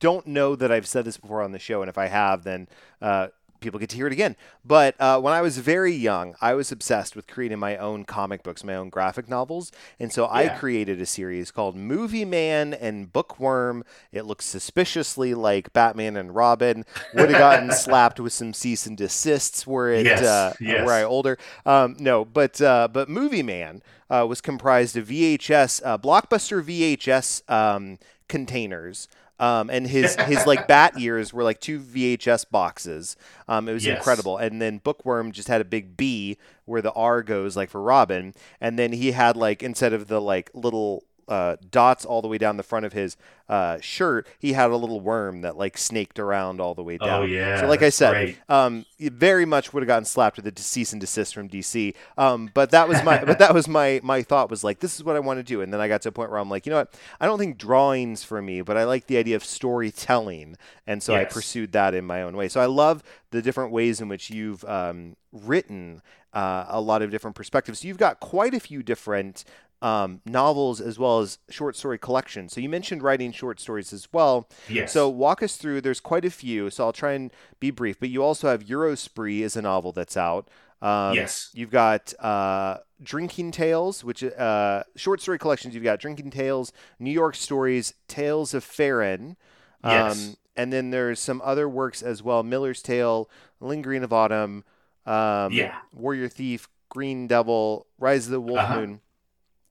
don't 0.00 0.26
know 0.26 0.56
that 0.56 0.70
I've 0.72 0.86
said 0.86 1.04
this 1.04 1.16
before 1.16 1.42
on 1.42 1.52
the 1.52 1.58
show, 1.58 1.82
and 1.82 1.88
if 1.88 1.98
I 1.98 2.06
have, 2.06 2.44
then 2.44 2.68
uh, 3.00 3.28
people 3.60 3.80
get 3.80 3.88
to 3.90 3.96
hear 3.96 4.06
it 4.06 4.12
again. 4.12 4.36
But 4.64 4.94
uh, 5.00 5.20
when 5.20 5.32
I 5.32 5.40
was 5.42 5.58
very 5.58 5.92
young, 5.92 6.34
I 6.40 6.54
was 6.54 6.70
obsessed 6.72 7.16
with 7.16 7.26
creating 7.26 7.58
my 7.58 7.76
own 7.76 8.04
comic 8.04 8.42
books, 8.42 8.64
my 8.64 8.74
own 8.74 8.88
graphic 8.88 9.28
novels, 9.28 9.72
and 9.98 10.12
so 10.12 10.28
I 10.30 10.48
created 10.48 11.00
a 11.00 11.06
series 11.06 11.50
called 11.50 11.76
Movie 11.76 12.24
Man 12.24 12.74
and 12.74 13.12
Bookworm. 13.12 13.84
It 14.12 14.24
looks 14.24 14.44
suspiciously 14.44 15.34
like 15.34 15.72
Batman 15.72 16.16
and 16.16 16.34
Robin. 16.34 16.84
Would 17.14 17.30
have 17.30 17.38
gotten 17.38 17.72
slapped 17.72 18.20
with 18.20 18.32
some 18.32 18.52
cease 18.52 18.86
and 18.86 18.96
desists 18.96 19.66
were 19.66 19.90
it 19.90 20.06
Yes, 20.06 20.22
uh, 20.22 20.54
yes. 20.60 20.86
were 20.86 20.92
I 20.92 21.02
older. 21.02 21.38
Um, 21.66 21.96
no, 21.98 22.24
but 22.24 22.60
uh, 22.60 22.88
but 22.92 23.08
Movie 23.08 23.42
Man 23.42 23.82
uh, 24.10 24.26
was 24.28 24.40
comprised 24.40 24.96
of 24.96 25.08
VHS, 25.08 25.82
uh, 25.84 25.98
blockbuster 25.98 26.62
VHS 26.62 27.48
um, 27.50 27.98
containers. 28.28 29.08
Um, 29.40 29.70
and 29.70 29.86
his, 29.86 30.16
his 30.26 30.46
like 30.46 30.66
bat 30.66 30.94
ears 30.98 31.32
were 31.32 31.42
like 31.44 31.60
two 31.60 31.80
VHS 31.80 32.50
boxes. 32.50 33.16
Um, 33.48 33.68
it 33.68 33.72
was 33.72 33.84
Yes. 33.86 33.98
incredible. 33.98 34.36
And 34.38 34.60
then 34.60 34.78
Bookworm 34.78 35.32
just 35.32 35.48
had 35.48 35.60
a 35.60 35.64
big 35.64 35.96
B 35.96 36.36
where 36.64 36.82
the 36.82 36.92
R 36.92 37.22
goes 37.22 37.56
like 37.56 37.70
for 37.70 37.80
Robin. 37.80 38.34
And 38.60 38.78
then 38.78 38.92
he 38.92 39.12
had 39.12 39.36
like 39.36 39.62
instead 39.62 39.92
of 39.92 40.08
the 40.08 40.20
like 40.20 40.50
little 40.54 41.04
uh, 41.28 41.56
dots 41.70 42.04
all 42.04 42.22
the 42.22 42.28
way 42.28 42.38
down 42.38 42.56
the 42.56 42.62
front 42.62 42.86
of 42.86 42.92
his 42.92 43.16
uh, 43.48 43.78
shirt, 43.80 44.26
he 44.38 44.52
had 44.52 44.70
a 44.70 44.76
little 44.76 45.00
worm 45.00 45.40
that 45.40 45.56
like 45.56 45.78
snaked 45.78 46.18
around 46.18 46.60
all 46.60 46.74
the 46.74 46.82
way 46.82 46.98
down. 46.98 47.22
Oh 47.22 47.24
yeah. 47.24 47.60
So, 47.60 47.66
like 47.66 47.82
I 47.82 47.88
said, 47.88 48.36
um, 48.48 48.84
very 48.98 49.44
much 49.46 49.72
would 49.72 49.82
have 49.82 49.86
gotten 49.86 50.04
slapped 50.04 50.36
with 50.36 50.46
a 50.46 50.60
cease 50.60 50.92
and 50.92 51.00
desist 51.00 51.34
from 51.34 51.48
DC. 51.48 51.94
Um, 52.18 52.50
but 52.52 52.70
that 52.72 52.88
was 52.88 53.02
my, 53.02 53.24
but 53.24 53.38
that 53.38 53.54
was 53.54 53.66
my 53.68 54.00
my 54.02 54.22
thought 54.22 54.50
was 54.50 54.64
like, 54.64 54.80
this 54.80 54.96
is 54.96 55.04
what 55.04 55.16
I 55.16 55.20
want 55.20 55.38
to 55.38 55.42
do. 55.42 55.62
And 55.62 55.72
then 55.72 55.80
I 55.80 55.88
got 55.88 56.02
to 56.02 56.10
a 56.10 56.12
point 56.12 56.30
where 56.30 56.38
I'm 56.38 56.50
like, 56.50 56.66
you 56.66 56.70
know 56.70 56.78
what? 56.78 56.94
I 57.20 57.26
don't 57.26 57.38
think 57.38 57.56
drawings 57.58 58.22
for 58.22 58.42
me, 58.42 58.60
but 58.60 58.76
I 58.76 58.84
like 58.84 59.06
the 59.06 59.16
idea 59.16 59.36
of 59.36 59.44
storytelling, 59.44 60.56
and 60.86 61.02
so 61.02 61.14
I 61.14 61.24
pursued 61.24 61.72
that 61.72 61.94
in 61.94 62.04
my 62.04 62.22
own 62.22 62.36
way. 62.36 62.48
So 62.48 62.60
I 62.60 62.66
love 62.66 63.02
the 63.30 63.40
different 63.42 63.72
ways 63.72 64.00
in 64.00 64.08
which 64.08 64.30
you've 64.30 64.64
um, 64.64 65.16
written 65.32 66.02
uh, 66.32 66.66
a 66.68 66.80
lot 66.80 67.02
of 67.02 67.10
different 67.10 67.36
perspectives. 67.36 67.80
So 67.80 67.88
you've 67.88 67.98
got 67.98 68.20
quite 68.20 68.54
a 68.54 68.60
few 68.60 68.82
different. 68.82 69.44
Um, 69.80 70.22
novels 70.26 70.80
as 70.80 70.98
well 70.98 71.20
as 71.20 71.38
short 71.50 71.76
story 71.76 71.98
collections. 71.98 72.52
So 72.52 72.60
you 72.60 72.68
mentioned 72.68 73.00
writing 73.00 73.30
short 73.30 73.60
stories 73.60 73.92
as 73.92 74.08
well. 74.12 74.48
Yes. 74.68 74.92
So 74.92 75.08
walk 75.08 75.40
us 75.40 75.56
through. 75.56 75.82
There's 75.82 76.00
quite 76.00 76.24
a 76.24 76.30
few, 76.30 76.68
so 76.68 76.84
I'll 76.86 76.92
try 76.92 77.12
and 77.12 77.30
be 77.60 77.70
brief. 77.70 78.00
But 78.00 78.08
you 78.08 78.24
also 78.24 78.48
have 78.48 78.64
Eurospree 78.64 79.40
is 79.42 79.54
a 79.54 79.62
novel 79.62 79.92
that's 79.92 80.16
out. 80.16 80.48
Um, 80.82 81.14
Yes. 81.14 81.50
You've 81.54 81.70
got 81.70 82.12
uh, 82.18 82.78
Drinking 83.00 83.52
Tales, 83.52 84.02
which 84.02 84.24
uh, 84.24 84.82
short 84.96 85.20
story 85.20 85.38
collections. 85.38 85.74
You've 85.76 85.84
got 85.84 86.00
Drinking 86.00 86.30
Tales, 86.32 86.72
New 86.98 87.12
York 87.12 87.36
Stories, 87.36 87.94
Tales 88.08 88.54
of 88.54 88.64
Farron. 88.64 89.36
Um, 89.84 89.92
Yes. 89.92 90.36
and 90.56 90.72
then 90.72 90.90
there's 90.90 91.20
some 91.20 91.40
other 91.44 91.68
works 91.68 92.02
as 92.02 92.20
well: 92.20 92.42
Miller's 92.42 92.82
Tale, 92.82 93.30
Lingering 93.60 94.02
of 94.02 94.12
Autumn, 94.12 94.64
um, 95.06 95.52
Yeah. 95.52 95.76
Warrior 95.92 96.28
Thief, 96.28 96.68
Green 96.88 97.28
Devil, 97.28 97.86
Rise 97.96 98.26
of 98.26 98.32
the 98.32 98.40
Wolf 98.40 98.58
Uh-huh. 98.58 98.80
Moon 98.80 99.00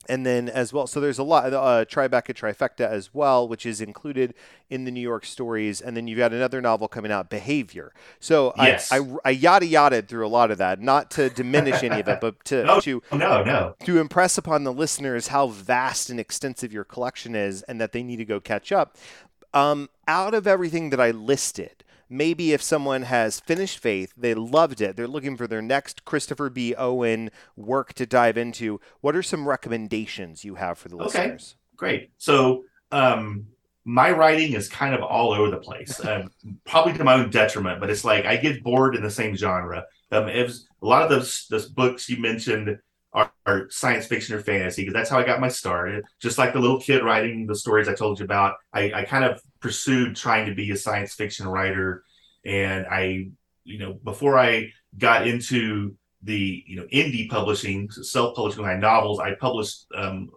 and 0.10 0.26
then 0.26 0.50
as 0.50 0.72
well 0.74 0.88
so 0.88 1.00
there's 1.00 1.20
a 1.20 1.24
lot 1.24 1.54
uh, 1.54 1.86
tribeca 1.86 2.34
trifecta 2.34 2.88
as 2.88 3.14
well 3.14 3.48
which 3.48 3.66
is 3.66 3.82
included 3.82 4.34
in 4.70 4.84
the 4.86 4.92
new 4.92 5.02
york 5.02 5.26
stories 5.26 5.82
and 5.82 5.96
then 5.96 6.08
you've 6.08 6.18
got 6.18 6.34
another 6.34 6.62
novel 6.62 6.88
coming 6.88 7.12
out 7.12 7.30
behavior 7.30 7.94
so 8.20 8.54
Yes. 8.58 8.92
I, 8.92 8.98
I, 9.00 9.08
I 9.26 9.30
yada 9.32 9.66
yada 9.66 10.02
through 10.02 10.26
a 10.26 10.30
lot 10.30 10.52
of 10.52 10.58
that 10.58 10.82
not 10.82 11.12
to 11.12 11.30
diminish 11.30 11.84
any 11.84 12.00
of 12.00 12.08
it 12.08 12.20
but 12.22 12.44
to, 12.46 12.64
No. 12.66 12.80
to 12.82 13.02
no, 13.12 13.44
no. 13.44 13.76
to 13.86 14.00
impress 14.00 14.38
upon 14.38 14.64
the 14.64 14.74
listeners 14.74 15.28
how 15.28 15.48
vast 15.48 16.10
and 16.10 16.20
extensive 16.20 16.74
your 16.74 16.84
collection 16.84 17.36
is 17.36 17.62
and 17.64 17.80
that 17.82 17.92
they 17.92 18.04
need 18.04 18.18
to 18.18 18.26
go 18.26 18.40
catch 18.40 18.72
up. 18.72 18.98
Um, 19.54 19.90
out 20.08 20.34
of 20.34 20.46
everything 20.46 20.90
that 20.92 21.00
I 21.00 21.12
listed, 21.12 21.84
maybe 22.10 22.54
if 22.54 22.62
someone 22.62 23.04
has 23.04 23.40
finished 23.40 23.80
Faith, 23.80 24.14
they 24.18 24.34
loved 24.34 24.82
it, 24.82 24.96
they're 24.96 25.08
looking 25.08 25.38
for 25.38 25.48
their 25.48 25.62
next 25.62 26.06
Christopher 26.06 26.50
B. 26.50 26.74
Owen 26.76 27.32
work 27.56 27.94
to 27.94 28.06
dive 28.06 28.38
into, 28.38 28.80
what 29.02 29.16
are 29.16 29.24
some 29.24 29.48
recommendations 29.48 30.44
you 30.46 30.56
have 30.56 30.78
for 30.78 30.90
the 30.90 30.96
Okay. 30.98 31.06
listeners? 31.06 31.56
Great. 31.76 32.12
So, 32.18 32.64
um, 32.92 33.48
my 33.86 34.12
writing 34.12 34.54
is 34.54 34.68
kind 34.68 34.94
of 34.94 35.02
all 35.02 35.32
over 35.32 35.50
the 35.50 35.58
place, 35.58 36.00
um, 36.06 36.30
probably 36.66 36.94
to 36.94 37.04
my 37.04 37.14
own 37.14 37.30
detriment. 37.30 37.80
But 37.80 37.90
it's 37.90 38.04
like 38.04 38.26
I 38.26 38.36
get 38.38 38.64
bored 38.64 38.96
in 38.96 39.02
the 39.04 39.12
same 39.12 39.36
genre. 39.36 39.86
Um, 40.12 40.28
it 40.28 40.44
was, 40.44 40.68
a 40.82 40.86
lot 40.86 41.02
of 41.04 41.10
those 41.10 41.48
those 41.50 41.68
books 41.68 42.08
you 42.10 42.18
mentioned 42.22 42.78
are, 43.18 43.32
are 43.48 43.68
science 43.72 44.06
fiction 44.06 44.36
or 44.36 44.40
fantasy 44.40 44.84
because 44.84 44.94
that's 44.94 45.10
how 45.10 45.18
I 45.18 45.24
got 45.24 45.42
my 45.42 45.48
start. 45.48 46.04
Just 46.22 46.38
like 46.38 46.54
the 46.54 46.60
little 46.60 46.80
kid 46.80 47.04
writing 47.04 47.48
the 47.48 47.56
stories 47.56 47.88
I 47.88 47.96
told 47.96 48.20
you 48.20 48.26
about, 48.26 48.58
I, 48.72 48.92
I 48.94 49.04
kind 49.06 49.26
of 49.26 49.42
pursued 49.60 50.16
trying 50.16 50.46
to 50.46 50.54
be 50.54 50.70
a 50.70 50.78
science 50.78 51.16
fiction 51.16 51.48
writer, 51.48 52.04
and 52.46 52.86
I, 52.86 53.30
you 53.64 53.80
know, 53.80 53.94
before 53.94 54.38
I 54.38 54.72
got 54.98 55.28
into 55.28 55.96
the 56.22 56.64
you 56.68 56.76
know 56.76 56.86
indie 56.94 57.28
publishing, 57.28 57.90
self 57.90 58.36
publishing 58.36 58.64
my 58.64 58.78
novels, 58.78 59.20
I 59.20 59.34
published 59.34 59.88
um, 59.96 60.30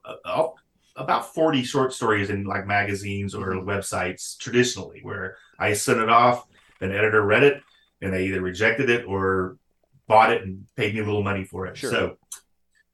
about 0.97 1.35
40 1.35 1.62
short 1.62 1.93
stories 1.93 2.31
in 2.31 2.45
like 2.45 2.66
magazines 2.66 3.35
or 3.35 3.53
websites 3.57 4.39
traditionally 4.39 5.01
where 5.03 5.37
I 5.59 5.74
sent 5.74 6.01
it 6.01 6.09
off, 6.09 6.47
an 6.81 6.93
editor 6.93 7.22
read 7.22 7.43
it, 7.43 7.62
and 8.01 8.11
they 8.11 8.24
either 8.24 8.41
rejected 8.41 8.89
it 8.89 9.05
or 9.05 9.59
bought 10.07 10.33
it 10.33 10.43
and 10.43 10.64
paid 10.76 10.95
me 10.95 11.01
a 11.01 11.05
little 11.05 11.22
money 11.22 11.45
for 11.45 11.66
it. 11.66 11.76
Sure. 11.76 11.91
So 11.91 12.16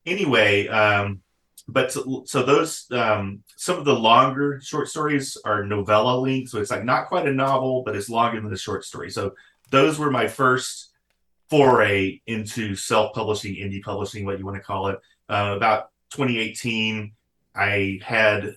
anyway, 0.07 0.69
um, 0.69 1.21
but 1.69 1.93
so, 1.93 2.23
so 2.27 2.43
those 2.43 2.87
um, 2.93 3.43
some 3.57 3.79
of 3.79 3.85
the 3.85 3.95
longer 3.95 4.61
short 4.63 4.89
stories 4.89 5.37
are 5.45 5.65
novella 5.65 6.19
length, 6.19 6.51
so 6.51 6.61
it's 6.61 6.71
like 6.71 6.85
not 6.85 7.09
quite 7.09 7.27
a 7.27 7.33
novel, 7.33 7.83
but 7.85 7.97
it's 7.97 8.09
longer 8.09 8.41
than 8.41 8.51
the 8.51 8.57
short 8.57 8.85
story. 8.85 9.11
So 9.11 9.35
those 9.71 9.99
were 9.99 10.11
my 10.11 10.29
first 10.29 10.93
foray 11.51 12.21
into 12.27 12.75
self-publishing, 12.75 13.55
indie 13.55 13.83
publishing, 13.83 14.25
what 14.25 14.39
you 14.39 14.45
want 14.45 14.57
to 14.57 14.63
call 14.63 14.89
it. 14.89 14.99
Uh, 15.29 15.55
about 15.57 15.91
2018, 16.11 17.13
I 17.55 17.99
had 18.03 18.57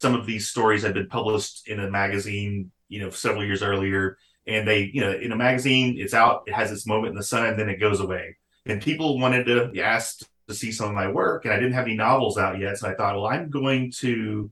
some 0.00 0.14
of 0.14 0.26
these 0.26 0.48
stories 0.48 0.82
had 0.82 0.94
been 0.94 1.08
published 1.08 1.68
in 1.68 1.80
a 1.80 1.90
magazine, 1.90 2.70
you 2.88 3.00
know, 3.00 3.10
several 3.10 3.44
years 3.44 3.62
earlier, 3.62 4.16
and 4.46 4.66
they, 4.66 4.90
you 4.92 5.00
know, 5.00 5.12
in 5.12 5.32
a 5.32 5.36
magazine, 5.36 5.96
it's 5.98 6.14
out, 6.14 6.44
it 6.46 6.54
has 6.54 6.70
its 6.70 6.86
moment 6.86 7.10
in 7.10 7.16
the 7.16 7.22
sun, 7.22 7.46
and 7.46 7.58
then 7.58 7.68
it 7.68 7.80
goes 7.80 8.00
away. 8.00 8.36
And 8.66 8.80
people 8.80 9.18
wanted 9.18 9.44
to 9.46 9.80
ask 9.80 10.20
to 10.48 10.54
see 10.54 10.72
some 10.72 10.88
of 10.88 10.94
my 10.94 11.08
work, 11.08 11.44
and 11.44 11.54
I 11.54 11.58
didn't 11.58 11.74
have 11.74 11.84
any 11.84 11.94
novels 11.94 12.38
out 12.38 12.58
yet, 12.58 12.78
so 12.78 12.88
I 12.88 12.94
thought, 12.94 13.14
well, 13.14 13.26
I'm 13.26 13.50
going 13.50 13.92
to, 13.98 14.50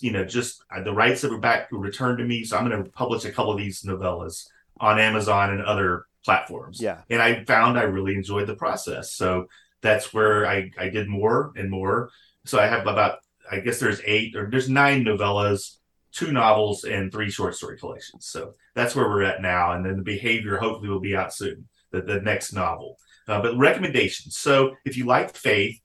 you 0.00 0.12
know, 0.12 0.24
just 0.24 0.62
uh, 0.74 0.82
the 0.82 0.92
rights 0.92 1.20
that 1.20 1.30
were 1.30 1.38
back 1.38 1.68
returned 1.70 2.18
to 2.18 2.24
me, 2.24 2.44
so 2.44 2.56
I'm 2.56 2.68
going 2.68 2.82
to 2.82 2.90
publish 2.90 3.24
a 3.24 3.32
couple 3.32 3.52
of 3.52 3.58
these 3.58 3.82
novellas 3.82 4.48
on 4.80 4.98
Amazon 4.98 5.50
and 5.50 5.62
other 5.62 6.06
platforms 6.24 6.80
Yeah. 6.80 7.02
and 7.10 7.20
I 7.20 7.44
found 7.44 7.78
I 7.78 7.82
really 7.82 8.14
enjoyed 8.14 8.46
the 8.46 8.54
process. 8.56 9.12
So 9.12 9.48
that's 9.82 10.14
where 10.14 10.46
I, 10.46 10.70
I 10.78 10.88
did 10.88 11.06
more 11.06 11.52
and 11.54 11.70
more. 11.70 12.08
So 12.46 12.58
I 12.58 12.66
have 12.66 12.86
about 12.86 13.18
I 13.50 13.60
guess 13.60 13.78
there's 13.78 14.00
eight 14.06 14.34
or 14.34 14.48
there's 14.50 14.70
nine 14.70 15.04
novellas, 15.04 15.76
two 16.12 16.32
novels, 16.32 16.84
and 16.84 17.12
three 17.12 17.30
short 17.30 17.54
story 17.54 17.76
collections. 17.78 18.24
So 18.26 18.54
that's 18.74 18.96
where 18.96 19.06
we're 19.06 19.24
at 19.24 19.42
now. 19.42 19.72
And 19.72 19.84
then 19.84 19.96
the 19.98 20.02
behavior 20.02 20.56
hopefully 20.56 20.88
will 20.88 20.98
be 20.98 21.14
out 21.14 21.34
soon, 21.34 21.68
the, 21.90 22.00
the 22.00 22.20
next 22.22 22.54
novel. 22.54 22.98
Uh, 23.26 23.40
but 23.40 23.56
recommendations. 23.56 24.36
So 24.38 24.76
if 24.84 24.96
you 24.96 25.06
like 25.06 25.34
Faith, 25.34 25.80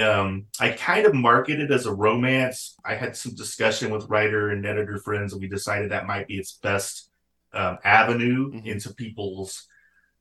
um, 0.00 0.46
I 0.60 0.70
kind 0.70 1.06
of 1.06 1.14
market 1.14 1.60
it 1.60 1.70
as 1.70 1.86
a 1.86 1.94
romance. 1.94 2.76
I 2.84 2.94
had 2.94 3.16
some 3.16 3.34
discussion 3.34 3.90
with 3.90 4.08
writer 4.08 4.50
and 4.50 4.64
editor 4.66 4.98
friends, 4.98 5.32
and 5.32 5.40
we 5.40 5.48
decided 5.48 5.90
that 5.90 6.06
might 6.06 6.26
be 6.28 6.38
its 6.38 6.58
best 6.62 7.10
um, 7.54 7.78
avenue 7.84 8.50
Mhm. 8.52 8.66
into 8.66 8.92
people's 8.94 9.66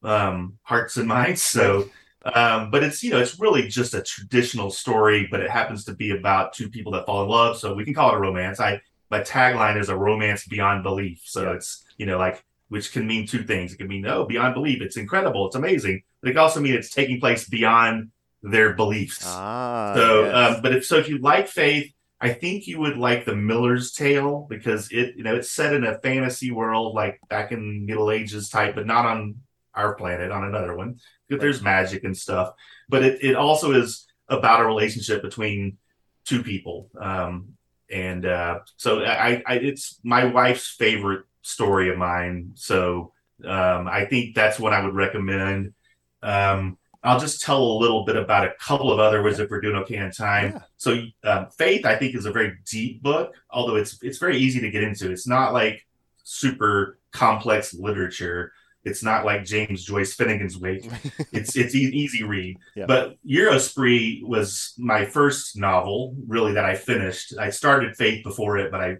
um, 0.03 0.57
hearts 0.63 0.97
and 0.97 1.07
minds. 1.07 1.41
So, 1.41 1.89
um, 2.23 2.71
but 2.71 2.83
it's 2.83 3.03
you 3.03 3.11
know 3.11 3.19
it's 3.19 3.39
really 3.39 3.67
just 3.67 3.93
a 3.93 4.01
traditional 4.01 4.69
story, 4.71 5.27
but 5.29 5.41
it 5.41 5.49
happens 5.49 5.85
to 5.85 5.93
be 5.95 6.11
about 6.11 6.53
two 6.53 6.69
people 6.69 6.91
that 6.93 7.05
fall 7.05 7.23
in 7.23 7.29
love. 7.29 7.57
So 7.57 7.73
we 7.73 7.83
can 7.85 7.93
call 7.93 8.11
it 8.13 8.17
a 8.17 8.19
romance. 8.19 8.59
I 8.59 8.81
my 9.09 9.21
tagline 9.21 9.79
is 9.79 9.89
a 9.89 9.97
romance 9.97 10.45
beyond 10.47 10.83
belief. 10.83 11.21
So 11.23 11.43
Yeah. 11.43 11.53
it's 11.55 11.85
you 11.97 12.05
know 12.05 12.17
like 12.17 12.43
which 12.69 12.91
can 12.91 13.07
mean 13.07 13.25
two 13.27 13.43
things. 13.43 13.73
It 13.73 13.77
can 13.77 13.87
mean 13.87 14.05
oh 14.07 14.25
beyond 14.25 14.53
belief, 14.53 14.81
it's 14.81 14.97
incredible, 14.97 15.47
it's 15.47 15.55
amazing, 15.55 16.03
but 16.21 16.29
it 16.29 16.33
can 16.33 16.41
also 16.41 16.59
mean 16.59 16.73
it's 16.73 16.91
taking 16.91 17.19
place 17.19 17.47
beyond 17.47 18.11
their 18.43 18.73
beliefs. 18.73 19.23
Ah. 19.25 19.93
So, 19.95 20.23
yes. 20.23 20.55
um, 20.55 20.61
but 20.61 20.75
if 20.75 20.85
so, 20.85 20.97
if 20.97 21.09
you 21.09 21.19
like 21.19 21.47
Faith, 21.47 21.91
I 22.19 22.33
think 22.33 22.67
you 22.67 22.79
would 22.79 22.97
like 22.97 23.25
the 23.25 23.35
Miller's 23.35 23.91
Tale 23.91 24.47
because 24.49 24.91
it, 24.91 25.15
you 25.15 25.23
know, 25.23 25.35
it's 25.35 25.51
set 25.51 25.73
in 25.73 25.83
a 25.83 25.99
fantasy 25.99 26.51
world 26.51 26.95
like 26.95 27.19
back 27.29 27.51
in 27.51 27.85
Middle 27.85 28.11
Ages 28.11 28.49
type, 28.49 28.75
but 28.75 28.87
not 28.87 29.05
on 29.05 29.35
our 29.75 29.93
planet 29.95 30.31
on 30.31 30.43
another 30.43 30.75
one. 30.75 30.99
Right. 31.29 31.39
There's 31.39 31.61
magic 31.61 32.03
and 32.03 32.17
stuff, 32.17 32.53
but 32.89 33.03
it, 33.03 33.23
it 33.23 33.35
also 33.35 33.73
is 33.73 34.07
about 34.29 34.61
a 34.61 34.65
relationship 34.65 35.21
between 35.21 35.77
two 36.25 36.41
people. 36.41 36.89
Um, 36.99 37.53
and 37.89 38.25
uh, 38.25 38.59
so 38.75 39.03
I, 39.03 39.43
I, 39.45 39.55
it's 39.55 39.99
my 40.03 40.25
wife's 40.25 40.67
favorite 40.67 41.25
story 41.47 41.89
of 41.89 41.97
mine. 41.97 42.51
So 42.55 43.13
um, 43.45 43.87
I 43.87 44.05
think 44.05 44.35
that's 44.35 44.59
what 44.59 44.73
I 44.73 44.83
would 44.83 44.93
recommend. 44.93 45.73
Um, 46.21 46.77
I'll 47.03 47.19
just 47.19 47.41
tell 47.41 47.61
a 47.61 47.79
little 47.79 48.03
bit 48.03 48.17
about 48.17 48.45
a 48.45 48.53
couple 48.59 48.91
of 48.91 48.99
other 48.99 49.21
ones 49.21 49.39
if 49.39 49.49
we're 49.49 49.61
doing 49.61 49.75
okay 49.77 49.97
on 49.99 50.11
time. 50.11 50.53
Yeah. 50.53 50.61
So, 50.77 51.03
um, 51.23 51.47
Faith, 51.57 51.85
I 51.85 51.95
think, 51.95 52.15
is 52.15 52.25
a 52.25 52.31
very 52.31 52.57
deep 52.65 53.01
book, 53.01 53.33
although 53.49 53.75
it's 53.75 53.97
it's 54.01 54.17
very 54.17 54.37
easy 54.37 54.59
to 54.59 54.69
get 54.69 54.83
into. 54.83 55.11
It's 55.11 55.27
not 55.27 55.53
like 55.53 55.85
super 56.23 56.99
complex 57.11 57.73
literature. 57.73 58.51
It's 58.83 59.03
not 59.03 59.25
like 59.25 59.45
James 59.45 59.83
Joyce 59.83 60.15
Finnegans 60.15 60.59
Wake. 60.59 60.89
it's 61.31 61.55
it's 61.55 61.75
e- 61.75 61.91
easy 61.93 62.23
read. 62.23 62.57
Yeah. 62.75 62.85
But 62.87 63.15
Eurospree 63.25 64.23
was 64.23 64.73
my 64.77 65.05
first 65.05 65.57
novel, 65.57 66.15
really 66.27 66.53
that 66.53 66.65
I 66.65 66.75
finished. 66.75 67.37
I 67.37 67.51
started 67.51 67.95
Faith 67.95 68.23
before 68.23 68.57
it, 68.57 68.71
but 68.71 68.81
I, 68.81 68.97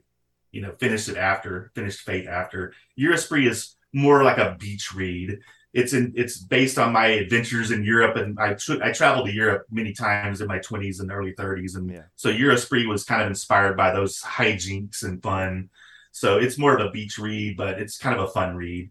you 0.52 0.62
know, 0.62 0.74
finished 0.80 1.10
it 1.10 1.18
after. 1.18 1.72
Finished 1.76 2.02
Faith 2.02 2.28
after. 2.28 2.74
Eurospree 3.00 3.48
is 3.48 3.76
more 3.94 4.24
like 4.24 4.38
a 4.38 4.56
beach 4.60 4.94
read. 4.94 5.40
It's 5.74 5.94
in 5.94 6.14
it's 6.16 6.38
based 6.38 6.80
on 6.80 6.94
my 6.94 7.08
adventures 7.08 7.72
in 7.72 7.84
Europe, 7.84 8.16
and 8.16 8.40
I 8.40 8.54
tra- 8.54 8.86
I 8.86 8.92
traveled 8.92 9.28
to 9.28 9.34
Europe 9.34 9.66
many 9.70 9.94
times 9.94 10.42
in 10.42 10.48
my 10.48 10.60
twenties 10.60 11.00
and 11.00 11.12
early 11.12 11.34
thirties, 11.34 11.76
and 11.76 11.92
yeah. 11.92 12.04
so 12.16 12.32
Eurospree 12.32 12.88
was 12.88 13.04
kind 13.04 13.22
of 13.22 13.28
inspired 13.28 13.78
by 13.78 13.92
those 13.92 14.22
hijinks 14.22 15.04
and 15.04 15.22
fun. 15.22 15.70
So 16.12 16.38
it's 16.38 16.58
more 16.58 16.76
of 16.76 16.84
a 16.84 16.90
beach 16.90 17.20
read, 17.20 17.58
but 17.58 17.80
it's 17.80 18.00
kind 18.00 18.18
of 18.18 18.28
a 18.28 18.32
fun 18.32 18.56
read. 18.56 18.90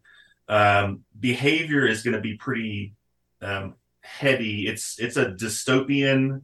Um, 0.48 1.00
behavior 1.18 1.86
is 1.86 2.02
going 2.02 2.14
to 2.14 2.20
be 2.20 2.36
pretty 2.36 2.94
um, 3.42 3.74
heady. 4.02 4.68
It's 4.68 4.98
it's 5.00 5.16
a 5.16 5.32
dystopian 5.32 6.42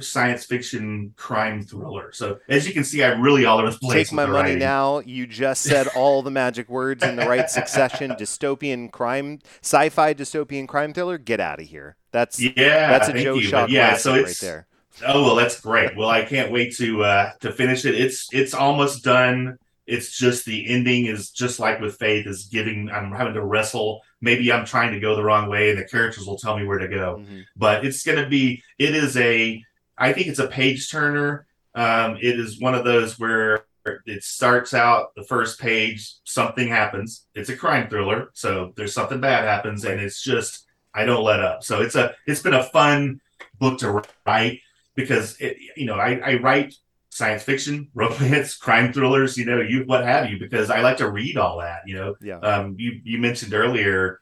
science 0.00 0.44
fiction 0.44 1.12
crime 1.16 1.62
thriller. 1.62 2.12
So 2.12 2.38
as 2.48 2.66
you 2.66 2.72
can 2.72 2.84
see, 2.84 3.04
I'm 3.04 3.20
really 3.20 3.44
all 3.44 3.58
over 3.58 3.70
the 3.70 3.78
place. 3.78 4.08
Take 4.08 4.14
my 4.14 4.26
money 4.26 4.50
writing. 4.50 4.58
now. 4.58 5.00
You 5.00 5.26
just 5.26 5.62
said 5.62 5.88
all 5.94 6.22
the 6.22 6.30
magic 6.30 6.68
words 6.68 7.04
in 7.04 7.16
the 7.16 7.26
right 7.26 7.48
succession. 7.50 8.10
Dystopian 8.18 8.90
crime, 8.90 9.40
sci-fi 9.62 10.14
dystopian 10.14 10.66
crime 10.66 10.92
thriller. 10.92 11.18
Get 11.18 11.40
out 11.40 11.60
of 11.60 11.66
here. 11.66 11.96
That's 12.12 12.40
yeah. 12.40 12.98
That's 12.98 13.08
a 13.08 13.12
Joe 13.12 13.40
Shaw 13.40 13.66
yeah, 13.66 13.96
so 13.96 14.14
it's, 14.14 14.42
right 14.42 14.48
there. 14.48 14.66
Oh 15.04 15.22
well, 15.22 15.34
that's 15.34 15.60
great. 15.60 15.96
Well, 15.96 16.08
I 16.08 16.24
can't 16.24 16.52
wait 16.52 16.74
to 16.76 17.02
uh, 17.02 17.32
to 17.40 17.52
finish 17.52 17.84
it. 17.84 17.94
It's 17.94 18.28
it's 18.32 18.54
almost 18.54 19.04
done. 19.04 19.58
It's 19.86 20.16
just 20.16 20.46
the 20.46 20.66
ending 20.68 21.06
is 21.06 21.30
just 21.30 21.60
like 21.60 21.80
with 21.80 21.96
Faith 21.96 22.26
is 22.26 22.46
giving. 22.46 22.88
I'm 22.90 23.12
having 23.12 23.34
to 23.34 23.44
wrestle. 23.44 24.02
Maybe 24.20 24.50
I'm 24.50 24.64
trying 24.64 24.92
to 24.92 25.00
go 25.00 25.14
the 25.14 25.24
wrong 25.24 25.50
way, 25.50 25.70
and 25.70 25.78
the 25.78 25.84
characters 25.84 26.26
will 26.26 26.38
tell 26.38 26.56
me 26.56 26.64
where 26.64 26.78
to 26.78 26.88
go. 26.88 27.16
Mm-hmm. 27.18 27.40
But 27.56 27.84
it's 27.84 28.04
going 28.04 28.22
to 28.22 28.28
be. 28.28 28.62
It 28.78 28.94
is 28.94 29.16
a 29.16 29.62
I 29.96 30.12
think 30.12 30.28
it's 30.28 30.38
a 30.38 30.48
page 30.48 30.90
turner. 30.90 31.46
Um, 31.74 32.16
it 32.16 32.38
is 32.38 32.60
one 32.60 32.74
of 32.74 32.84
those 32.84 33.18
where 33.18 33.66
it 34.06 34.22
starts 34.24 34.74
out 34.74 35.14
the 35.14 35.24
first 35.24 35.60
page, 35.60 36.14
something 36.24 36.68
happens. 36.68 37.26
It's 37.34 37.50
a 37.50 37.56
crime 37.56 37.88
thriller, 37.88 38.30
so 38.32 38.72
there's 38.76 38.94
something 38.94 39.20
bad 39.20 39.44
happens, 39.44 39.84
and 39.84 40.00
it's 40.00 40.22
just 40.22 40.66
I 40.94 41.04
don't 41.04 41.24
let 41.24 41.40
up. 41.40 41.62
So 41.64 41.82
it's 41.82 41.94
a 41.94 42.14
it's 42.26 42.42
been 42.42 42.54
a 42.54 42.62
fun 42.62 43.20
book 43.58 43.78
to 43.80 44.02
write 44.26 44.60
because 44.94 45.36
it, 45.40 45.56
you 45.76 45.86
know 45.86 45.96
I, 45.96 46.20
I 46.24 46.34
write 46.36 46.74
science 47.10 47.42
fiction, 47.42 47.88
romance, 47.94 48.56
crime 48.56 48.92
thrillers, 48.92 49.36
you 49.36 49.44
know, 49.44 49.60
you 49.60 49.84
what 49.86 50.04
have 50.04 50.30
you, 50.30 50.38
because 50.38 50.70
I 50.70 50.80
like 50.80 50.96
to 50.98 51.10
read 51.10 51.36
all 51.36 51.58
that. 51.58 51.82
You 51.86 51.96
know, 51.96 52.14
yeah. 52.20 52.38
Um, 52.38 52.76
you 52.78 53.00
you 53.04 53.18
mentioned 53.18 53.54
earlier 53.54 54.20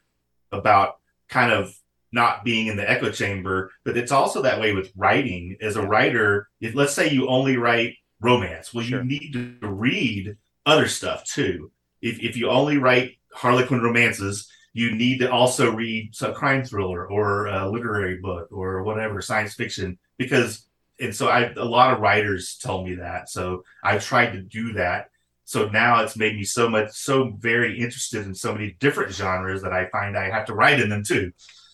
about 0.51 0.97
kind 1.29 1.53
of 1.53 1.75
not 2.12 2.44
being 2.44 2.66
in 2.66 2.76
the 2.76 2.88
echo 2.88 3.10
chamber, 3.10 3.70
but 3.84 3.96
it's 3.96 4.12
also 4.12 4.42
that 4.42 4.60
way 4.60 4.72
with 4.74 4.92
writing. 4.96 5.56
As 5.60 5.76
a 5.76 5.86
writer, 5.86 6.48
if, 6.60 6.74
let's 6.74 6.94
say 6.94 7.10
you 7.10 7.28
only 7.28 7.56
write 7.56 7.94
romance, 8.20 8.72
well, 8.72 8.84
sure. 8.84 8.98
you 8.98 9.04
need 9.04 9.32
to 9.32 9.66
read 9.66 10.36
other 10.66 10.88
stuff 10.88 11.24
too. 11.24 11.70
If, 12.00 12.20
if 12.20 12.36
you 12.36 12.48
only 12.50 12.78
write 12.78 13.16
Harlequin 13.32 13.80
romances, 13.80 14.48
you 14.72 14.94
need 14.94 15.18
to 15.18 15.30
also 15.30 15.70
read 15.72 16.14
some 16.14 16.34
crime 16.34 16.64
thriller 16.64 17.06
or 17.10 17.46
a 17.46 17.70
literary 17.70 18.18
book 18.18 18.48
or 18.50 18.82
whatever 18.82 19.20
science 19.20 19.54
fiction 19.54 19.98
because 20.18 20.66
and 21.00 21.14
so 21.14 21.28
I 21.28 21.52
a 21.56 21.64
lot 21.64 21.92
of 21.92 22.00
writers 22.00 22.58
tell 22.60 22.84
me 22.84 22.96
that. 22.96 23.28
So 23.28 23.64
I 23.82 23.98
tried 23.98 24.32
to 24.32 24.42
do 24.42 24.74
that. 24.74 25.08
So 25.44 25.68
now 25.68 26.02
it's 26.02 26.16
made 26.16 26.36
me 26.36 26.44
so 26.44 26.68
much 26.68 26.92
so 26.92 27.32
very 27.38 27.78
interested 27.78 28.24
in 28.24 28.34
so 28.34 28.52
many 28.52 28.76
different 28.78 29.12
genres 29.12 29.62
that 29.62 29.72
I 29.72 29.88
find 29.90 30.16
I 30.16 30.30
have 30.30 30.46
to 30.46 30.54
write 30.54 30.80
in 30.80 30.88
them 30.88 31.02
too. 31.04 31.32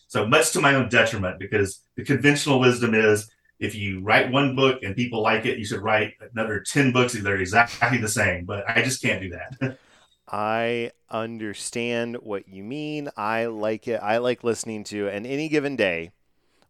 So 0.08 0.26
much 0.26 0.52
to 0.52 0.60
my 0.60 0.74
own 0.74 0.88
detriment, 0.88 1.38
because 1.38 1.80
the 1.94 2.04
conventional 2.04 2.60
wisdom 2.60 2.94
is 2.94 3.30
if 3.60 3.74
you 3.74 4.00
write 4.00 4.30
one 4.30 4.56
book 4.56 4.82
and 4.82 4.96
people 4.96 5.22
like 5.22 5.44
it, 5.44 5.58
you 5.58 5.64
should 5.64 5.82
write 5.82 6.14
another 6.32 6.60
10 6.60 6.92
books 6.92 7.12
that 7.12 7.26
are 7.26 7.36
exactly 7.36 7.98
the 7.98 8.08
same. 8.08 8.44
But 8.44 8.64
I 8.68 8.82
just 8.82 9.02
can't 9.02 9.20
do 9.20 9.30
that. 9.30 9.78
I 10.30 10.92
understand 11.10 12.16
what 12.16 12.48
you 12.48 12.62
mean. 12.62 13.08
I 13.16 13.46
like 13.46 13.88
it. 13.88 14.00
I 14.02 14.18
like 14.18 14.44
listening 14.44 14.84
to, 14.84 15.08
and 15.08 15.26
any 15.26 15.48
given 15.48 15.76
day, 15.76 16.12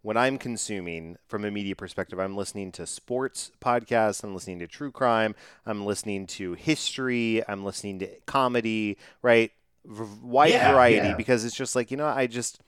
when 0.02 0.16
I'm 0.16 0.38
consuming 0.38 1.16
from 1.26 1.44
a 1.44 1.50
media 1.50 1.74
perspective, 1.74 2.20
I'm 2.20 2.36
listening 2.36 2.70
to 2.72 2.86
sports 2.86 3.50
podcasts, 3.60 4.22
I'm 4.22 4.32
listening 4.32 4.60
to 4.60 4.68
true 4.68 4.92
crime, 4.92 5.34
I'm 5.66 5.84
listening 5.84 6.26
to 6.28 6.54
history, 6.54 7.42
I'm 7.48 7.64
listening 7.64 7.98
to 7.98 8.08
comedy, 8.26 8.96
right? 9.22 9.50
V- 9.84 10.04
wide 10.22 10.50
yeah, 10.52 10.72
variety 10.72 11.08
yeah. 11.08 11.16
because 11.16 11.44
it's 11.44 11.56
just 11.56 11.74
like, 11.74 11.90
you 11.90 11.96
know, 11.96 12.06
I 12.06 12.28
just 12.28 12.60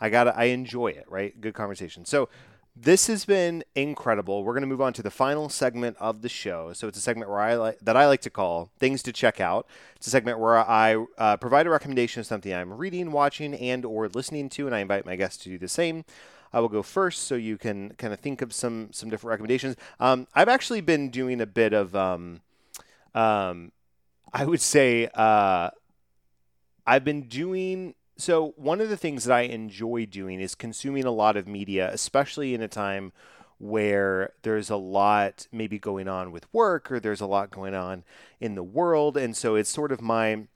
I 0.00 0.10
got 0.10 0.36
I 0.36 0.44
enjoy 0.44 0.88
it, 0.88 1.06
right? 1.08 1.38
Good 1.40 1.54
conversation. 1.54 2.04
So 2.04 2.28
this 2.80 3.08
has 3.08 3.24
been 3.24 3.64
incredible. 3.74 4.44
We're 4.44 4.52
going 4.52 4.62
to 4.62 4.68
move 4.68 4.80
on 4.80 4.92
to 4.94 5.02
the 5.02 5.10
final 5.10 5.48
segment 5.48 5.96
of 5.98 6.22
the 6.22 6.28
show. 6.28 6.72
So 6.72 6.86
it's 6.86 6.98
a 6.98 7.00
segment 7.00 7.28
where 7.28 7.40
I 7.40 7.54
like 7.54 7.78
that 7.80 7.96
I 7.96 8.06
like 8.06 8.20
to 8.22 8.30
call 8.30 8.70
things 8.78 9.02
to 9.04 9.12
check 9.12 9.40
out. 9.40 9.66
It's 9.96 10.06
a 10.06 10.10
segment 10.10 10.38
where 10.38 10.58
I 10.58 11.04
uh, 11.16 11.36
provide 11.38 11.66
a 11.66 11.70
recommendation 11.70 12.20
of 12.20 12.26
something 12.26 12.52
I'm 12.52 12.72
reading, 12.72 13.10
watching, 13.10 13.54
and 13.54 13.84
or 13.84 14.08
listening 14.08 14.48
to, 14.50 14.66
and 14.66 14.74
I 14.74 14.78
invite 14.78 15.04
my 15.04 15.16
guests 15.16 15.42
to 15.44 15.50
do 15.50 15.58
the 15.58 15.68
same. 15.68 16.04
I 16.52 16.60
will 16.60 16.68
go 16.68 16.82
first, 16.82 17.24
so 17.24 17.34
you 17.34 17.58
can 17.58 17.90
kind 17.98 18.12
of 18.12 18.20
think 18.20 18.42
of 18.42 18.52
some 18.52 18.90
some 18.92 19.10
different 19.10 19.32
recommendations. 19.32 19.76
Um, 19.98 20.26
I've 20.34 20.48
actually 20.48 20.80
been 20.80 21.10
doing 21.10 21.40
a 21.40 21.46
bit 21.46 21.72
of, 21.72 21.94
um, 21.94 22.40
um, 23.14 23.72
I 24.32 24.44
would 24.44 24.60
say, 24.60 25.08
uh, 25.14 25.70
I've 26.86 27.04
been 27.04 27.22
doing 27.22 27.94
so, 28.18 28.52
one 28.56 28.80
of 28.80 28.88
the 28.88 28.96
things 28.96 29.24
that 29.24 29.34
I 29.34 29.42
enjoy 29.42 30.04
doing 30.04 30.40
is 30.40 30.56
consuming 30.56 31.04
a 31.04 31.12
lot 31.12 31.36
of 31.36 31.46
media, 31.46 31.88
especially 31.92 32.52
in 32.52 32.60
a 32.60 32.68
time 32.68 33.12
where 33.58 34.32
there's 34.42 34.70
a 34.70 34.76
lot 34.76 35.46
maybe 35.52 35.78
going 35.78 36.08
on 36.08 36.32
with 36.32 36.52
work 36.52 36.90
or 36.90 36.98
there's 36.98 37.20
a 37.20 37.26
lot 37.26 37.50
going 37.50 37.74
on 37.74 38.04
in 38.40 38.56
the 38.56 38.62
world. 38.62 39.16
And 39.16 39.36
so 39.36 39.54
it's 39.54 39.70
sort 39.70 39.92
of 39.92 40.00
my 40.00 40.46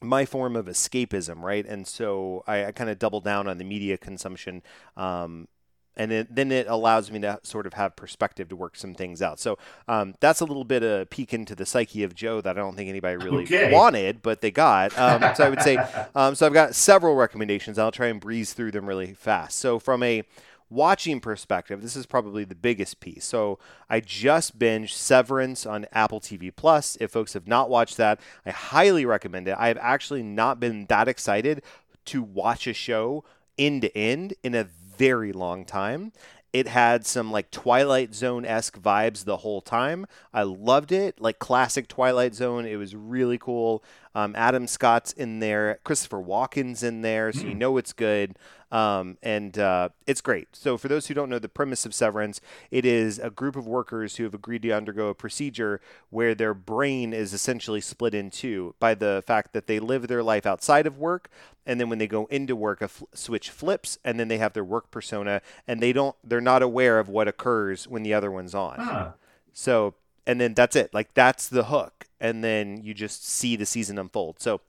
my 0.00 0.24
form 0.24 0.56
of 0.56 0.66
escapism, 0.66 1.42
right? 1.42 1.64
And 1.66 1.86
so 1.86 2.42
I, 2.46 2.66
I 2.66 2.72
kind 2.72 2.90
of 2.90 2.98
double 2.98 3.20
down 3.20 3.48
on 3.48 3.58
the 3.58 3.64
media 3.64 3.96
consumption 3.96 4.62
um, 4.96 5.48
and 5.96 6.12
it, 6.12 6.34
then 6.34 6.50
it 6.50 6.66
allows 6.68 7.10
me 7.10 7.20
to 7.20 7.38
sort 7.42 7.66
of 7.66 7.74
have 7.74 7.96
perspective 7.96 8.48
to 8.48 8.56
work 8.56 8.76
some 8.76 8.94
things 8.94 9.22
out. 9.22 9.38
So 9.38 9.58
um, 9.88 10.14
that's 10.20 10.40
a 10.40 10.44
little 10.44 10.64
bit 10.64 10.82
of 10.82 11.00
a 11.02 11.06
peek 11.06 11.32
into 11.32 11.54
the 11.54 11.66
psyche 11.66 12.02
of 12.02 12.14
Joe 12.14 12.40
that 12.40 12.56
I 12.56 12.60
don't 12.60 12.76
think 12.76 12.88
anybody 12.88 13.16
really 13.16 13.44
okay. 13.44 13.72
wanted, 13.72 14.22
but 14.22 14.40
they 14.40 14.50
got. 14.50 14.96
Um, 14.98 15.34
so 15.34 15.44
I 15.44 15.48
would 15.48 15.62
say, 15.62 15.76
um, 16.14 16.34
so 16.34 16.46
I've 16.46 16.52
got 16.52 16.74
several 16.74 17.14
recommendations. 17.14 17.78
I'll 17.78 17.92
try 17.92 18.08
and 18.08 18.20
breeze 18.20 18.52
through 18.52 18.72
them 18.72 18.86
really 18.86 19.14
fast. 19.14 19.58
So 19.58 19.78
from 19.78 20.02
a 20.02 20.24
watching 20.70 21.20
perspective, 21.20 21.82
this 21.82 21.96
is 21.96 22.06
probably 22.06 22.44
the 22.44 22.54
biggest 22.54 23.00
piece. 23.00 23.24
So 23.24 23.58
I 23.88 24.00
just 24.00 24.58
binged 24.58 24.90
Severance 24.90 25.66
on 25.66 25.86
Apple 25.92 26.20
TV 26.20 26.54
Plus. 26.54 26.96
If 27.00 27.12
folks 27.12 27.34
have 27.34 27.46
not 27.46 27.70
watched 27.70 27.96
that, 27.98 28.20
I 28.44 28.50
highly 28.50 29.06
recommend 29.06 29.48
it. 29.48 29.56
I 29.58 29.68
have 29.68 29.78
actually 29.80 30.22
not 30.22 30.58
been 30.60 30.86
that 30.86 31.08
excited 31.08 31.62
to 32.06 32.22
watch 32.22 32.66
a 32.66 32.74
show 32.74 33.24
end 33.56 33.82
to 33.82 33.96
end 33.96 34.34
in 34.42 34.54
a 34.54 34.64
very 34.96 35.32
long 35.32 35.64
time. 35.64 36.12
It 36.52 36.68
had 36.68 37.04
some 37.04 37.32
like 37.32 37.50
Twilight 37.50 38.14
Zone 38.14 38.44
esque 38.44 38.78
vibes 38.80 39.24
the 39.24 39.38
whole 39.38 39.60
time. 39.60 40.06
I 40.32 40.44
loved 40.44 40.92
it, 40.92 41.20
like 41.20 41.40
classic 41.40 41.88
Twilight 41.88 42.34
Zone. 42.34 42.64
It 42.64 42.76
was 42.76 42.94
really 42.94 43.38
cool. 43.38 43.82
Um, 44.14 44.34
Adam 44.36 44.66
Scott's 44.66 45.12
in 45.12 45.40
there, 45.40 45.80
Christopher 45.84 46.18
Walken's 46.18 46.82
in 46.82 47.02
there, 47.02 47.32
so 47.32 47.42
you 47.42 47.52
hmm. 47.52 47.58
know 47.58 47.76
it's 47.76 47.92
good. 47.92 48.36
Um, 48.70 49.18
and 49.22 49.56
uh, 49.56 49.90
it's 50.04 50.20
great. 50.20 50.48
So, 50.52 50.76
for 50.76 50.88
those 50.88 51.06
who 51.06 51.14
don't 51.14 51.28
know 51.28 51.38
the 51.38 51.48
premise 51.48 51.86
of 51.86 51.94
Severance, 51.94 52.40
it 52.72 52.84
is 52.84 53.20
a 53.20 53.30
group 53.30 53.54
of 53.54 53.68
workers 53.68 54.16
who 54.16 54.24
have 54.24 54.34
agreed 54.34 54.62
to 54.62 54.70
undergo 54.72 55.08
a 55.08 55.14
procedure 55.14 55.80
where 56.10 56.34
their 56.34 56.54
brain 56.54 57.12
is 57.12 57.32
essentially 57.32 57.80
split 57.80 58.14
in 58.14 58.30
two 58.30 58.74
by 58.80 58.94
the 58.94 59.22
fact 59.26 59.52
that 59.52 59.68
they 59.68 59.78
live 59.78 60.08
their 60.08 60.24
life 60.24 60.44
outside 60.44 60.88
of 60.88 60.98
work, 60.98 61.30
and 61.64 61.80
then 61.80 61.88
when 61.88 61.98
they 61.98 62.08
go 62.08 62.26
into 62.26 62.56
work, 62.56 62.82
a 62.82 62.90
switch 63.12 63.50
flips, 63.50 63.98
and 64.04 64.18
then 64.18 64.26
they 64.26 64.38
have 64.38 64.54
their 64.54 64.64
work 64.64 64.90
persona, 64.90 65.40
and 65.68 65.80
they 65.80 65.92
don't, 65.92 66.16
they're 66.24 66.40
not 66.40 66.62
aware 66.62 66.98
of 66.98 67.08
what 67.08 67.28
occurs 67.28 67.86
when 67.86 68.02
the 68.02 68.14
other 68.14 68.30
one's 68.30 68.56
on. 68.56 68.80
Huh. 68.80 69.12
So, 69.52 69.94
and 70.26 70.40
then 70.40 70.54
that's 70.54 70.76
it. 70.76 70.92
Like 70.94 71.14
that's 71.14 71.48
the 71.48 71.64
hook, 71.64 72.06
and 72.20 72.42
then 72.44 72.82
you 72.82 72.94
just 72.94 73.26
see 73.28 73.56
the 73.56 73.66
season 73.66 73.98
unfold. 73.98 74.40
So 74.40 74.60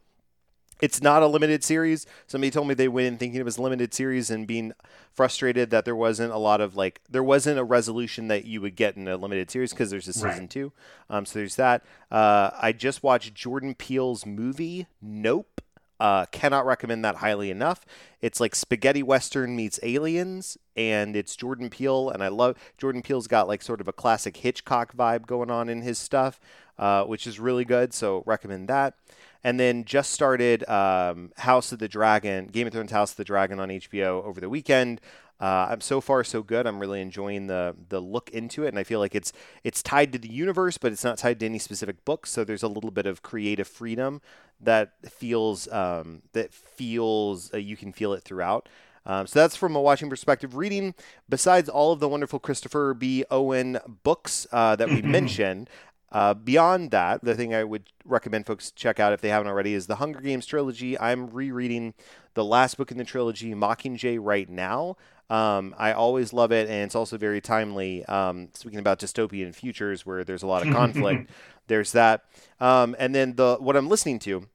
It's 0.82 1.02
not 1.02 1.24
a 1.24 1.28
limited 1.28 1.64
series. 1.64 2.06
Somebody 2.28 2.52
told 2.52 2.68
me 2.68 2.74
they 2.74 2.90
went 2.90 3.08
in 3.08 3.18
thinking 3.18 3.40
it 3.40 3.46
was 3.46 3.58
a 3.58 3.62
limited 3.62 3.94
series 3.94 4.30
and 4.30 4.46
being 4.46 4.74
frustrated 5.14 5.70
that 5.70 5.86
there 5.86 5.96
wasn't 5.96 6.34
a 6.34 6.38
lot 6.38 6.60
of 6.60 6.76
like 6.76 7.00
there 7.10 7.24
wasn't 7.24 7.58
a 7.58 7.64
resolution 7.64 8.28
that 8.28 8.44
you 8.44 8.60
would 8.60 8.76
get 8.76 8.98
in 8.98 9.08
a 9.08 9.16
limited 9.16 9.50
series 9.50 9.72
because 9.72 9.90
there's 9.90 10.08
a 10.10 10.14
season 10.14 10.30
Right. 10.30 10.50
two. 10.50 10.74
Um, 11.10 11.26
so 11.26 11.40
there's 11.40 11.56
that. 11.56 11.86
Uh, 12.12 12.50
I 12.62 12.74
just 12.74 13.04
watched 13.04 13.34
Jordan 13.34 13.74
Peele's 13.74 14.26
movie 14.26 14.88
Nope. 15.02 15.62
Uh, 16.00 16.26
cannot 16.26 16.66
recommend 16.66 17.06
that 17.06 17.18
highly 17.18 17.50
enough. 17.50 17.86
It's 18.22 18.40
like 18.40 18.54
spaghetti 18.54 19.02
western 19.02 19.56
meets 19.56 19.80
aliens, 19.82 20.58
and 20.76 21.16
it's 21.16 21.36
Jordan 21.36 21.70
Peele, 21.70 22.10
and 22.10 22.22
I 22.22 22.28
love 22.28 22.58
Jordan 22.78 23.02
Peele's 23.02 23.28
got 23.28 23.48
like 23.48 23.62
sort 23.62 23.80
of 23.80 23.88
a 23.88 23.94
classic 23.94 24.38
Hitchcock 24.38 24.96
vibe 24.96 25.26
going 25.26 25.50
on 25.50 25.70
in 25.70 25.84
his 25.84 25.98
stuff, 25.98 26.40
uh, 26.78 27.04
which 27.04 27.28
is 27.28 27.40
really 27.40 27.66
good. 27.66 27.94
So 27.94 28.24
recommend 28.26 28.68
that. 28.68 28.96
And 29.44 29.60
then 29.60 29.86
just 29.86 30.12
started 30.12 30.68
um, 30.68 31.32
House 31.38 31.72
of 31.72 31.80
the 31.80 31.88
Dragon, 31.88 32.48
Game 32.48 32.66
of 32.66 32.74
Thrones 32.74 32.92
House 32.92 33.12
of 33.12 33.18
the 33.18 33.24
Dragon 33.24 33.60
on 33.60 33.70
HBO 33.70 34.24
over 34.24 34.42
the 34.42 34.50
weekend. 34.50 35.02
Uh, 35.40 35.68
I'm 35.70 35.82
so 35.82 36.00
far 36.00 36.24
so 36.24 36.42
good. 36.42 36.66
I'm 36.66 36.80
really 36.80 37.02
enjoying 37.02 37.48
the 37.48 37.76
the 37.90 38.00
look 38.00 38.30
into 38.30 38.64
it, 38.64 38.70
and 38.70 38.80
I 38.80 38.84
feel 38.84 39.00
like 39.00 39.14
it's 39.14 39.34
it's 39.64 39.84
tied 39.84 40.14
to 40.14 40.18
the 40.18 40.32
universe, 40.32 40.78
but 40.78 40.94
it's 40.94 41.04
not 41.04 41.18
tied 41.18 41.42
to 41.42 41.46
any 41.46 41.60
specific 41.60 42.06
book. 42.06 42.26
So 42.26 42.44
there's 42.44 42.64
a 42.64 42.70
little 42.70 42.92
bit 42.92 43.06
of 43.06 43.22
creative 43.22 43.68
freedom 43.68 44.22
that 44.62 44.94
feels 45.10 45.68
um, 45.74 46.22
that 46.32 46.54
feels 46.54 47.54
uh, 47.54 47.58
you 47.58 47.76
can 47.76 47.92
feel 47.92 48.14
it 48.14 48.24
throughout. 48.24 48.70
Um, 49.06 49.28
so 49.28 49.40
that's 49.40 49.56
from 49.56 49.76
a 49.76 49.82
watching 49.82 50.10
perspective. 50.10 50.56
Reading, 50.56 50.96
besides 51.30 51.70
all 51.70 51.92
of 51.92 52.00
the 52.00 52.10
wonderful 52.10 52.40
Christopher 52.40 52.94
B. 52.94 53.24
Owen 53.30 53.78
books 54.04 54.48
uh, 54.52 54.76
that 54.78 54.90
we 54.90 55.02
mentioned, 55.04 55.70
uh, 56.12 56.34
beyond 56.34 56.92
that, 56.92 57.24
the 57.24 57.36
thing 57.36 57.54
I 57.54 57.64
would 57.64 57.90
recommend 58.06 58.46
folks 58.46 58.72
check 58.72 59.00
out 59.00 59.14
if 59.14 59.22
they 59.22 59.30
haven't 59.30 59.48
already 59.48 59.74
is 59.74 59.88
the 59.88 59.96
Hunger 59.96 60.22
Games 60.22 60.46
trilogy. 60.46 60.98
I'm 61.00 61.28
rereading 61.28 61.94
the 62.36 62.46
last 62.46 62.78
book 62.78 62.92
in 62.92 62.98
the 62.98 63.04
trilogy, 63.04 63.54
Mockingjay, 63.54 64.20
right 64.22 64.50
now. 64.50 64.98
Um, 65.30 65.74
I 65.78 65.94
always 65.94 66.34
love 66.34 66.52
it, 66.52 66.70
and 66.70 66.84
it's 66.84 66.96
also 66.96 67.18
very 67.18 67.42
timely. 67.42 68.06
Um, 68.06 68.50
speaking 68.54 68.80
about 68.80 69.00
dystopian 69.00 69.54
futures 69.56 70.06
where 70.06 70.24
there's 70.24 70.44
a 70.44 70.48
lot 70.48 70.66
of 70.66 70.74
conflict, 70.74 71.30
there's 71.68 71.92
that. 71.94 72.26
Um, 72.60 72.96
and 73.00 73.16
then 73.16 73.36
the 73.36 73.58
what 73.60 73.76
I'm 73.76 73.90
listening 73.90 74.20
to, 74.20 74.48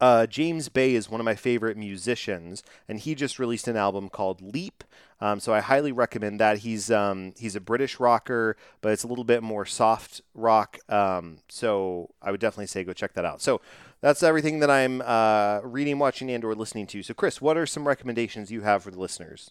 uh, 0.00 0.26
James 0.26 0.68
Bay 0.68 0.94
is 0.94 1.10
one 1.10 1.20
of 1.20 1.24
my 1.24 1.34
favorite 1.34 1.76
musicians, 1.76 2.62
and 2.88 2.98
he 3.00 3.14
just 3.14 3.38
released 3.38 3.68
an 3.68 3.76
album 3.76 4.08
called 4.08 4.40
Leap. 4.42 4.84
Um, 5.20 5.40
so 5.40 5.54
I 5.54 5.60
highly 5.60 5.92
recommend 5.92 6.38
that. 6.40 6.58
He's 6.58 6.90
um, 6.90 7.32
he's 7.38 7.56
a 7.56 7.60
British 7.60 7.98
rocker, 7.98 8.56
but 8.82 8.92
it's 8.92 9.02
a 9.02 9.06
little 9.06 9.24
bit 9.24 9.42
more 9.42 9.64
soft 9.64 10.20
rock. 10.34 10.78
Um, 10.88 11.38
so 11.48 12.10
I 12.20 12.30
would 12.30 12.40
definitely 12.40 12.66
say 12.66 12.84
go 12.84 12.92
check 12.92 13.14
that 13.14 13.24
out. 13.24 13.40
So 13.40 13.60
that's 14.02 14.22
everything 14.22 14.58
that 14.58 14.70
I'm 14.70 15.00
uh, 15.00 15.60
reading, 15.62 15.98
watching, 15.98 16.30
and/or 16.30 16.54
listening 16.54 16.86
to. 16.88 17.02
So 17.02 17.14
Chris, 17.14 17.40
what 17.40 17.56
are 17.56 17.66
some 17.66 17.88
recommendations 17.88 18.50
you 18.50 18.60
have 18.60 18.82
for 18.82 18.90
the 18.90 19.00
listeners? 19.00 19.50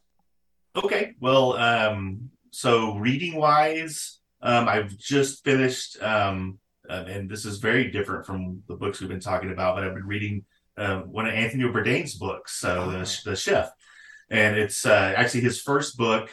Okay. 0.75 1.15
Well, 1.19 1.53
um, 1.53 2.29
so 2.51 2.95
reading 2.97 3.35
wise, 3.35 4.19
um, 4.41 4.67
I've 4.67 4.95
just 4.97 5.43
finished, 5.43 6.01
um, 6.01 6.59
and 6.89 7.29
this 7.29 7.45
is 7.45 7.57
very 7.57 7.91
different 7.91 8.25
from 8.25 8.63
the 8.67 8.75
books 8.75 8.99
we've 8.99 9.09
been 9.09 9.19
talking 9.19 9.51
about, 9.51 9.75
but 9.75 9.83
I've 9.83 9.93
been 9.93 10.07
reading 10.07 10.45
uh, 10.77 11.01
one 11.01 11.25
of 11.25 11.33
Anthony 11.33 11.63
Bourdain's 11.63 12.15
books, 12.15 12.59
so 12.59 12.83
Oh. 12.83 12.91
the, 12.91 13.21
the 13.25 13.35
Chef, 13.35 13.71
and 14.29 14.57
it's 14.57 14.85
uh, 14.85 15.13
actually 15.15 15.41
his 15.41 15.61
first 15.61 15.97
book 15.97 16.29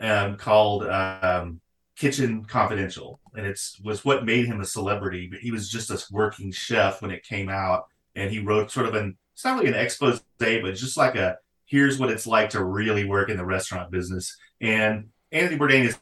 um, 0.00 0.36
called 0.36 0.86
um, 0.86 1.60
Kitchen 1.96 2.44
Confidential, 2.44 3.20
and 3.34 3.46
it's 3.46 3.80
was 3.80 4.04
what 4.04 4.24
made 4.24 4.46
him 4.46 4.60
a 4.60 4.64
celebrity. 4.64 5.28
But 5.30 5.40
he 5.40 5.50
was 5.50 5.70
just 5.70 5.90
a 5.90 6.02
working 6.10 6.50
chef 6.52 7.00
when 7.00 7.10
it 7.10 7.22
came 7.22 7.48
out, 7.48 7.86
and 8.14 8.30
he 8.30 8.40
wrote 8.40 8.70
sort 8.70 8.86
of 8.86 8.94
an 8.94 9.16
it's 9.34 9.44
not 9.44 9.58
really 9.58 9.68
an 9.68 9.74
expose, 9.74 10.22
but 10.38 10.74
just 10.74 10.96
like 10.96 11.14
a 11.14 11.38
here's 11.66 11.98
what 11.98 12.10
it's 12.10 12.26
like 12.26 12.50
to 12.50 12.64
really 12.64 13.04
work 13.04 13.28
in 13.28 13.36
the 13.36 13.44
restaurant 13.44 13.90
business. 13.90 14.36
And 14.60 15.08
Anthony 15.32 15.58
Bourdain 15.58 15.88
is 15.88 15.98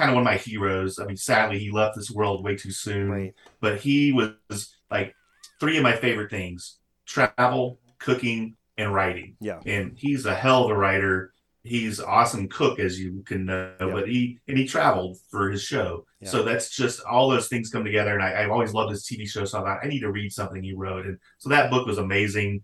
kind 0.00 0.10
of 0.10 0.14
one 0.14 0.22
of 0.22 0.32
my 0.32 0.38
heroes. 0.38 0.98
I 0.98 1.04
mean, 1.04 1.16
sadly, 1.16 1.58
he 1.58 1.70
left 1.70 1.94
this 1.94 2.10
world 2.10 2.42
way 2.42 2.56
too 2.56 2.72
soon. 2.72 3.10
Right. 3.10 3.34
But 3.60 3.80
he 3.80 4.12
was 4.12 4.32
like 4.90 5.14
three 5.60 5.76
of 5.76 5.82
my 5.82 5.94
favorite 5.94 6.30
things: 6.30 6.78
travel, 7.06 7.78
cooking, 7.98 8.56
and 8.78 8.92
writing. 8.94 9.36
Yeah. 9.40 9.60
And 9.66 9.92
he's 9.96 10.26
a 10.26 10.34
hell 10.34 10.64
of 10.64 10.70
a 10.70 10.76
writer. 10.76 11.32
He's 11.62 11.98
an 11.98 12.06
awesome 12.08 12.48
cook, 12.48 12.80
as 12.80 12.98
you 12.98 13.22
can 13.26 13.44
know. 13.44 13.74
Yeah. 13.78 13.92
But 13.92 14.08
he 14.08 14.38
and 14.48 14.56
he 14.56 14.66
traveled 14.66 15.18
for 15.30 15.50
his 15.50 15.62
show. 15.62 16.06
Yeah. 16.20 16.28
So 16.28 16.42
that's 16.42 16.70
just 16.70 17.02
all 17.04 17.28
those 17.28 17.48
things 17.48 17.70
come 17.70 17.84
together. 17.84 18.14
And 18.14 18.22
I, 18.22 18.42
I've 18.42 18.50
always 18.50 18.72
loved 18.72 18.90
his 18.90 19.04
TV 19.04 19.28
show. 19.28 19.44
So 19.44 19.60
I 19.60 19.62
thought 19.62 19.84
I 19.84 19.88
need 19.88 20.00
to 20.00 20.10
read 20.10 20.32
something 20.32 20.62
he 20.62 20.72
wrote. 20.72 21.04
And 21.06 21.18
so 21.38 21.50
that 21.50 21.70
book 21.70 21.86
was 21.86 21.98
amazing. 21.98 22.62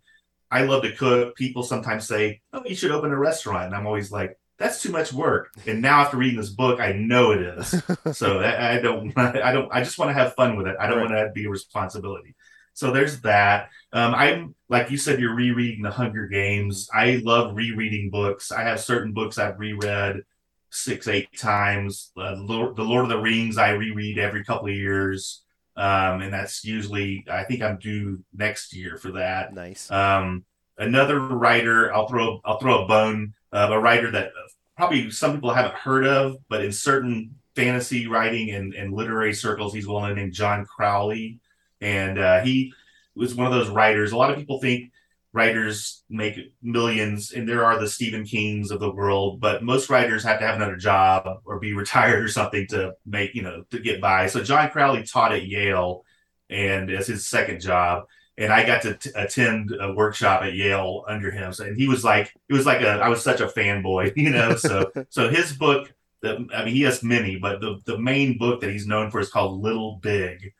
I 0.51 0.62
love 0.62 0.82
to 0.82 0.93
cook. 0.93 1.37
People 1.37 1.62
sometimes 1.62 2.07
say, 2.07 2.41
"Oh, 2.53 2.62
you 2.64 2.74
should 2.74 2.93
open 2.93 3.11
a 3.11 3.18
restaurant," 3.18 3.66
and 3.66 3.74
I'm 3.74 3.87
always 3.87 4.11
like, 4.11 4.39
"That's 4.59 4.82
too 4.82 4.90
much 4.90 5.12
work." 5.12 5.50
And 5.66 5.82
now 5.82 6.00
after 6.00 6.16
reading 6.16 6.38
this 6.38 6.50
book, 6.50 6.80
I 6.80 6.92
know 6.92 7.32
it 7.32 7.40
is. 7.40 7.82
so 8.16 8.40
I, 8.40 8.76
I 8.76 8.80
don't, 8.80 9.16
I 9.18 9.52
don't, 9.52 9.68
I 9.72 9.82
just 9.82 9.98
want 9.98 10.09
to 10.11 10.14
have 10.14 10.34
fun 10.34 10.57
with 10.57 10.66
it. 10.66 10.76
I 10.80 10.86
don't 10.86 10.98
Right. 10.98 11.11
want 11.11 11.28
to 11.28 11.32
be 11.34 11.44
a 11.46 11.50
responsibility. 11.50 12.34
So 12.74 12.90
there's 12.90 13.20
that. 13.22 13.70
Um, 13.92 14.14
I'm 14.14 14.54
like 14.68 14.90
you 14.90 14.98
said, 14.98 15.18
you're 15.20 15.34
rereading 15.34 15.82
the 15.82 15.90
Hunger 15.90 16.26
Games. 16.26 16.88
I 16.92 17.20
love 17.24 17.57
rereading 17.57 18.11
books. 18.11 18.52
I 18.52 18.62
have 18.62 18.80
certain 18.80 19.12
books 19.12 19.38
I've 19.38 19.59
reread 19.59 20.22
six, 20.70 21.09
eight 21.09 21.36
times. 21.38 22.11
Uh, 22.16 22.34
Lord, 22.36 22.76
the 22.76 22.82
Lord 22.82 23.04
of 23.04 23.09
the 23.09 23.18
Rings 23.20 23.57
I 23.57 23.70
reread 23.70 24.18
every 24.18 24.44
couple 24.44 24.68
of 24.68 24.74
years, 24.74 25.42
um, 25.76 26.20
and 26.20 26.32
that's 26.32 26.64
usually 26.64 27.24
I 27.30 27.44
think 27.44 27.62
I'm 27.62 27.78
due 27.78 28.22
next 28.34 28.74
year 28.74 28.98
for 28.98 29.12
that. 29.12 29.54
nice. 29.54 29.90
Um, 29.90 30.44
another 30.76 31.18
writer, 31.20 31.94
I'll 31.94 32.09
throw 32.09 32.40
I'll 32.44 32.59
throw 32.59 32.84
a 32.84 32.88
bone, 32.88 33.32
uh, 33.57 33.68
a 33.72 33.80
writer 33.80 34.11
that 34.11 34.32
probably 34.76 35.11
some 35.11 35.32
people 35.32 35.52
haven't 35.52 35.74
heard 35.74 36.07
of, 36.07 36.36
but 36.48 36.62
in 36.62 36.70
certain 36.70 37.34
fantasy 37.54 38.07
writing 38.07 38.50
and, 38.50 38.74
and 38.74 38.92
literary 38.92 39.32
circles, 39.32 39.72
he's 39.72 39.86
well 39.86 40.02
known 40.02 40.16
named 40.16 40.34
John 40.34 40.66
Crowley, 40.66 41.40
and 41.80 42.18
uh, 42.18 42.42
he 42.42 42.74
was 43.14 43.34
one 43.34 43.46
of 43.46 43.52
those 43.52 43.70
writers. 43.70 44.12
A 44.12 44.16
lot 44.16 44.30
of 44.30 44.36
people 44.36 44.61
think 44.61 44.92
writers 45.32 46.04
make 46.11 46.52
millions, 46.62 47.32
and 47.32 47.48
there 47.48 47.64
are 47.64 47.78
the 47.78 47.88
Stephen 47.88 48.26
Kings 48.26 48.70
of 48.70 48.78
the 48.78 48.92
world, 48.92 49.40
but 49.40 49.64
most 49.64 49.88
writers 49.88 50.22
have 50.24 50.38
to 50.40 50.46
have 50.46 50.57
another 50.57 50.76
job 50.76 51.40
or 51.46 51.59
be 51.59 51.72
retired 51.82 52.22
or 52.22 52.28
something 52.28 52.66
to 52.68 52.92
make 53.07 53.34
you 53.34 53.42
know 53.42 53.64
to 53.70 53.80
get 53.80 54.02
by. 54.02 54.26
So 54.26 54.44
John 54.44 54.68
Crowley 54.68 55.02
taught 55.02 55.32
at 55.32 55.46
Yale, 55.46 56.04
and 56.50 56.90
as 56.90 57.07
his 57.07 57.26
second 57.26 57.62
job 57.62 58.04
and 58.39 58.53
I 58.53 58.66
got 58.66 58.82
to 58.82 58.95
t- 58.95 59.11
attend 59.14 59.74
a 59.80 59.93
workshop 59.93 60.43
at 60.43 60.55
Yale 60.55 61.05
under 61.09 61.30
him. 61.30 61.53
So, 61.53 61.64
and 61.64 61.76
he 61.76 61.89
was 61.89 62.05
like, 62.05 62.34
it 62.49 62.53
was 62.53 62.66
like 62.66 62.82
a, 62.82 62.91
I 62.91 63.09
was 63.09 63.22
such 63.22 63.41
a 63.41 63.47
fanboy, 63.47 64.12
you 64.16 64.30
know. 64.30 64.57
So, 64.57 64.91
so 65.09 65.28
his 65.28 65.53
book, 65.53 65.93
the, 66.22 66.47
I 66.55 66.64
mean, 66.64 66.74
he 66.74 66.82
has 66.82 67.03
many, 67.03 67.37
but 67.37 67.61
the 67.61 67.80
the 67.84 67.99
main 67.99 68.39
book 68.39 68.61
that 68.61 68.70
he's 68.70 68.87
known 68.87 69.11
for 69.11 69.20
is 69.20 69.30
called 69.30 69.62
Little 69.62 69.99
Big, 70.03 70.53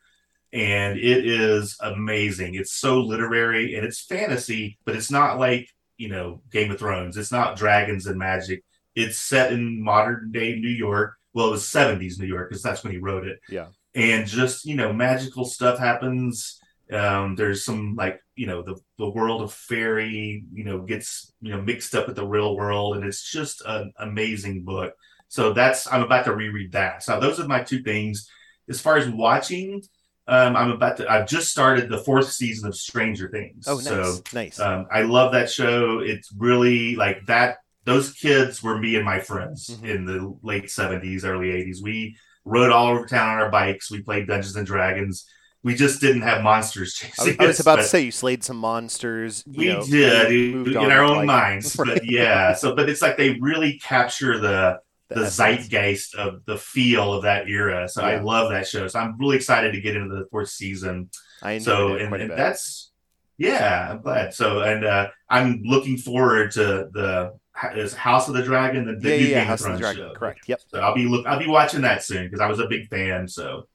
and 0.53 0.97
it 0.97 1.25
is 1.25 1.77
amazing. 1.81 2.55
It's 2.55 2.73
so 2.73 2.99
literary 2.99 3.75
and 3.75 3.85
it's 3.85 4.01
fantasy, 4.01 4.77
but 4.85 4.95
it's 4.95 5.11
not 5.11 5.39
like 5.39 5.69
you 5.97 6.09
know 6.09 6.41
Game 6.51 6.71
of 6.71 6.79
Thrones. 6.79 7.17
It's 7.17 7.31
not 7.31 7.57
dragons 7.57 8.07
and 8.07 8.17
magic. 8.17 8.63
It's 8.95 9.19
set 9.19 9.53
in 9.53 9.83
modern 9.83 10.31
day 10.31 10.55
New 10.55 10.69
York. 10.69 11.15
Well, 11.33 11.49
it 11.49 11.51
was 11.51 11.63
70s 11.65 12.19
New 12.19 12.25
York 12.25 12.49
because 12.49 12.63
that's 12.63 12.83
when 12.83 12.91
he 12.91 12.97
wrote 12.97 13.27
it. 13.27 13.39
Yeah. 13.47 13.67
And 13.93 14.25
just 14.25 14.65
you 14.65 14.75
know, 14.75 14.91
magical 14.91 15.45
stuff 15.45 15.77
happens 15.77 16.59
um 16.93 17.35
there's 17.35 17.65
some 17.65 17.95
like 17.95 18.19
you 18.35 18.47
know 18.47 18.61
the 18.61 18.75
the 18.97 19.09
world 19.09 19.41
of 19.41 19.51
fairy 19.53 20.43
you 20.53 20.63
know 20.63 20.79
gets 20.79 21.33
you 21.41 21.51
know 21.51 21.61
mixed 21.61 21.93
up 21.95 22.07
with 22.07 22.15
the 22.15 22.25
real 22.25 22.55
world 22.55 22.95
and 22.95 23.05
it's 23.05 23.29
just 23.29 23.61
an 23.65 23.91
amazing 23.99 24.63
book 24.63 24.93
so 25.27 25.51
that's 25.53 25.91
i'm 25.91 26.01
about 26.03 26.23
to 26.25 26.33
reread 26.33 26.71
that 26.71 27.03
so 27.03 27.19
those 27.19 27.39
are 27.39 27.47
my 27.47 27.61
two 27.61 27.81
things 27.83 28.29
as 28.69 28.79
far 28.79 28.95
as 28.97 29.09
watching 29.09 29.81
um 30.27 30.55
i'm 30.55 30.71
about 30.71 30.95
to 30.97 31.11
i've 31.11 31.27
just 31.27 31.51
started 31.51 31.89
the 31.89 31.97
fourth 31.97 32.31
season 32.31 32.67
of 32.69 32.75
stranger 32.75 33.27
things 33.29 33.65
Oh, 33.67 33.75
nice. 33.75 33.83
so 33.85 34.21
nice. 34.33 34.59
um, 34.59 34.85
I 34.91 35.01
love 35.01 35.33
that 35.33 35.49
show. 35.49 35.99
It's 35.99 36.31
really 36.37 36.95
like 36.95 37.25
that. 37.27 37.57
Those 37.85 38.11
kids 38.13 38.61
were 38.61 38.77
me 38.77 38.95
and 38.97 39.05
my 39.05 39.19
friends 39.19 39.69
Mhm. 39.81 39.89
in 39.89 40.05
the 40.05 40.37
late 40.43 40.69
seventies, 40.69 41.23
early 41.25 41.51
eighties. 41.51 41.81
We 41.81 42.17
rode 42.45 42.71
all 42.71 42.87
over 42.87 43.05
town 43.05 43.29
on 43.29 43.39
our 43.43 43.49
bikes. 43.51 43.89
We 43.91 44.01
played 44.01 44.27
Dungeons 44.27 44.55
and 44.57 44.67
Dragons. 44.67 45.25
We 45.63 45.75
just 45.75 45.99
didn't 45.99 46.21
have 46.21 46.43
monsters 46.43 46.97
I 47.01 47.07
was, 47.07 47.17
chasing 47.25 47.41
I 47.41 47.47
was 47.47 47.59
about 47.59 47.77
to 47.77 47.83
say 47.83 48.01
you 48.01 48.11
slayed 48.11 48.43
some 48.43 48.57
monsters. 48.57 49.43
you 49.47 49.57
We 49.59 49.67
know, 49.69 49.85
did 49.85 50.55
moved 50.55 50.69
in 50.69 50.77
our 50.77 51.03
own 51.03 51.17
life. 51.17 51.25
minds, 51.25 51.75
Right. 51.77 51.95
but 51.95 52.05
yeah. 52.05 52.53
So, 52.53 52.75
but 52.75 52.89
it's 52.89 53.01
like 53.01 53.17
they 53.17 53.31
really 53.39 53.79
capture 53.79 54.39
the 54.39 54.79
the 55.09 55.25
zeitgeist 55.29 56.15
of 56.15 56.43
the 56.45 56.57
feel 56.57 57.13
of 57.13 57.23
that 57.23 57.47
era. 57.49 57.87
So 57.87 58.03
I 58.03 58.19
love 58.19 58.51
that 58.51 58.67
show. 58.67 58.87
So 58.87 58.99
I'm 58.99 59.17
really 59.17 59.37
excited 59.37 59.71
to 59.73 59.81
get 59.81 59.95
into 59.95 60.13
the 60.15 60.25
fourth 60.31 60.49
season 60.49 61.09
I 61.41 61.57
so 61.59 61.95
and, 61.95 62.13
and 62.15 62.31
that's 62.31 62.91
yeah 63.37 63.91
i'm 63.91 64.01
glad 64.01 64.33
so 64.33 64.61
and 64.61 64.83
uh 64.83 65.07
i'm 65.29 65.61
looking 65.63 65.95
forward 65.95 66.49
to 66.53 66.89
the 66.91 67.31
is 67.75 67.93
house 67.93 68.27
of 68.27 68.33
the 68.33 68.41
dragon 68.41 68.85
the, 68.85 68.95
the 68.95 69.09
yeah, 69.11 69.15
new 69.17 69.23
yeah, 69.25 69.29
yeah, 69.29 69.37
Game 69.41 69.47
House 69.47 69.61
of 69.63 69.67
of 69.67 69.73
the 69.73 69.77
Thrones 69.79 69.95
Dragon. 69.95 70.13
show. 70.15 70.19
Correct. 70.19 70.39
Yep. 70.49 70.61
so 70.69 70.79
i'll 70.79 70.95
be 70.95 71.05
look 71.05 71.27
i'll 71.27 71.37
be 71.37 71.45
watching 71.47 71.81
that 71.81 72.03
soon 72.03 72.23
because 72.25 72.39
i 72.39 72.47
was 72.47 72.59
a 72.59 72.67
big 72.67 72.87
fan 72.87 73.27
so 73.27 73.67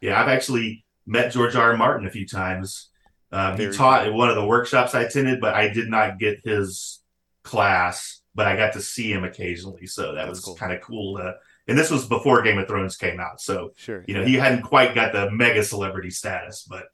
yeah 0.00 0.18
i've 0.18 0.28
actually 0.28 0.86
met 1.06 1.32
george 1.32 1.54
r. 1.56 1.70
R. 1.72 1.76
martin 1.76 2.06
a 2.06 2.10
few 2.10 2.26
times 2.26 2.88
Um, 3.32 3.56
he 3.56 3.70
taught 3.70 4.06
at 4.06 4.12
one 4.12 4.28
of 4.28 4.34
the 4.36 4.44
workshops 4.44 4.94
I 4.94 5.02
attended, 5.02 5.40
but 5.40 5.54
I 5.54 5.68
did 5.68 5.88
not 5.88 6.18
get 6.18 6.40
his 6.44 7.00
class, 7.44 8.20
but 8.34 8.46
I 8.46 8.56
got 8.56 8.72
to 8.74 8.80
see 8.82 9.12
him 9.12 9.22
occasionally. 9.24 9.86
So 9.86 10.14
that 10.14 10.26
That's 10.26 10.30
was 10.30 10.40
cool. 10.40 10.56
kind 10.56 10.72
of 10.72 10.80
cool. 10.80 11.16
To, 11.18 11.34
and 11.68 11.78
this 11.78 11.90
was 11.90 12.06
before 12.06 12.42
Game 12.42 12.58
of 12.58 12.66
Thrones 12.66 12.96
came 12.96 13.20
out. 13.20 13.40
So, 13.40 13.72
Sure. 13.76 14.04
you 14.08 14.14
know, 14.14 14.24
he 14.24 14.34
hadn't 14.34 14.62
quite 14.62 14.94
got 14.96 15.12
the 15.12 15.30
mega 15.30 15.62
celebrity 15.62 16.10
status, 16.10 16.66
but 16.68 16.86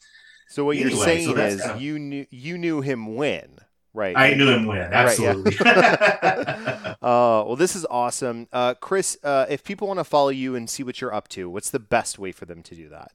So 0.50 0.64
what 0.66 0.76
you're 0.76 0.88
Anyway, 0.88 1.00
so 1.00 1.04
saying 1.07 1.38
is 1.54 1.61
kind 1.62 1.70
of- 1.72 1.80
you 1.80 1.98
knew 1.98 2.26
you 2.30 2.59
knew 2.59 2.80
him 2.82 3.16
when, 3.16 3.59
right? 3.94 4.14
I 4.16 4.34
knew 4.34 4.48
him 4.50 4.66
when. 4.66 4.90
Right, 4.90 5.18
yeah. 5.18 5.34
Absolutely. 5.34 5.57
Uh, 7.02 7.44
well, 7.46 7.57
this 7.57 7.76
is 7.76 7.86
awesome, 7.88 8.48
uh, 8.52 8.74
Chris. 8.74 9.16
Uh, 9.22 9.46
if 9.48 9.62
people 9.64 9.86
want 9.88 10.00
to 10.00 10.04
follow 10.04 10.28
you 10.30 10.54
and 10.57 10.68
see 10.68 10.82
what 10.82 11.00
you're 11.00 11.14
up 11.14 11.28
to, 11.28 11.48
what's 11.48 11.70
the 11.70 11.78
best 11.78 12.18
way 12.18 12.32
for 12.32 12.46
them 12.46 12.62
to 12.64 12.74
do 12.74 12.88
that? 12.88 13.12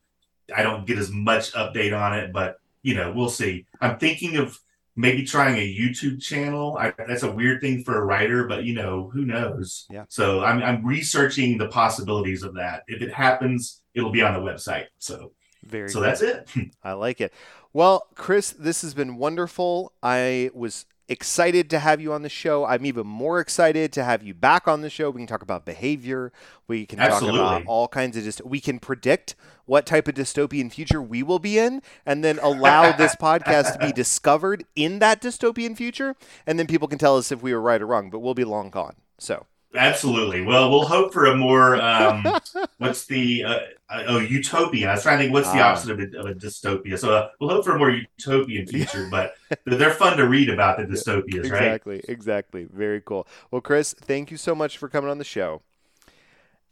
I 0.54 0.62
don't 0.62 0.86
get 0.86 0.98
as 0.98 1.10
much 1.10 1.52
update 1.54 1.98
on 1.98 2.16
it, 2.16 2.32
but 2.32 2.58
you 2.82 2.94
know 2.94 3.12
we'll 3.12 3.28
see. 3.28 3.66
I'm 3.80 3.98
thinking 3.98 4.36
of 4.36 4.58
maybe 4.96 5.24
trying 5.24 5.56
a 5.56 5.60
YouTube 5.60 6.20
channel. 6.20 6.76
I, 6.78 6.92
that's 7.06 7.22
a 7.22 7.30
weird 7.30 7.60
thing 7.60 7.84
for 7.84 7.98
a 7.98 8.04
writer, 8.04 8.48
but 8.48 8.64
you 8.64 8.74
know, 8.74 9.10
who 9.12 9.24
knows? 9.26 9.86
Yeah. 9.90 10.04
So 10.08 10.42
I'm, 10.42 10.62
I'm 10.62 10.84
researching 10.84 11.58
the 11.58 11.68
possibilities 11.68 12.42
of 12.42 12.54
that. 12.54 12.82
If 12.88 13.02
it 13.02 13.12
happens, 13.12 13.82
it'll 13.94 14.10
be 14.10 14.22
on 14.22 14.32
the 14.32 14.40
website. 14.40 14.86
So, 14.98 15.32
Very. 15.64 15.90
so 15.90 15.96
cool. 15.96 16.02
that's 16.02 16.22
it. 16.22 16.48
I 16.82 16.94
like 16.94 17.20
it. 17.20 17.32
Well, 17.72 18.06
Chris, 18.14 18.52
this 18.52 18.80
has 18.82 18.94
been 18.94 19.16
wonderful. 19.16 19.92
I 20.02 20.50
was 20.54 20.86
excited 21.08 21.70
to 21.70 21.78
have 21.78 22.00
you 22.00 22.12
on 22.12 22.22
the 22.22 22.28
show. 22.28 22.64
I'm 22.64 22.84
even 22.84 23.06
more 23.06 23.40
excited 23.40 23.92
to 23.92 24.04
have 24.04 24.22
you 24.22 24.34
back 24.34 24.66
on 24.66 24.80
the 24.80 24.90
show. 24.90 25.10
We 25.10 25.20
can 25.20 25.26
talk 25.26 25.42
about 25.42 25.64
behavior. 25.64 26.32
We 26.66 26.86
can 26.86 26.98
talk 26.98 27.22
about 27.22 27.64
all 27.66 27.88
kinds 27.88 28.16
of 28.16 28.24
just 28.24 28.44
we 28.44 28.60
can 28.60 28.78
predict 28.78 29.34
what 29.66 29.86
type 29.86 30.08
of 30.08 30.14
dystopian 30.14 30.70
future 30.72 31.02
we 31.02 31.22
will 31.22 31.38
be 31.38 31.58
in 31.58 31.82
and 32.04 32.24
then 32.24 32.38
allow 32.40 32.92
this 32.96 33.14
podcast 33.16 33.72
to 33.74 33.78
be 33.78 33.92
discovered 33.92 34.64
in 34.74 34.98
that 35.00 35.20
dystopian 35.20 35.76
future 35.76 36.16
and 36.46 36.58
then 36.58 36.66
people 36.66 36.88
can 36.88 36.98
tell 36.98 37.16
us 37.16 37.32
if 37.32 37.42
we 37.42 37.52
were 37.52 37.60
right 37.60 37.82
or 37.82 37.86
wrong, 37.86 38.10
but 38.10 38.20
we'll 38.20 38.34
be 38.34 38.44
long 38.44 38.70
gone. 38.70 38.96
So, 39.18 39.46
Absolutely. 39.76 40.42
Well, 40.42 40.70
we'll 40.70 40.84
hope 40.86 41.12
for 41.12 41.26
a 41.26 41.36
more, 41.36 41.80
um, 41.80 42.24
what's 42.78 43.04
the, 43.06 43.44
uh, 43.44 43.58
uh, 43.88 44.02
oh, 44.08 44.18
utopian. 44.18 44.88
I 44.88 44.94
was 44.94 45.02
trying 45.02 45.18
to 45.18 45.24
think 45.24 45.32
what's 45.32 45.50
the 45.52 45.60
Ah. 45.60 45.70
opposite 45.70 45.92
of 45.92 46.00
a, 46.00 46.18
of 46.18 46.26
a 46.26 46.34
dystopia. 46.34 46.98
So 46.98 47.14
uh, 47.14 47.28
we'll 47.40 47.50
hope 47.50 47.64
for 47.64 47.76
a 47.76 47.78
more 47.78 47.90
utopian 47.90 48.66
future, 48.66 49.06
but 49.10 49.34
they're 49.64 49.90
fun 49.92 50.16
to 50.16 50.26
read 50.26 50.48
about 50.50 50.78
the 50.78 50.84
dystopias, 50.92 51.50
right? 51.50 51.62
Exactly, 51.62 52.02
exactly. 52.08 52.64
Very 52.72 53.00
cool. 53.00 53.26
Well, 53.50 53.60
Chris, 53.60 53.92
thank 53.94 54.30
you 54.30 54.36
so 54.36 54.54
much 54.54 54.76
for 54.78 54.88
coming 54.88 55.10
on 55.10 55.18
the 55.18 55.24
show. 55.24 55.62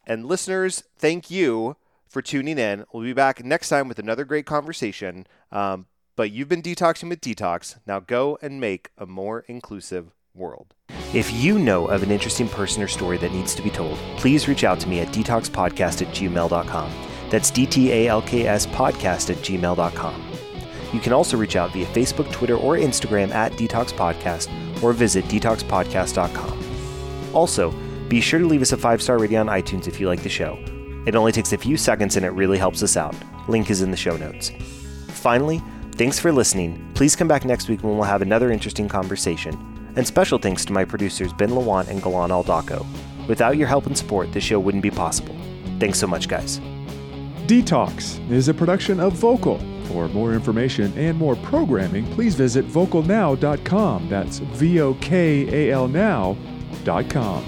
And 0.07 0.27
listeners, 0.27 0.85
thank 0.99 1.31
you 1.31 1.77
for 2.09 2.21
tuning 2.21 2.59
in. 2.59 2.85
We'll 2.93 3.03
be 3.05 3.13
back 3.13 3.45
next 3.45 3.69
time 3.69 3.89
with 3.89 3.99
another 3.99 4.25
great 4.25 4.47
conversation. 4.47 5.27
Um, 5.53 5.87
but 6.17 6.31
you've 6.31 6.49
been 6.49 6.63
detoxing 6.63 7.09
with 7.09 7.21
DTalks. 7.21 7.77
Now 7.87 8.01
go 8.01 8.39
and 8.43 8.61
make 8.61 8.91
a 8.99 9.07
more 9.07 9.45
inclusive 9.49 10.13
world. 10.35 10.75
If 11.15 11.33
you 11.33 11.59
know 11.61 11.87
of 11.87 12.03
an 12.03 12.11
interesting 12.11 12.49
person 12.49 12.83
or 12.83 12.89
story 12.89 13.19
that 13.19 13.33
needs 13.33 13.55
to 13.55 13.62
be 13.62 13.71
told, 13.71 13.97
please 14.17 14.49
reach 14.49 14.65
out 14.65 14.81
to 14.81 14.89
me 14.89 14.99
at 14.99 15.07
dtalkspodcast 15.09 16.03
at 16.03 16.09
gmail.com. 16.09 16.93
That's 17.31 17.53
D 17.53 17.67
T 17.67 17.93
A 17.93 18.09
L 18.09 18.21
K 18.21 18.49
S 18.49 18.67
podcast 18.67 19.31
at 19.31 19.37
gmail.com. 19.37 20.25
You 20.93 21.01
can 21.01 21.12
also 21.12 21.37
reach 21.37 21.55
out 21.55 21.73
via 21.73 21.87
Facebook, 21.87 22.33
Twitter, 22.33 22.57
or 22.57 22.77
Instagram 22.77 23.33
at 23.33 23.53
DTalks 23.53 23.93
Podcast 23.93 24.51
or 24.83 24.93
visit 24.93 25.25
dtalkspodcast.com. 25.27 27.33
Also, 27.33 27.73
be 28.09 28.21
sure 28.21 28.41
to 28.41 28.47
leave 28.47 28.62
us 28.62 28.73
a 28.73 28.77
five 28.77 29.01
star 29.01 29.19
rating 29.19 29.39
on 29.39 29.47
iTunes 29.47 29.87
if 29.87 30.01
you 30.01 30.09
like 30.09 30.25
the 30.25 30.29
show. 30.29 30.59
It 31.07 31.15
only 31.15 31.31
takes 31.31 31.53
a 31.53 31.59
few 31.59 31.77
seconds 31.77 32.17
and 32.17 32.27
it 32.27 32.31
really 32.31 32.59
helps 32.59 32.83
us 32.83 32.97
out. 32.97 33.15
Link 33.49 33.71
is 33.71 33.83
in 33.83 33.93
the 33.93 33.97
show 33.97 34.17
notes. 34.17 34.51
Finally, 35.09 35.62
thanks 35.93 36.19
for 36.19 36.33
listening. 36.33 36.91
Please 36.95 37.15
come 37.15 37.29
back 37.29 37.45
next 37.45 37.69
week 37.69 37.85
when 37.85 37.95
we'll 37.95 38.03
have 38.03 38.23
another 38.23 38.51
interesting 38.51 38.89
conversation. 38.89 39.74
And 39.97 40.07
special 40.07 40.38
thanks 40.38 40.64
to 40.66 40.72
my 40.72 40.84
producers 40.84 41.32
Ben 41.32 41.51
Lawant 41.51 41.88
and 41.88 42.03
Galan 42.03 42.30
Aldaco. 42.30 42.84
Without 43.28 43.57
your 43.57 43.68
help 43.68 43.86
and 43.86 43.97
support, 43.97 44.32
this 44.32 44.45
show 44.45 44.59
wouldn't 44.61 44.82
be 44.82 44.90
possible. 44.90 45.36
Thanks 45.78 45.99
so 45.99 46.07
much, 46.07 46.28
guys. 46.28 46.61
DTalks 47.47 48.30
is 48.30 48.49
a 48.49 48.55
production 48.55 49.01
of 49.01 49.14
Vokal. 49.14 49.61
For 49.88 50.09
more 50.09 50.32
information 50.32 50.92
and 50.97 51.16
more 51.16 51.36
programming, 51.36 52.07
please 52.12 52.34
visit 52.34 52.66
vokalnow.com. 52.66 54.09
That's 54.09 54.38
V 54.38 54.80
O 54.80 54.95
K 54.95 55.68
A 55.68 55.74
L 55.74 55.88
now.com. 55.88 57.45